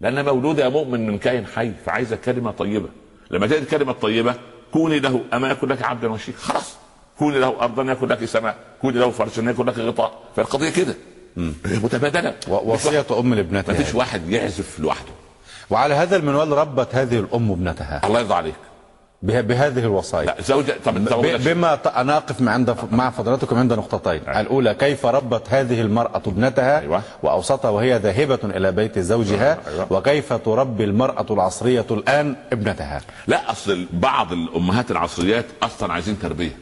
[0.02, 2.90] لأن مولودة مؤمن من كائن حي فعايزة كلمة طيبة.
[3.32, 4.36] لما تجد كلمة طيبة
[4.74, 6.76] كوني له أما يكون لك عبدا وشيك خلاص.
[7.20, 10.12] كوني له أرضا يكون لك سماء كوني له فرشا يكون لك غطاء.
[10.36, 10.96] فالقضية كده.
[12.48, 15.12] و- وصية أم ما لابنتها فيش واحد يعزف لوحده.
[15.70, 18.02] وعلى هذا المنوال ربت هذه الأم ابنتها.
[18.08, 18.56] الله يرضى عليك.
[19.22, 20.26] به- بهذه الوصايا.
[20.26, 20.94] لا زوجة طب
[21.44, 24.22] بما ط- أنا أقف مع عند مع فضلاتكم عند نقطتين.
[24.30, 27.02] الأولى كيف ربت هذه المرأة ابنتها؟ أيوة.
[27.24, 29.58] وأوسطها وهي ذاهبة إلى بيت زوجها.
[29.68, 29.94] أيوة.
[29.94, 36.58] وكيف تربي المرأة العصرية الآن ابنتها؟ لا أصل بعض الأمهات العصريات أصلا عايزين تربية.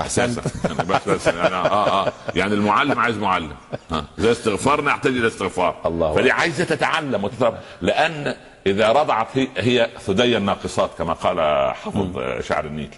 [0.00, 2.12] احسنت يعني بس بس يعني آه آه.
[2.34, 3.52] يعني المعلم عايز معلم.
[3.90, 4.04] ها.
[4.18, 5.76] زي استغفارنا يحتاج إلى استغفار.
[5.86, 6.14] الله.
[6.14, 8.34] فدي عايزة تتعلم وتتربى لأن
[8.66, 11.40] إذا رضعت هي, هي ثدي الناقصات كما قال
[11.74, 12.94] حافظ شعر النيل.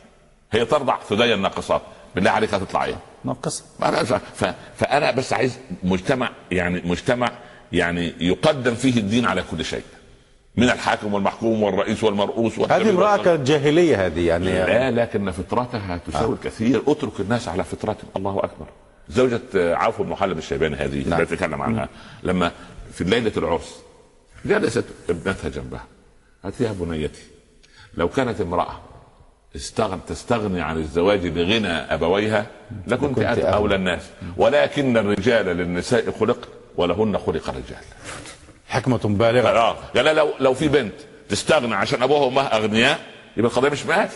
[0.53, 1.83] هي ترضع ثدي الناقصات.
[2.15, 3.65] بالله عليك هتطلع إيه؟ ناقصة.
[4.77, 7.33] فأنا بس عايز مجتمع يعني مجتمع
[7.73, 9.83] يعني يقدم فيه الدين على كل شيء.
[10.57, 14.45] من الحاكم والمحكوم والرئيس والمرؤوس هذه امرأة كانت جاهليه هذه يعني.
[14.45, 16.83] لا لكن فطرتها تساوي الكثير.
[16.87, 18.67] اترك الناس على فطرتهم الله أكبر.
[19.09, 21.19] زوجة عوف بن محلب الشيباني هذه نعم.
[21.19, 21.89] لا تتكلم عنها.
[22.23, 22.53] لما
[22.93, 23.77] في ليلة العرس
[24.45, 25.85] جلست ابنتها جنبها.
[26.45, 27.23] قالت يا بنيتي
[27.97, 28.81] لو كانت امرأة
[29.57, 32.47] استغن تستغني عن الزواج لغنى أبويها
[32.87, 33.39] لكنت لكنت أنت.
[33.39, 33.75] أولى.
[33.75, 34.03] الناس.
[34.37, 37.85] ولكن الرجال للنساء خلق ولهن خلق الرجال.
[38.73, 39.49] حكمة بالغة.
[39.49, 40.93] آه لا، لو لو في بنت
[41.29, 43.01] تستغنى عشان أبوها وأمها أغنياء
[43.37, 44.11] يبقى القضية مش مقاس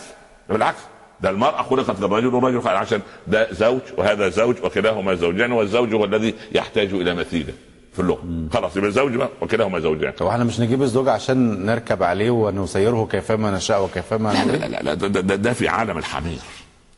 [0.49, 0.79] بالعكس.
[1.21, 6.05] ده المرأة خلقت للرجل والرجل خلق عشان ده زوج وهذا زوج وكلاهما زوجان والزوج هو
[6.05, 7.53] الذي يحتاج إلى مثيله
[7.93, 8.23] في اللغة.
[8.53, 10.11] خلاص يبقى زوج بقى وكلاهما زوجان.
[10.11, 14.81] طب إحنا مش نجيب الزوج عشان نركب عليه ونسيره كيفما نشاء وكيفما لا لا لا,
[14.81, 16.39] لا ده, ده, ده في عالم الحمير.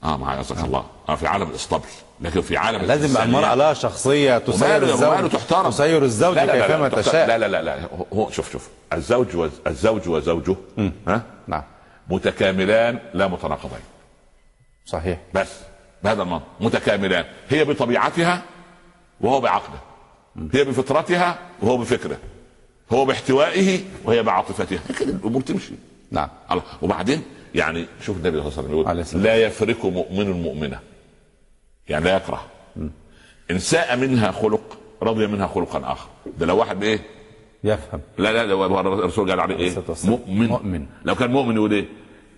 [0.04, 0.84] آه معايا الله.
[1.10, 1.88] آه في عالم الاسطبل.
[2.22, 5.30] لكن في عالم لازم المرأة لها شخصية تسير الزوج.
[5.30, 5.70] تحترم.
[5.70, 7.28] تسير الزوج لا لا لا كيفما تشاء.
[7.28, 7.80] لا لا لا لا
[8.14, 8.70] هو شوف شوف.
[8.94, 10.56] الزوج وز- الزوج وزوجه
[11.08, 11.64] ها؟ نعم.
[12.10, 13.80] متكاملان لا متناقضين.
[14.86, 15.20] صحيح.
[15.34, 15.48] بس
[16.04, 17.26] بهذا المنطق متكاملان.
[17.50, 18.42] هي بطبيعتها
[19.22, 19.80] وهو بعقله
[20.54, 22.18] هي بفطرتها وهو بفكره.
[22.92, 24.80] هو باحتوائه وهي بعاطفتها.
[25.00, 25.74] كده الأمور تمشي.
[26.12, 26.30] نعم.
[26.52, 26.62] الله.
[26.82, 27.24] وبعدين
[27.56, 29.24] يعني شوف النبي صلى الله عليه وسلم يقول.
[29.24, 30.80] لا يفرق مؤمن مؤمنه
[31.90, 32.42] يعني لا يكره.
[33.52, 36.10] إن ساء منها خلق رضي منها خلقا آخر.
[36.38, 37.00] ده لو واحد إيه؟
[37.64, 38.02] يفهم.
[38.18, 39.76] لا لا ده الرسول قال عليه إيه.
[40.06, 40.48] مؤمن.
[40.48, 40.86] مؤمن.
[41.06, 41.86] لو كان مؤمن يقول إيه؟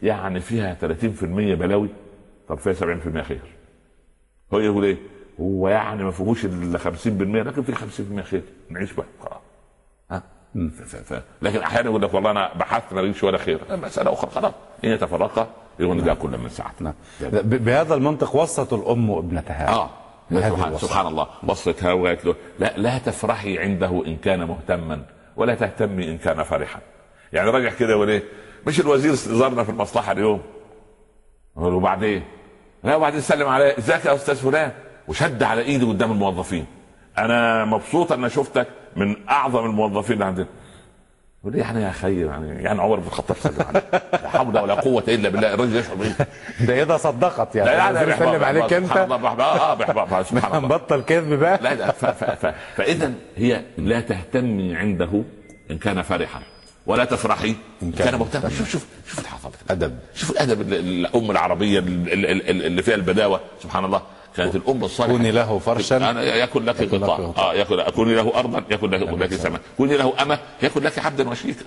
[0.04, 1.24] يعني فيها 30%
[1.56, 1.90] بلاوي
[2.48, 3.42] طب فيها 70% خير.
[4.54, 4.98] هو يقول إيه؟
[5.40, 6.86] هو يعني ما فيهوش إلا 50%
[7.48, 8.42] لكن في 50% خير.
[8.70, 9.06] نعيش بقى.
[9.24, 9.42] خلاص.
[10.12, 10.24] ها؟
[10.56, 13.60] ف- ف- ف- لكن أحيانا يقول لك والله أنا بحثت ما لقيتش ولا خير.
[13.70, 14.32] مسألة أخرى.
[14.32, 14.54] خلاص.
[14.86, 15.50] إن يتفرقا
[15.80, 16.94] يغني بها كل من سعته نعم.
[17.44, 19.90] بهذا المنطق وصت الأم ابنتها آه.
[20.32, 20.78] سبحان.
[20.78, 21.28] سبحان الله.
[21.44, 25.02] بصتها وقالت له لا لا تفرحي عنده إن كان مهتما
[25.36, 26.80] ولا تهتمي إن كان فرحا.
[27.34, 28.24] يعني راجع كده يقول إيه
[28.68, 30.42] مش الوزير زارنا في المصلحة اليوم؟
[31.56, 32.24] وبعدين؟
[32.84, 34.72] لا وبعدين سلم عليه ازيك يا أستاذ فلان.
[35.08, 36.66] وشد على ايدي قدام الموظفين.
[37.18, 40.48] أنا مبسوط أن شفتك من أعظم الموظفين اللي عندنا.
[41.42, 43.84] يقول لي يعني يا خير يعني يعني عمر بن الخطاب سلم عليه
[44.14, 46.16] لا حول ولا قوة إلا بالله الراجل يشعر بايه
[46.68, 47.70] ده إذا صدقت يعني.
[47.70, 50.66] لا لا الوزير لا سلم عليك بحبها آه سبحان الله.
[50.76, 51.92] نبطل كذب بقى؟ لا لا
[52.78, 55.24] فاذا هي لا تهتمي عنده
[55.72, 56.42] إن كان فرحا
[56.86, 59.98] ولا تفرحي إن كان مهتما شوف شوف شوف الحفاظه أدب.
[60.16, 64.02] شوف الادب ال- ال- الام العربية ال- ال- ال- اللي فيها البداوة سبحان الله.
[64.38, 65.14] كانت الام الصالحة.
[65.14, 67.34] كوني له فرشا أنا يكن لك غطاء.
[67.38, 69.62] آه يكن كوني له ارضا يكن لك لك سماء.
[69.78, 71.66] كوني له أمة يكن لك عبدا وشريكا.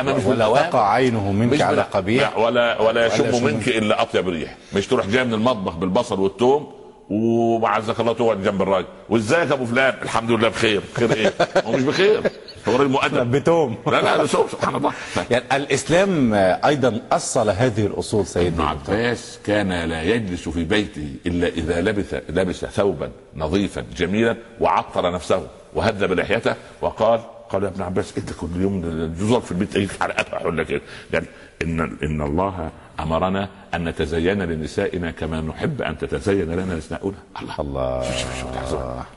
[0.00, 0.62] اما مش ولا.
[0.62, 2.22] تقع عينه منك على قبيح.
[2.22, 4.56] لا ولا ولا يشم منك إلا أطيب ريح.
[4.72, 6.72] مش تروح جاي من المطبخ بالبصل والثوم
[7.10, 8.86] وعزك الله تقعد جنب الراجل.
[9.08, 10.82] وإزيك يا أبو فلان؟ الحمد لله بخير.
[10.94, 11.32] خير إيه؟
[11.66, 12.22] هو مش بخير.
[12.68, 13.30] هو راجل مؤدب.
[13.30, 13.76] بتوم.
[13.86, 14.92] لا لا سوء سبحان الله.
[15.30, 16.34] يعني الإسلام
[16.64, 22.14] أيضا أصل هذه الأصول ابن سيدنا عباس كان لا يجلس في بيته إلا إذا لبس
[22.28, 28.48] لبس ثوبا نظيفا جميلا وعطر نفسه وهذب لحيته وقال قال يا ابن عباس إنت كل
[28.56, 28.80] يوم
[29.20, 30.80] جزر في البيت إيه حلقات ولا كده
[31.14, 31.24] قال
[31.62, 32.70] إن إن الله
[33.00, 37.16] أمرنا أن نتزين لنسائنا كما نحب أن تتزين لنا نساؤنا.
[37.42, 37.54] الله.
[37.60, 38.04] الله.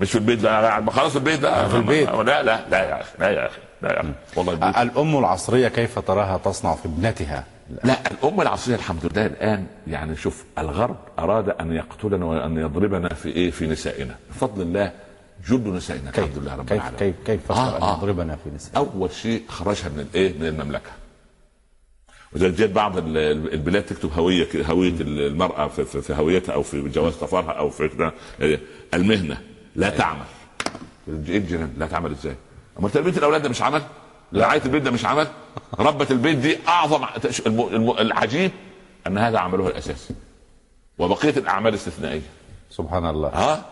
[0.01, 2.09] مش في البيت؟ لا خلاص البيت لا في البيت.
[2.09, 4.11] لا لا لا يا أخي لا يا أخي لا يا أخي.
[4.35, 4.77] والله البيت.
[4.77, 7.43] الأم العصرية كيف تراها تصنع في ابنتها؟
[7.83, 13.29] لا الأمة العصرية الحمد لله الآن يعني شوف الغرب أراد أن يقتلنا وأن يضربنا في
[13.29, 14.15] إيه؟ في نسائنا.
[14.29, 14.91] بفضل الله
[15.49, 16.99] جل نسائنا الحمد لله رب كيف العالمين.
[16.99, 17.97] كيف كيف آه، فكر أن آه.
[17.97, 20.89] يضربنا في نساء أول شيء خرجها من الإيه؟ من المملكة.
[22.35, 27.51] جت بعض ال- ال- البلاد تكتب هوية هوية المرأة في, هويتها أو في جواز سفرها
[27.51, 28.11] أو في كده.
[28.93, 29.37] المهنة
[29.75, 30.25] لا تعمل.
[31.07, 32.35] إيه الجنان؟ لا تعمل إزاي؟
[32.79, 33.81] أمال تربيه الأولاد ده مش عمل؟
[34.35, 35.27] رعاية البيت ده مش عمل؟
[35.79, 37.05] ربة البيت دي أعظم
[37.99, 38.51] العجيب
[39.07, 40.13] أن هذا عملها الأساسي.
[40.99, 42.21] وبقية الأعمال استثنائية.
[42.71, 43.29] سبحان الله.
[43.29, 43.65] ها؟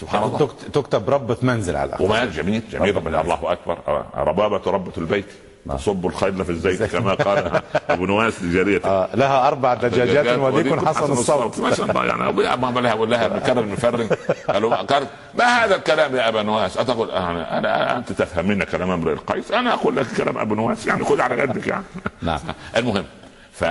[0.00, 0.38] سبحان الله.
[0.38, 2.96] تكت- تكتب ربة منزل على الأقل وما جميل جميل.
[2.96, 3.78] ربنا الله أكبر.
[3.88, 5.26] آه، ربابة ربة البيت.
[5.68, 11.12] تصب الخيل في الزيت كما قال ابو نواس لجاريته آه لها أربع دجاجات وديك حسن
[11.12, 11.60] الصوت.
[11.60, 14.08] ما شاء الله يعني ما لها بقول لها بكرر المفرن
[14.48, 15.06] قالوا قال
[15.38, 19.52] ما هذا الكلام يا أبا نواس؟ أتقول أنا, أنا أنت تفهمين كلام امرئ القيس.
[19.52, 21.84] أنا أقول لك كلام أبو نواس يعني خذ على قدك يعني.
[22.22, 22.40] نعم.
[22.76, 23.04] المهم
[23.52, 23.64] ف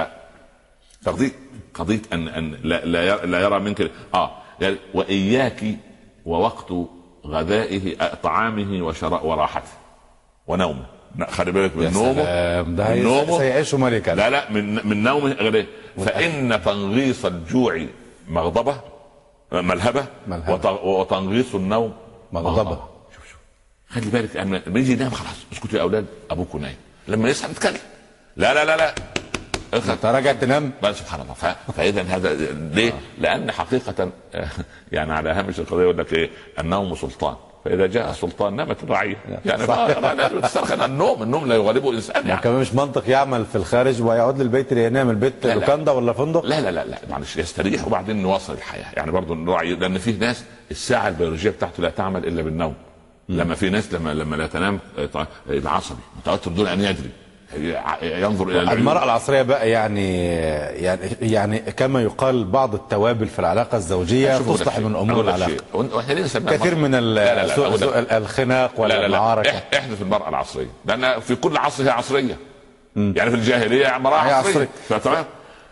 [1.05, 1.31] قضيه
[1.73, 4.31] قضية ان أن لا لا يرى, لا يرى منك آه
[4.61, 5.63] يعني وإياك
[6.25, 6.73] ووقت
[7.25, 9.71] غذائه آه، طعامه وشراء وراحته.
[10.47, 10.98] ونومه.
[11.29, 12.23] خلي بالك من نومه
[12.61, 13.37] ده من نومه.
[13.37, 15.65] سيعيش ملكا لا لا من من نومه غير؟
[16.05, 17.85] فإن تنغيص الجوع
[18.27, 18.81] مغضبة
[19.51, 20.53] ملهبة ملهبة.
[20.71, 21.93] وت- وتنغيص النوم
[22.31, 22.79] مغضبة.
[23.15, 23.37] شوف شوف.
[23.89, 26.75] خلي بالك لما لما يجي ينام خلاص اسكتوا يا أولاد ابوكم نايم.
[27.07, 27.79] لما يصحى نتكلم
[28.37, 28.95] لا لا لا لا.
[29.73, 31.33] أنت راجع تنام؟ سبحان الله.
[31.77, 32.33] فإذا هذا
[32.73, 34.09] ليه؟ لأن حقيقة
[34.91, 36.29] يعني على هامش القضية يقول لك إيه؟
[36.59, 37.35] النوم سلطان.
[37.65, 39.77] فإذا جاء السلطان نامت الرعيه يعني صح.
[40.01, 44.01] ما- لازم تسترخي النوم النوم لا يغلبه انسان يعني كمان مش منطق يعمل في الخارج
[44.01, 45.45] ويعود للبيت لينام البيت.
[45.47, 46.97] لوكاندا ولا فندق؟ لا لا لا لا.
[47.09, 48.85] معلش يستريح وبعدين نواصل الحياة.
[48.93, 52.73] يعني برضه نراعي لأن في ناس الساعة البيولوجية بتاعته لا تعمل إلا بالنوم.
[53.29, 54.79] لما في ناس لما لما لا تنام
[55.15, 57.28] آه، يبقى عصبي متوتر دون ان يدري ي-
[58.01, 58.79] ينظر إلى العيون.
[58.79, 60.25] المرأة العصرية بقى يعني
[60.83, 64.79] يعني يعني كما يقال بعض التوابل في العلاقة الزوجية شوف أقول لك تصلح.
[64.79, 64.95] من
[65.73, 69.01] وإحنا ليه نسميها كثير؟ من لا لا لا الخناق لا لا لا.
[69.03, 70.67] والمعارك إح- احذف المرأة العصرية.
[70.85, 72.37] لأن في كل عصر هي عصرية.
[72.95, 73.35] يعني في
[74.27, 74.51] هي عصرية.
[74.51, 74.67] عصرية.
[74.89, 75.25] فتمام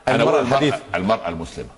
[0.08, 0.80] أنا المرأة أقول الحديثة.
[0.96, 1.70] المرأة المسلمة.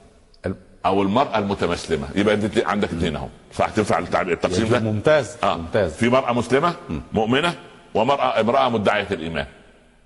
[0.46, 2.08] ال- أو المرأة المتمسلمة.
[2.16, 3.28] يبقى أنت عندك اثنين أهو.
[3.56, 5.58] صح؟ تنفع التقسيم ده؟ ممتاز آه.
[5.58, 5.92] ممتاز.
[5.94, 6.74] في مرأة مسلمة
[7.14, 7.54] مؤمنة
[7.94, 9.46] ومرأة امرأة مدعية الإيمان.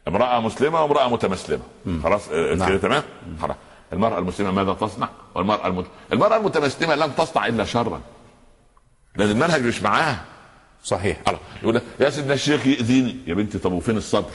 [0.08, 1.64] امرأة مسلمة وامرأة متمسلمة.
[2.04, 2.70] خلاص آه، نعم.
[2.70, 3.04] كده تمام؟
[3.42, 3.56] خلاص.
[3.94, 5.86] المرأة المسلمة ماذا تصنع؟ والمرأة المت...
[6.14, 8.02] المرأة المتمسلمة لن تصنع إلا شرا.
[9.16, 10.26] لأن المنهج مش معاها.
[10.84, 11.18] صحيح.
[11.28, 13.18] الله يقول يا سيدنا الشيخ يأذيني.
[13.28, 14.32] يا بنتي طب وفين الصبر؟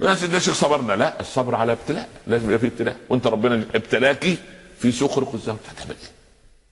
[0.00, 0.92] يا سيدنا الشيخ صبرنا.
[0.92, 2.08] لا الصبر على ابتلاء.
[2.26, 2.96] لازم يبقى في ابتلاء.
[3.08, 4.36] وأنت ربنا ابتلاكي
[4.78, 5.56] في سخرك إيه؟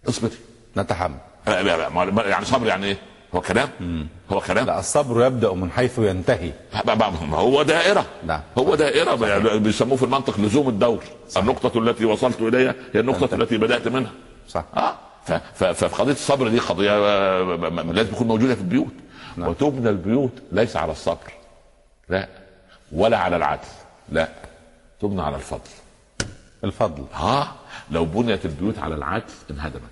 [0.09, 0.37] اصبري.
[0.77, 1.17] نتحمل.
[1.47, 2.99] لا، لا، لا، ما- يعني صبر يعني إيه؟
[3.35, 3.69] هو كلام؟
[4.33, 6.53] هو كلام؟ لا الصبر يبدأ من حيث ينتهي.
[6.87, 8.07] ما- هو دائرة.
[8.27, 8.41] نعم.
[8.59, 9.27] هو دائرة.
[9.27, 11.05] يعني بيسموه في المنطق لزوم الدور.
[11.37, 14.11] النقطة التي وصلت إليها هي النقطة التي بدأت منها.
[14.49, 14.65] صح.
[14.77, 14.95] آه.
[15.55, 17.43] ف- فقضية الصبر دي قضية آه،
[17.93, 18.93] لازم تكون موجودة في البيوت.
[19.37, 19.49] نعم.
[19.49, 21.33] وتبنى البيوت ليس على الصبر.
[22.09, 22.29] لا.
[22.93, 23.61] ولا على العدل.
[24.09, 24.29] لا.
[25.01, 25.71] تبنى على الفضل.
[26.65, 27.05] الفضل.
[27.15, 27.53] ها
[27.91, 29.83] لو بنيت البيوت على العدل انهدمت.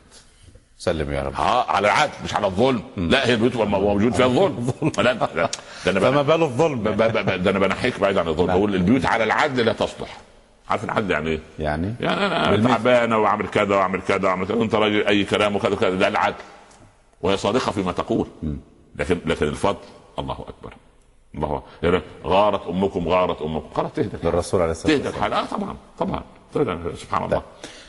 [0.81, 1.35] سلم يا رب.
[1.35, 2.83] ها على العدل مش على الظلم.
[2.97, 4.73] لا هي البيوت موجود فيها الظلم.
[4.99, 6.83] لا ده أنا فما بال الظلم.
[6.83, 8.47] ده أنا بنحيك بعيد عن الظلم.
[8.47, 10.17] بقول البيوت على العدل لا تصلح.
[10.71, 12.69] عارف العدل يعني إيه؟ يعني؟ يعني أنا.
[12.69, 14.57] تعبانة وأعمل كذا وأعمل كذا وأعمل كذا.
[14.57, 15.91] وانت راجل أي كلام وكذا وكذا.
[15.91, 16.35] ده العدل.
[17.23, 18.27] وهي صادقة فيما تقول.
[18.97, 19.79] لكن لكن الفضل
[20.19, 20.75] الله أكبر.
[21.35, 21.63] الله.
[21.83, 23.67] يعني غارت أمكم غارت أمكم.
[23.75, 24.17] خلاص تهدى.
[24.25, 25.09] للرسول عليه الصلاة تهدى.
[25.09, 26.23] الحال آه طبعا طبعا.
[26.97, 27.39] سبحان الله.
[27.39, 27.80] ك- ك-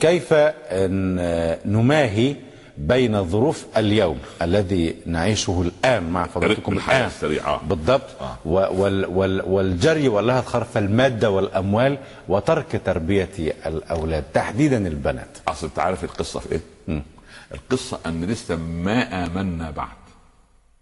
[0.00, 0.32] كيف
[0.72, 2.36] ن- نماهي
[2.78, 7.60] بين ظروف اليوم الذي نعيشه الآن مع الحياة الآن؟ السريعة.
[7.68, 8.02] بالضبط.
[8.44, 11.98] وال وال والجري واللهث خرف المادة والأموال
[12.28, 13.28] وترك تربية
[13.66, 15.38] الأولاد تحديدا البنات.
[15.48, 16.52] أصل انت عارف القصة في
[16.88, 17.02] إيه؟
[17.54, 19.96] القصة أن لسه ما آمنا بعد.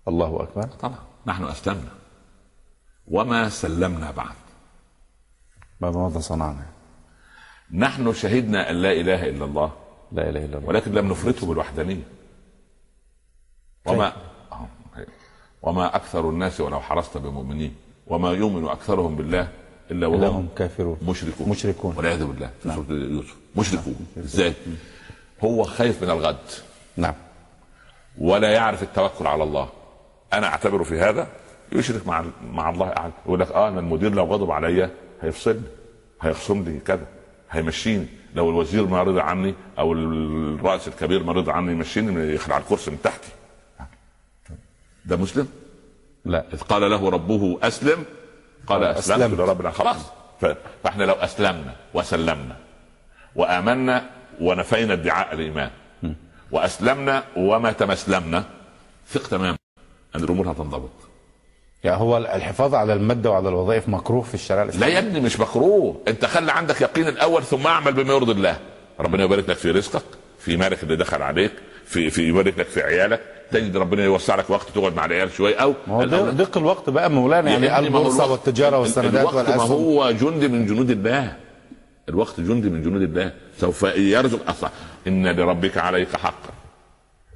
[0.08, 0.62] الله أكبر.
[0.66, 0.98] طبعا.
[1.26, 1.90] نحن أسلمنا.
[3.08, 4.34] وما سلمنا بعد.
[5.80, 6.66] ماذا صنعنا.
[7.72, 9.72] نحن شهدنا أن لا إله إلا الله.
[10.12, 10.68] لا إله إلا الله.
[10.68, 12.02] ولكن لم نفرطه بالوحدانية.
[13.86, 14.12] وما
[14.52, 14.66] آه،
[15.62, 17.74] وما أكثر الناس ولو حرصت بمؤمنين
[18.06, 19.48] وما يؤمن أكثرهم بالله
[19.90, 20.98] إلا وهم كافرون.
[21.08, 21.48] مشركون.
[21.48, 21.94] مشركون.
[21.96, 22.50] والعياذ بالله.
[22.62, 23.36] في سورة يوسف.
[23.56, 24.06] مشركون.
[24.18, 24.52] إزاي؟
[25.44, 26.36] هو خايف من الغد.
[26.96, 27.14] نعم.
[28.18, 29.68] ولا يعرف التوكل على الله.
[30.32, 31.28] أنا أعتبره في هذا
[31.72, 33.12] يشرك مع مع الله.
[33.26, 34.90] يقول لك آه أنا المدير لو غضب عليا
[35.20, 35.62] هيفصلني.
[36.22, 37.06] هيخصم لي كذا.
[37.52, 38.06] هيمشيني.
[38.34, 43.02] لو الوزير ما رضى عني أو الرئيس الكبير ما رضى عني يمشيني يخلع الكرسي من
[43.02, 43.28] تحتي.
[45.04, 45.48] ده مسلم؟
[46.24, 46.44] لا.
[46.52, 48.04] إذ قال له ربه أسلم.
[48.66, 49.20] قال أسلمت.
[49.20, 49.38] أسلمت.
[49.38, 49.72] لرب العالمين.
[49.72, 50.12] خلاص.
[50.84, 52.56] فإحنا لو أسلمنا وسلمنا
[53.36, 54.10] وآمنا
[54.40, 55.70] ونفينا ادعاء الإيمان
[56.50, 58.44] وأسلمنا وما تمسلمنا
[59.08, 59.56] ثق تماما
[60.16, 60.90] أن الأمور هتنضبط.
[61.84, 64.94] يعني هو الحفاظ على المادة وعلى الوظائف مكروه في الشريعة لا الإسلامية.
[64.94, 66.00] يا ابني مش مكروه.
[66.08, 68.56] انت خلي عندك يقين الأول ثم اعمل بما يرضي الله.
[69.00, 70.02] ربنا يبارك لك في رزقك
[70.38, 71.52] في مالك اللي دخل عليك
[71.86, 73.20] في في يبارك لك في عيالك.
[73.50, 75.74] تجد ربنا يوسع لك وقت تقعد مع العيال شوية أو.
[76.30, 79.62] ضيق الوقت بقى مولانا يعني ابني ما هو البورصة الوقت- والتجارة ال- والسندات الوقت ما
[79.62, 81.36] هو جندي من جنود الله.
[82.08, 83.32] الوقت جندي من جنود الله.
[83.60, 84.70] سوف يرزق أصلا
[85.06, 86.50] إن لربك عليك حقا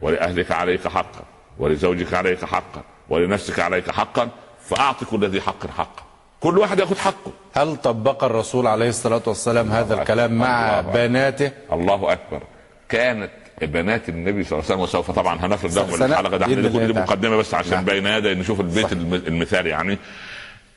[0.02, 1.22] ولأهلك عليك حقا
[1.58, 4.28] ولزوجك عليك حقا ولنفسك عليك حقا
[4.64, 6.02] فاعط كل ذي حق حقه
[6.40, 10.02] كل واحد ياخذ حقه هل طبق الرسول عليه الصلاة والسلام هذا أكبر.
[10.02, 12.42] الكلام مع الله بناته الله أكبر
[12.88, 13.30] كانت
[13.62, 16.92] بنات النبي صلى الله عليه وسلم وسوف طبعا هنفرد لهم الحلقة ده دي.
[16.92, 17.84] مقدمة بس عشان نعم.
[17.84, 18.92] بين يدي نشوف البيت صح.
[18.92, 19.98] الم- المثالي يعني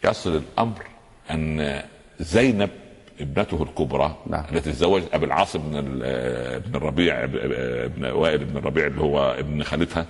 [0.05, 0.81] يصل الأمر
[1.31, 1.81] أن
[2.19, 2.69] زينب
[3.21, 4.43] ابنته الكبرى نعم.
[4.51, 5.81] التي تزوج ابي العاص بن
[6.65, 10.05] بن الربيع ابن وائل بن الربيع اللي هو ابن خالتها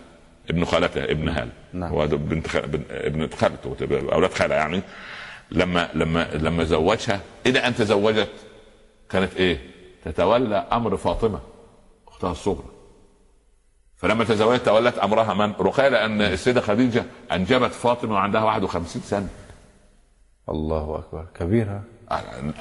[0.50, 1.92] ابن خالتها ابن هال نعم.
[1.92, 2.68] هو بنت خال...
[2.68, 3.76] بن- ابن خالته
[4.14, 4.82] أولاد خالها يعني
[5.52, 8.30] لما لما لما زوجها إلى ان تزوجت
[9.10, 9.60] كانت إيه؟
[10.06, 11.40] تتولى أمر فاطمة
[12.08, 12.66] أختها الصغرى
[13.96, 19.28] فلما تزوجت تولت أمرها من؟ رقيه لأن السيدة خديجة أنجبت فاطمة وعندها 51 سنة
[20.50, 21.84] الله أكبر كبيرة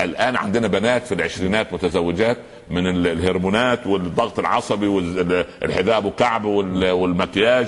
[0.01, 2.37] الآن عندنا بنات في العشرينات متزوجات
[2.71, 7.67] من ال- الهرمونات والضغط العصبي والحذاء ابو كعب وال- والمكياج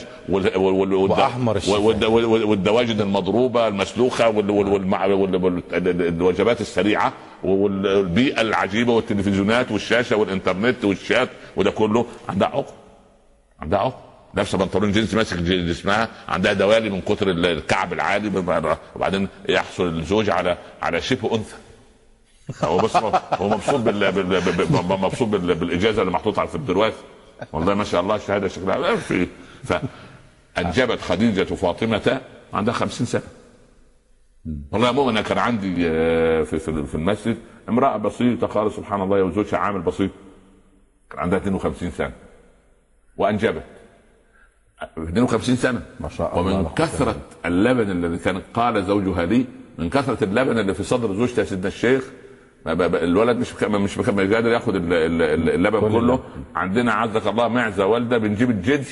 [1.69, 5.63] والدواجن المضروبة المسلوخة وال- وال- والمع- وال- وال-
[6.09, 7.13] الوجبات السريعة
[7.45, 12.73] والبيئة العجيبة والتلفزيونات والشاشة والإنترنت والشات وده كله عندها عقم.
[13.61, 13.99] عندها عقم.
[14.35, 18.31] لابسه بنطلون جينز ماسك جسمها عندها دوالي من كتر ال- الكعب العالي
[18.97, 21.55] وبعدين يحصل الزوج على على شبه أنثى.
[22.65, 24.13] هو بس هو مبسوط بال...
[24.13, 24.43] بال...
[24.73, 25.55] مبسوط بال...
[25.55, 26.93] بالإجازة اللي محطوطة في البرواز
[27.53, 29.27] والله ما شاء الله الشهادة شكلها في.
[29.65, 32.21] فأنجبت خديجة فاطمة
[32.53, 33.23] عندها خمسين سنة.
[34.73, 37.37] والله يا مؤمن أنا كان عندي آه، في في المسجد
[37.69, 40.11] امرأة بسيطة خالص سبحان الله وزوجها عامل بسيط.
[41.11, 42.13] كان عندها 52 سنة.
[43.17, 43.65] وأنجبت.
[44.99, 45.83] 52 سنة.
[46.01, 46.59] ما شاء الله.
[46.59, 47.17] ومن كثرة
[47.47, 49.47] اللبن الذي كان قال زوجها لي
[49.79, 52.11] من كثرة اللبن اللي في صدر زوجتها سيدنا الشيخ
[52.67, 55.99] الولد مش مك- مش مك- مش قادر ياخد ال- ال- ال- اللبن كل كله.
[55.99, 56.21] اللبن.
[56.55, 58.87] عندنا عزك الله معزة والدة بنجيب الجدي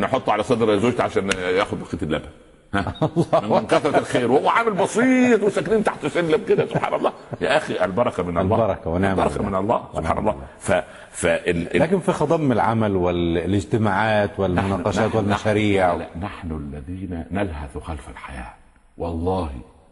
[0.00, 2.28] نحطه على صدر زوجته عشان ياخد بقيه اللبن.
[2.74, 2.94] ها؟
[3.50, 4.30] من كثرة الخير.
[4.32, 7.12] وهو عامل بسيط وساكنين تحت سلم كده سبحان الله.
[7.40, 8.56] يا أخي البركة من الله.
[8.56, 9.42] البركة ونعم البركة.
[9.42, 10.36] من الله سبحان الله.
[10.58, 10.72] ف
[11.10, 15.94] فال ال- لكن في خضم العمل والاجتماعات والمناقشات نحن- والمشاريع.
[15.94, 18.54] لا، نحن الذين نلهث خلف الحياة.
[18.98, 19.50] والله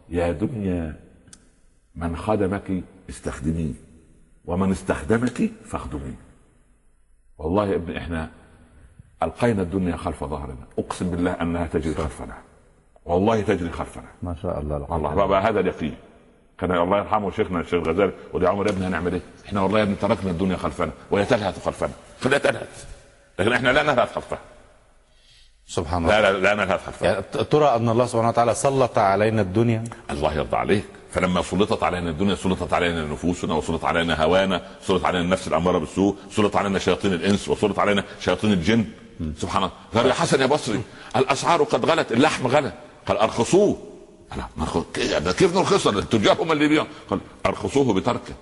[0.09, 0.95] يا دنيا.
[1.99, 3.73] من خدمك استخدميه
[4.45, 6.19] ومن استخدمك فاخدميه.
[7.37, 8.29] والله يا ابني إحنا
[9.23, 12.37] ألقينا الدنيا خلف ظهرنا أقسم بالله أنها تجري خلفنا.
[13.05, 14.11] والله تجري خلفنا.
[14.23, 15.95] ما شاء الله والله بقى هذا اليقين.
[16.59, 19.79] كان الله يرحمه شيخنا الشيخ الغزالي وده يا عمر يا ابني هنعمل إيه؟ إحنا والله
[19.79, 22.85] يا ابني تركنا الدنيا خلفنا وهي تلهث خلفنا خليها تلهث.
[23.39, 24.39] لكن إحنا لا نلهث خلفها.
[25.65, 26.21] سبحان الله.
[26.21, 27.07] لا لا لا نلهث خلفها.
[27.11, 30.85] يعني ترى أن الله سبحانه وتعالى سلط علينا الدنيا؟ الله يرضى عليك.
[31.11, 36.15] فلما سلطت علينا الدنيا سلطت علينا نفوسنا وسلط علينا هوانا سلط علينا النفس الأمارة بالسوء
[36.31, 38.85] سلط علينا شياطين الإنس وسلط علينا شياطين الجن.
[39.37, 39.73] سبحان الله.
[39.95, 40.81] قال يا حسن يا بصري
[41.15, 42.73] الأسعار قد غلت اللحم غلى.
[43.05, 43.77] قال أرخصوه.
[44.31, 48.33] قال ده كيف نرخصه؟ التجار هم اللي يبيعوا قال أرخصوه بتركه.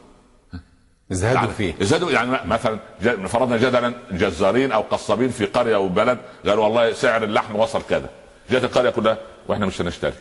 [1.11, 1.75] ازهدوا يعني فيه.
[1.81, 2.79] زادوا يعني مثلا
[3.27, 8.09] فرضنا جدلا جزارين أو قصابين في قرية أو بلد قالوا والله سعر اللحم وصل كذا.
[8.51, 9.17] جت القرية كلها
[9.47, 10.13] وإحنا مش هنشتري.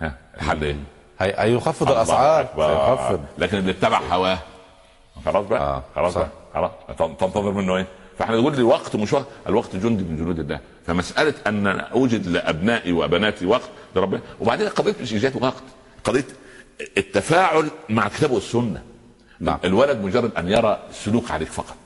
[0.00, 0.76] ها الحل إيه؟
[1.20, 2.64] هي- هيخفض أكبر.
[2.64, 4.38] هيخفض لكن اللي اتبع هواه.
[5.24, 5.60] خلاص بقى.
[5.60, 6.20] آه، خلاص صح.
[6.20, 6.30] بقى.
[6.54, 7.86] خلاص تن- تنتظر منه إيه؟
[8.18, 10.60] فإحنا نقول لي وقت مش وقت الوقت جندي من جنود الله.
[10.86, 15.62] فمسألة أن أنا أوجد لأبنائي وبناتي وقت لربنا وبعدين قضية مش إيجاد وقت.
[16.04, 16.24] قضية
[16.98, 18.82] التفاعل مع الكتاب والسنة.
[19.40, 19.58] نعم.
[19.64, 21.76] الولد مجرد أن يرى سلوك عليك فقط.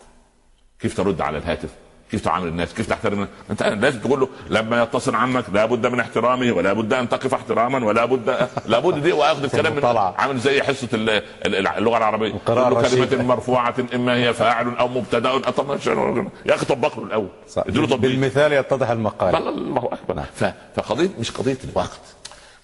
[0.80, 1.70] كيف ترد على الهاتف؟
[2.10, 6.00] كيف تعامل الناس؟ كيف تحترم الناس؟ أنت لازم تقول له لما يتصل عنك لابد من
[6.00, 9.12] احترامه ولا بد أن تقف احتراما ولا بد لابد دي.
[9.12, 9.84] وأخذ الكلام من.
[10.18, 11.10] عامل زي حصة ال-
[11.46, 12.32] ال- اللغة العربية.
[12.46, 13.22] كل كلمة.
[13.22, 15.38] مرفوعة إما هي فاعل أو مبتدأ.
[15.38, 15.78] طب
[16.46, 17.28] يا أخي طبق له الأول.
[17.48, 17.62] صح.
[17.66, 18.10] اديله تطبيق.
[18.10, 19.36] بالمثال يتضح المقال.
[19.36, 20.22] الله أكبر.
[20.34, 20.44] ف-
[20.76, 22.00] فقضية مش قضية الوقت.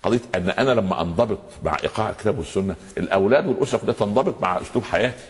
[0.02, 4.84] قضية أن أنا لما أنضبط مع إيقاع الكتاب والسنة الأولاد والأسرة كلها تنضبط مع أسلوب
[4.84, 5.24] حياتي.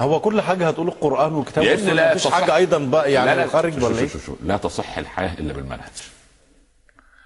[0.00, 3.34] هو كل حاجة هتقول القرآن والكتاب والسنة لا مفيش تصح- حاجة أيضا بقى يعني لا
[3.36, 4.08] لا خارج ولا إيه.
[4.44, 5.90] لا تصح الحياة إلا بالمنهج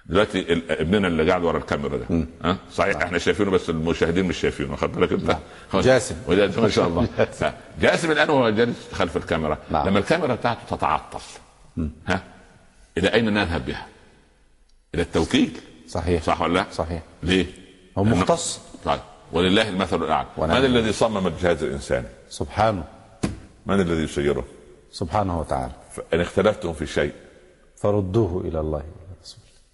[0.05, 4.71] دلوقتي ابننا اللي قاعد ورا الكاميرا ده ها صحيح إحنا شايفينه بس المشاهدين مش شايفينه
[4.71, 5.37] واخد بالك أنت.
[5.85, 6.15] جاسم.
[6.61, 7.07] ما شاء الله
[7.81, 9.87] جاسم الآن وهو جالس خلف الكاميرا نعم.
[9.87, 11.19] لما الكاميرا بتاعته تتعطل
[12.07, 12.23] ها
[12.97, 13.87] إلى أين نذهب بها؟
[14.95, 17.45] إلى التوكيل صحيح صح ولا لا؟ صحيح ليه؟
[17.97, 18.99] هو مختص طيب
[19.35, 20.27] ولله المثل الأعلى.
[20.37, 22.83] من الذي صمم الجهاز الانساني؟ سبحانه.
[23.65, 24.45] من الذي يسيره؟
[24.91, 25.71] سبحانه وتعالى.
[25.95, 27.11] فإن اختلفتم في شيء.
[27.75, 28.83] فردوه إلى الله.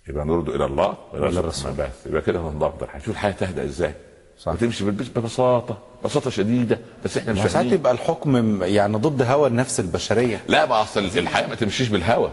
[0.07, 1.71] يبقى نرد إلى الله وإلى الرسول.
[1.71, 2.05] بس.
[2.05, 3.93] يبقى كده هنضبط الحياة شوف الحياة تهدى إزاي.
[4.39, 4.51] صح.
[4.51, 5.77] وتمشي ببساطة.
[6.05, 6.79] بساطة شديدة.
[7.05, 10.41] بس إحنا مش ساعات يبقى الحكم يعني ضد هوى النفس البشرية.
[10.47, 12.31] لا ما أصل الحياة ما تمشيش بالهوى.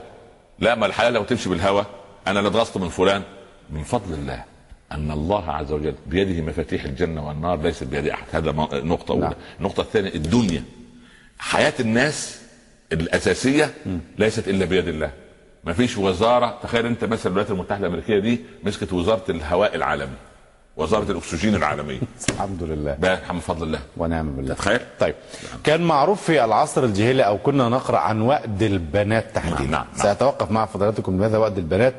[0.59, 1.85] لا ما الحياة لو تمشي بالهوى.
[2.27, 3.23] أنا اللي اتغصت من فلان.
[3.71, 4.45] من فضل الله.
[4.93, 8.25] أن الله عز وجل بيده مفاتيح الجنة والنار ليست بيد أحد.
[8.33, 9.23] هذا نقطة أولى.
[9.25, 9.35] نعم.
[9.59, 10.63] النقطة الثانية الدنيا.
[11.39, 12.41] حياة الناس
[12.93, 13.75] الأساسية
[14.19, 15.11] ليست إلا بيد الله.
[15.65, 16.59] ما فيش وزارة.
[16.63, 20.13] تخيل أنت مثلا الولايات المتحدة الأمريكية دي مسكت وزارة الهواء العالمي
[20.77, 21.99] وزارة الأكسجين العالميه
[22.31, 22.95] الحمد لله.
[23.01, 23.79] بقى من فضل الله.
[23.97, 24.55] ونعم بالله.
[24.55, 25.15] تخيل طيب.
[25.65, 29.61] كان معروف في العصر الجاهلي أو كنا نقرأ عن وأد البنات تحديدا.
[29.63, 29.87] نعم، نعم.
[29.95, 31.95] ساتوقف مع فضلاتكم لماذا وأد البنات؟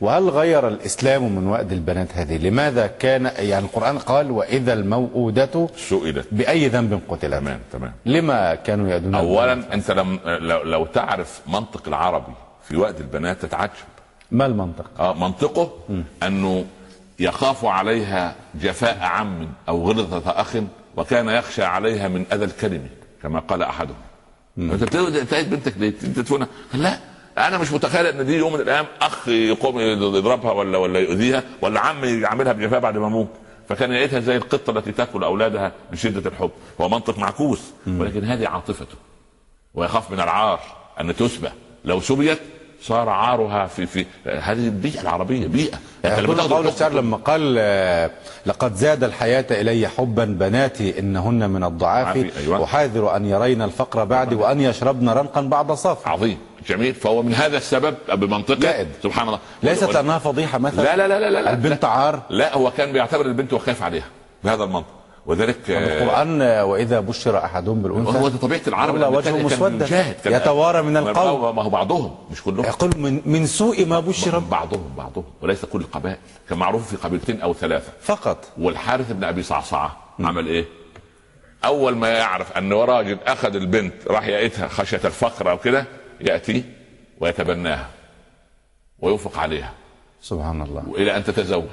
[0.00, 6.26] وهل غير الإسلام من وأد البنات هذه؟ لماذا كان يعني القرآن قال وإذا الموءودة سئلت.
[6.32, 7.92] بأي ذنب قتلت؟ تمام تمام.
[8.06, 12.32] لما كانوا يأدون اولا البنات؟ أنت لم لو, لو تعرف منطق العربي
[12.68, 13.72] في وقت البنات تتعجب.
[14.30, 15.72] ما المنطق؟ آه منطقه
[16.22, 16.64] أنه
[17.18, 20.56] يخاف عليها جفاء عم أو غلظة أخ
[20.96, 22.88] وكان يخشى عليها من أذى الكلمة
[23.22, 23.96] كما قال أحدهم.
[24.58, 24.84] أنت
[25.30, 26.98] تايد بنتك ليه؟ تدفنها لا
[27.38, 31.80] أنا مش متخيل إن دي يوم من الأيام أخ يقوم يضربها ولا ولا يؤذيها ولا
[31.80, 33.28] عم يعملها بجفاء بعد ما أموت
[33.68, 36.50] فكان يعيدها زي القطة التي تأكل أولادها من شده الحب.
[36.80, 38.96] هو منطق معكوس ولكن هذه عاطفته.
[39.74, 40.60] ويخاف من العار
[41.00, 41.48] أن تسبى
[41.84, 42.38] لو سبيت
[42.82, 45.78] صار عارها في في هذه البيئة العربية بيئة.
[46.68, 48.10] انت لما قال آه،
[48.46, 52.64] لقد زاد الحياة إلي حبا بناتي إنهن من الضعاف أيوة.
[52.64, 56.38] أحاذر أن يرين الفقر بعدي وأن يشربن رمقا بعد صف عظيم.
[56.68, 56.94] جميل.
[56.94, 58.86] فهو من هذا السبب بمنطقه.
[59.02, 59.38] سبحان الله.
[59.62, 60.82] ليست لأنها فضيحة مثلا.
[60.82, 62.22] لا لا لا لا لا البنت عار.
[62.30, 64.06] لا هو كان بيعتبر البنت وخايف عليها
[64.44, 64.94] بهذا المنطق.
[65.26, 70.16] وذلك آه، القرآن آه، وإذا بشر أحدهم هو بالأنثى ده طبيعة العرب وجهه مسودا.
[70.26, 71.56] يتوارى من القوم.
[71.56, 72.64] ما هو بعضهم مش كلهم.
[72.64, 74.38] يقول من من سوء ما بشر.
[74.38, 75.24] بعضهم بعضهم.
[75.42, 76.16] وليس كل القبائل.
[76.48, 77.92] كان معروف في قبيلتين أو ثلاثة.
[78.02, 78.44] فقط.
[78.58, 80.64] والحارث بن أبي صعصعة عمل إيه؟
[81.64, 85.84] أول ما يعرف أن راجل أخذ البنت راح يأتها خشية الفقر أو كده
[86.20, 86.64] يأتي
[87.20, 87.88] ويتبناها
[88.98, 89.72] وينفق عليها
[90.22, 90.82] سبحان الله.
[90.88, 91.64] وإلى أن تتزوج.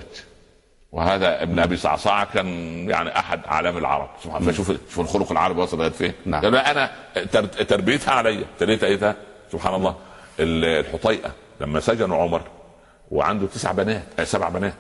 [0.91, 2.47] وهذا ابن أبي صعصعة كان
[2.89, 4.09] يعني أحد أعلام العرب.
[4.23, 4.51] سبحان الله.
[4.53, 6.13] فشوف شوف الخلق العربي وصل لغايه فين.
[6.25, 6.45] نعم.
[6.45, 6.91] لا أنا
[7.31, 9.15] تر- تربيتها عليا تربيتها
[9.51, 9.95] سبحان الله.
[10.39, 11.31] ال- الحطيئة.
[11.61, 12.41] لما سجنوا عمر
[13.11, 14.73] وعنده تسع بنات آه، سبع بنات.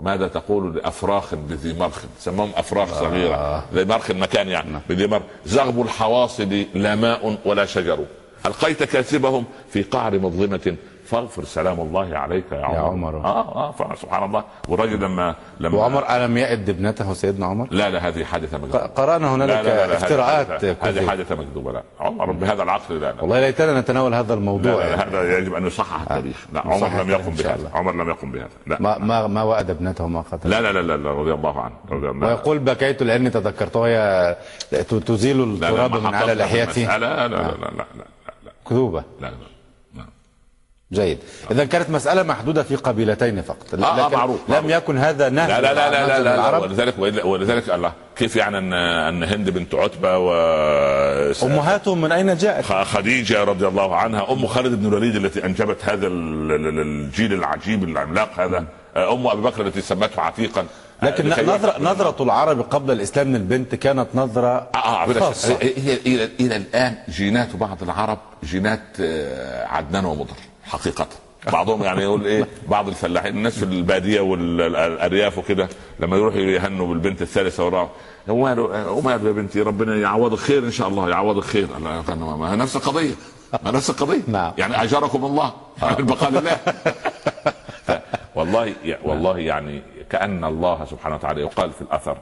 [0.00, 3.64] ماذا تقول لأفراخ بذي مرخ؟ سموهم أفراخ صغيرة.
[3.74, 4.80] ذي مرخ المكان يعني.
[4.88, 5.22] بذي مرخ.
[5.46, 8.04] زغب الحواصل لا ماء ولا شجر.
[8.46, 12.78] القيت كاسبهم في قعر مظلمه فاغفر سلام الله عليك يا عمر,
[13.08, 13.16] عمر.
[13.24, 18.08] آه آه سبحان الله والرجل لما لما وعمر ألم يئد ابنته سيدنا عمر لا لا
[18.08, 21.06] هذه حادثه مكذوبه قرأنا هنالك لا لا لا, لا هذه افتراءات حادثة- هذه.
[21.08, 24.88] حادثه مكذوبه لا عمر بهذا العقل لا لا والله ليتنا نتناول هذا لا, الموضوع لا,
[24.88, 25.02] يعني.
[25.02, 27.70] هذا يجب ان يصحح التاريخ لا عمر لم يقم بهذا.
[27.74, 30.82] عمر لم يقم بهذا لا ما ما ما وأد ابنته وما قتل لا لا لا
[30.82, 34.36] لا, لا رضي الله عنه رضي الله ويقول بكيت لاني تذكرت وهي
[34.70, 36.96] ت- تزيل لا لا التراب ما من على المسألة.
[36.98, 38.04] لا لا لا لا لا
[39.20, 40.06] لا لا لا.
[40.92, 41.18] جيد.
[41.50, 43.74] إذا كانت مسألة محدودة في قبيلتين فقط.
[43.74, 44.70] آه، آه، معروف، لم معروف.
[44.70, 46.94] يكن هذا نهج لا لا لا لا لا, لا, لا ولذلك
[47.24, 50.32] ولذلك الله كيف يعني أن أن هند بنت عتبة و
[51.42, 56.06] أمهاتهم من أين جاءت؟ خديجة رضي الله عنها أم خالد بن الوليد التي أنجبت هذا
[56.06, 58.58] ال- ال- الجيل العجيب العملاق هذا
[58.96, 60.66] أم أبي بكر التي سمته عتيقا.
[61.02, 64.68] لكن لكي نظرة نظرة العرب قبل الإسلام للبنت كانت نظرة
[65.06, 65.48] بلا خاصة.
[65.48, 65.64] شك.
[65.64, 71.06] هي إلى إلى الآن جينات بعض العرب جينات آه، عدنان ومضر حقيقة
[71.52, 75.68] بعضهم يعني يقول إيه بعض الفلاحين الناس في البادية والأرياف وكده
[76.00, 77.90] لما يروحوا يهنوا بالبنت الثالثة والرابعه
[78.28, 81.68] وماله وماله يا بنتي ربنا يعوضك خير إن شاء الله يعوضك خير
[82.56, 83.14] نفس القضية
[83.64, 84.52] نفس القضية نعم.
[84.58, 85.52] يعني اجركم الله
[85.98, 86.58] البقاء لله
[88.34, 88.74] والله
[89.04, 92.18] والله يعني كأن الله سبحانه وتعالى يقال في الأثر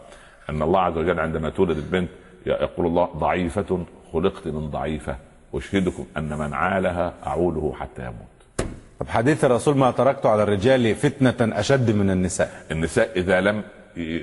[0.51, 2.09] أن الله عز وجل عندما تولد البنت
[2.47, 5.17] يقول الله ضعيفة خلقت من ضعيفة
[5.55, 8.69] أشهدكم أن من عالها اعوله حتى يموت.
[9.01, 12.67] طب حديث الرسول ما تركت على الرجال فتنة أشد من النساء.
[12.71, 13.63] النساء إذا لم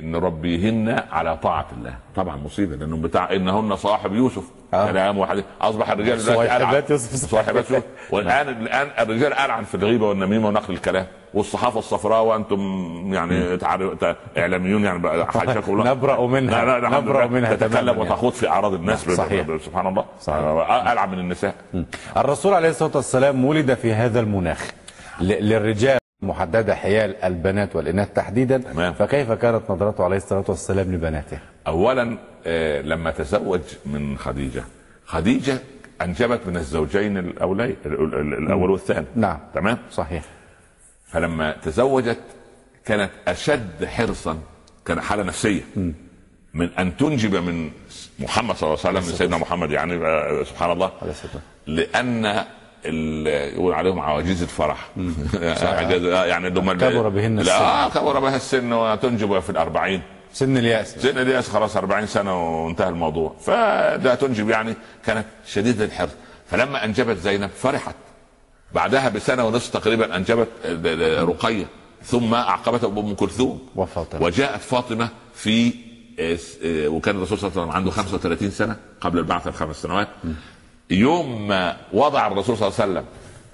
[0.04, 4.44] نربيهن على طاعة الله طبعا مصيبة لانهم بتاع إنهن صاحب يوسف
[4.74, 4.88] آه.
[4.92, 6.90] كلام واحد أصبح الرجال صاحبات.
[6.90, 7.30] يوسف.
[7.32, 12.60] صاحبات يوسف والآن الآن الرجال العن في الغيبة والنميمة ونقل الكلام والصحافة الصفراء وأنتم
[13.14, 16.66] يعني تعرف تع- إعلاميون يعني حاشاكم الله نبرأ منها.
[16.66, 17.28] لا لا نبرأ.
[17.28, 18.00] منها تتكلم يعني.
[18.02, 19.48] وتخوض في أعراض الناس صحيح.
[19.66, 20.38] سبحان الله صحيح.
[20.38, 21.56] آه، العن من النساء
[22.18, 24.68] الرسول عليه الصلاة والسلام ولد في هذا المناخ
[25.22, 28.94] للرجال محددة حيال البنات والإناث تحديدا تمام.
[28.94, 34.64] فكيف كانت نظرته عليه الصلاة والسلام لبناته؟ اولا آه، لما تزوج من خديجة.
[35.06, 35.58] خديجة
[36.02, 39.06] أنجبت من الزوجين الاولين ال- ال- الأول والثاني.
[39.16, 39.40] نعم.
[39.54, 40.24] تمام؟ صحيح.
[41.08, 42.20] فلما تزوجت
[42.86, 44.38] كانت أشد حرصا
[44.86, 45.62] كان حالة نفسية.
[46.54, 47.72] من أن تنجب من
[48.20, 50.92] محمد صلى الله عليه وسلم من سيدنا محمد يعني آه، سبحان الله.
[51.02, 51.12] عليه
[52.86, 54.90] يقول عليهم عواجيز الفرح.
[55.42, 57.52] آه، يعني هم كبر بهن لا السن.
[57.52, 60.02] آه كبر بها السن وتنجب في الأربعين.
[60.34, 60.96] سن اليأس.
[60.96, 63.36] سن اليأس خلاص 40 سنة وانتهى الموضوع.
[63.42, 64.74] فده تنجب يعني
[65.06, 66.12] كانت شديدة الحرص.
[66.52, 67.96] فلما أنجبت زينب فرحت.
[68.74, 70.48] بعدها بسنة ونصف تقريبا أنجبت
[71.20, 71.66] رقية.
[72.04, 73.68] ثم اعقبتها أم كلثوم.
[73.76, 74.22] وفاطمة.
[74.22, 75.74] وجاءت فاطمة في
[76.88, 80.08] وكان الرسول صلى الله عليه وسلم عنده 35 سنة قبل البعثه بخمس سنوات.
[80.92, 83.06] يوم ما وضع الرسول صلى الله عليه وسلم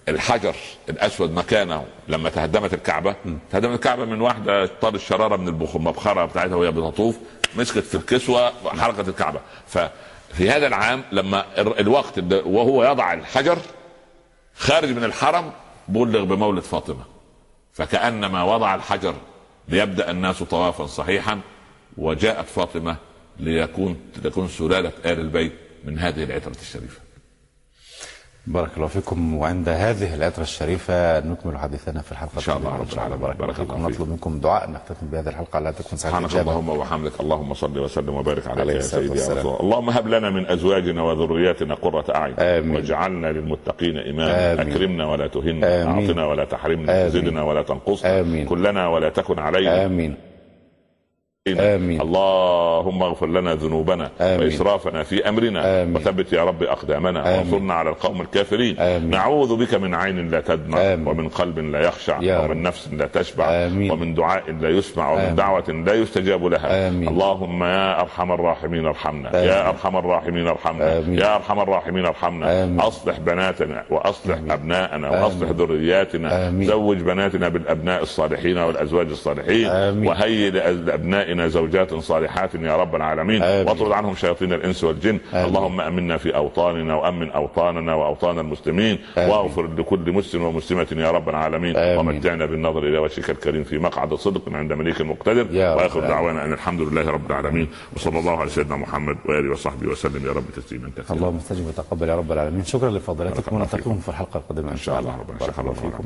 [0.09, 0.55] الحجر
[0.89, 3.15] الأسود مكانه لما تهدمت الكعبة
[3.51, 7.15] تهدمت الكعبة من واحدة طار الشرارة من المبخره بتاعتها وهي بتطوف
[7.55, 9.39] مسكت في الكسوة حرقت الكعبة.
[9.67, 13.57] ففي هذا العام لما ال- الوقت وهو يضع الحجر
[14.55, 15.51] خارج من الحرم
[15.87, 17.03] بلغ بمولد فاطمة.
[17.73, 19.15] فكأنما وضع الحجر
[19.67, 21.39] ليبدأ الناس طوافا صحيحا
[21.97, 22.95] وجاءت فاطمة
[23.39, 25.53] ليكون تكون سلالة آل البيت
[25.85, 26.99] من هذه العترة الشريفة.
[28.47, 32.75] بارك الله فيكم وعند هذه العطرة الشريفة نكمل حديثنا في الحلقة إن شاء الله.
[32.75, 33.19] رب العالمين.
[33.19, 33.95] بارك بارك الله فيكم فيك.
[33.95, 36.35] نطلب منكم دعاء نختتم بهذه الحلقة لا تكون سبحانك.
[36.35, 39.13] اللهم وبحمدك اللهم صل وسلم وبارك عليك يا سيدي يا.
[39.13, 42.05] رسول الله اللهم هب لنا من أزواجنا وذرياتنا قرة
[42.41, 42.75] آمين.
[42.75, 44.73] واجعلنا للمتقين إماما آمين.
[44.73, 45.85] أكرمنا ولا تهنا.
[45.87, 47.09] أعطنا ولا تحرمنا.
[47.09, 48.43] زدنا ولا تنقصنا.
[48.43, 50.15] كلنا ولا تكن علينا آمين
[51.59, 52.01] آمين.
[52.01, 54.39] اللهم اغفر لنا ذنوبنا آمين.
[54.39, 55.95] وإسرافنا في أمرنا آمين.
[55.95, 57.39] وثبت يا رب أقدامنا آمين.
[57.39, 59.09] وانصرنا على القوم الكافرين آمين.
[59.09, 61.07] نعوذ بك من عين لا تدمع آمين.
[61.07, 62.49] ومن قلب لا يخشع يا رب.
[62.49, 63.91] ومن نفس لا تشبع آمين.
[63.91, 65.35] ومن دعاء لا يسمع ومن آمين.
[65.35, 67.07] دعوة لا يستجاب لها آمين.
[67.07, 69.49] اللهم يا أرحم الراحمين ارحمنا آمين.
[69.49, 71.19] يا أرحم الراحمين ارحمنا آمين.
[71.19, 72.79] يا أرحم الراحمين ارحمنا آمين.
[72.79, 75.23] أصلح بناتنا وأصلح أبناءنا آمين.
[75.23, 76.67] واصلح ذرياتنا آمين.
[76.67, 80.07] زوج بناتنا بالأبناء الصالحين والأزواج الصالحين آمين.
[80.07, 80.51] وهيئ
[81.37, 83.43] لابنائنا زوجات صالحات يا رب العالمين.
[83.43, 83.67] آمين.
[83.67, 85.19] واطرد عنهم شياطين الإنس والجن.
[85.33, 85.45] آمين.
[85.45, 88.99] اللهم آمنا في أوطاننا وأمن أوطاننا وأوطان المسلمين.
[89.17, 89.29] آمين.
[89.29, 91.77] واغفر لكل مسلم ومسلمة يا رب العالمين.
[91.77, 91.97] آمين.
[91.97, 95.99] ومتعنا بالنظر إلى وجهك الكريم في مقعد صدق عند مليك مقتدر وآخر.
[95.99, 97.67] دعوانا أن الحمد لله رب العالمين.
[97.95, 101.17] وصلى الله على سيدنا محمد وآله وصحبه وسلم يا رب تسليما كثيرا.
[101.17, 102.63] اللهم استجب وتقبل يا رب العالمين.
[102.63, 103.55] شكرا لفضيلتكم.
[103.55, 105.15] ونلتقيكم في الحلقة القادمة إن شاء الله.
[105.39, 106.03] بارك الله فيكم.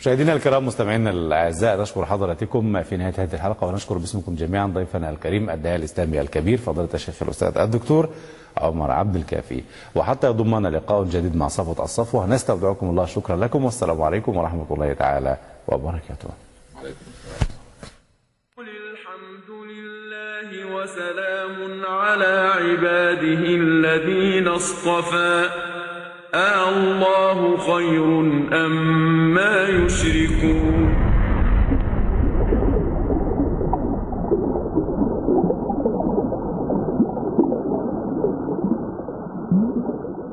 [0.00, 4.53] مشاهدينا الكرام مستمعينا الأعزاء نشكر حضراتكم في نهاية هذه الحلقة ونشكر باسمكم جميعا.
[4.62, 8.08] ضيفنا الكريم الداعيه الإسلامي الكبير فضيلة الشيخ الأستاذ الدكتور
[8.56, 9.62] عمر عبد الكافي.
[9.94, 14.92] وحتى يضمنا لقاء جديد مع صفوة الصفوه نستودعكم الله شكرا لكم والسلام عليكم ورحمة الله
[14.92, 15.36] تعالى
[15.68, 16.28] وبركاته.
[18.56, 25.50] قل الحمد لله وسلام على عباده الذين اصطفى.
[26.34, 28.04] آه الله خير
[28.66, 31.03] أم ما يشركون.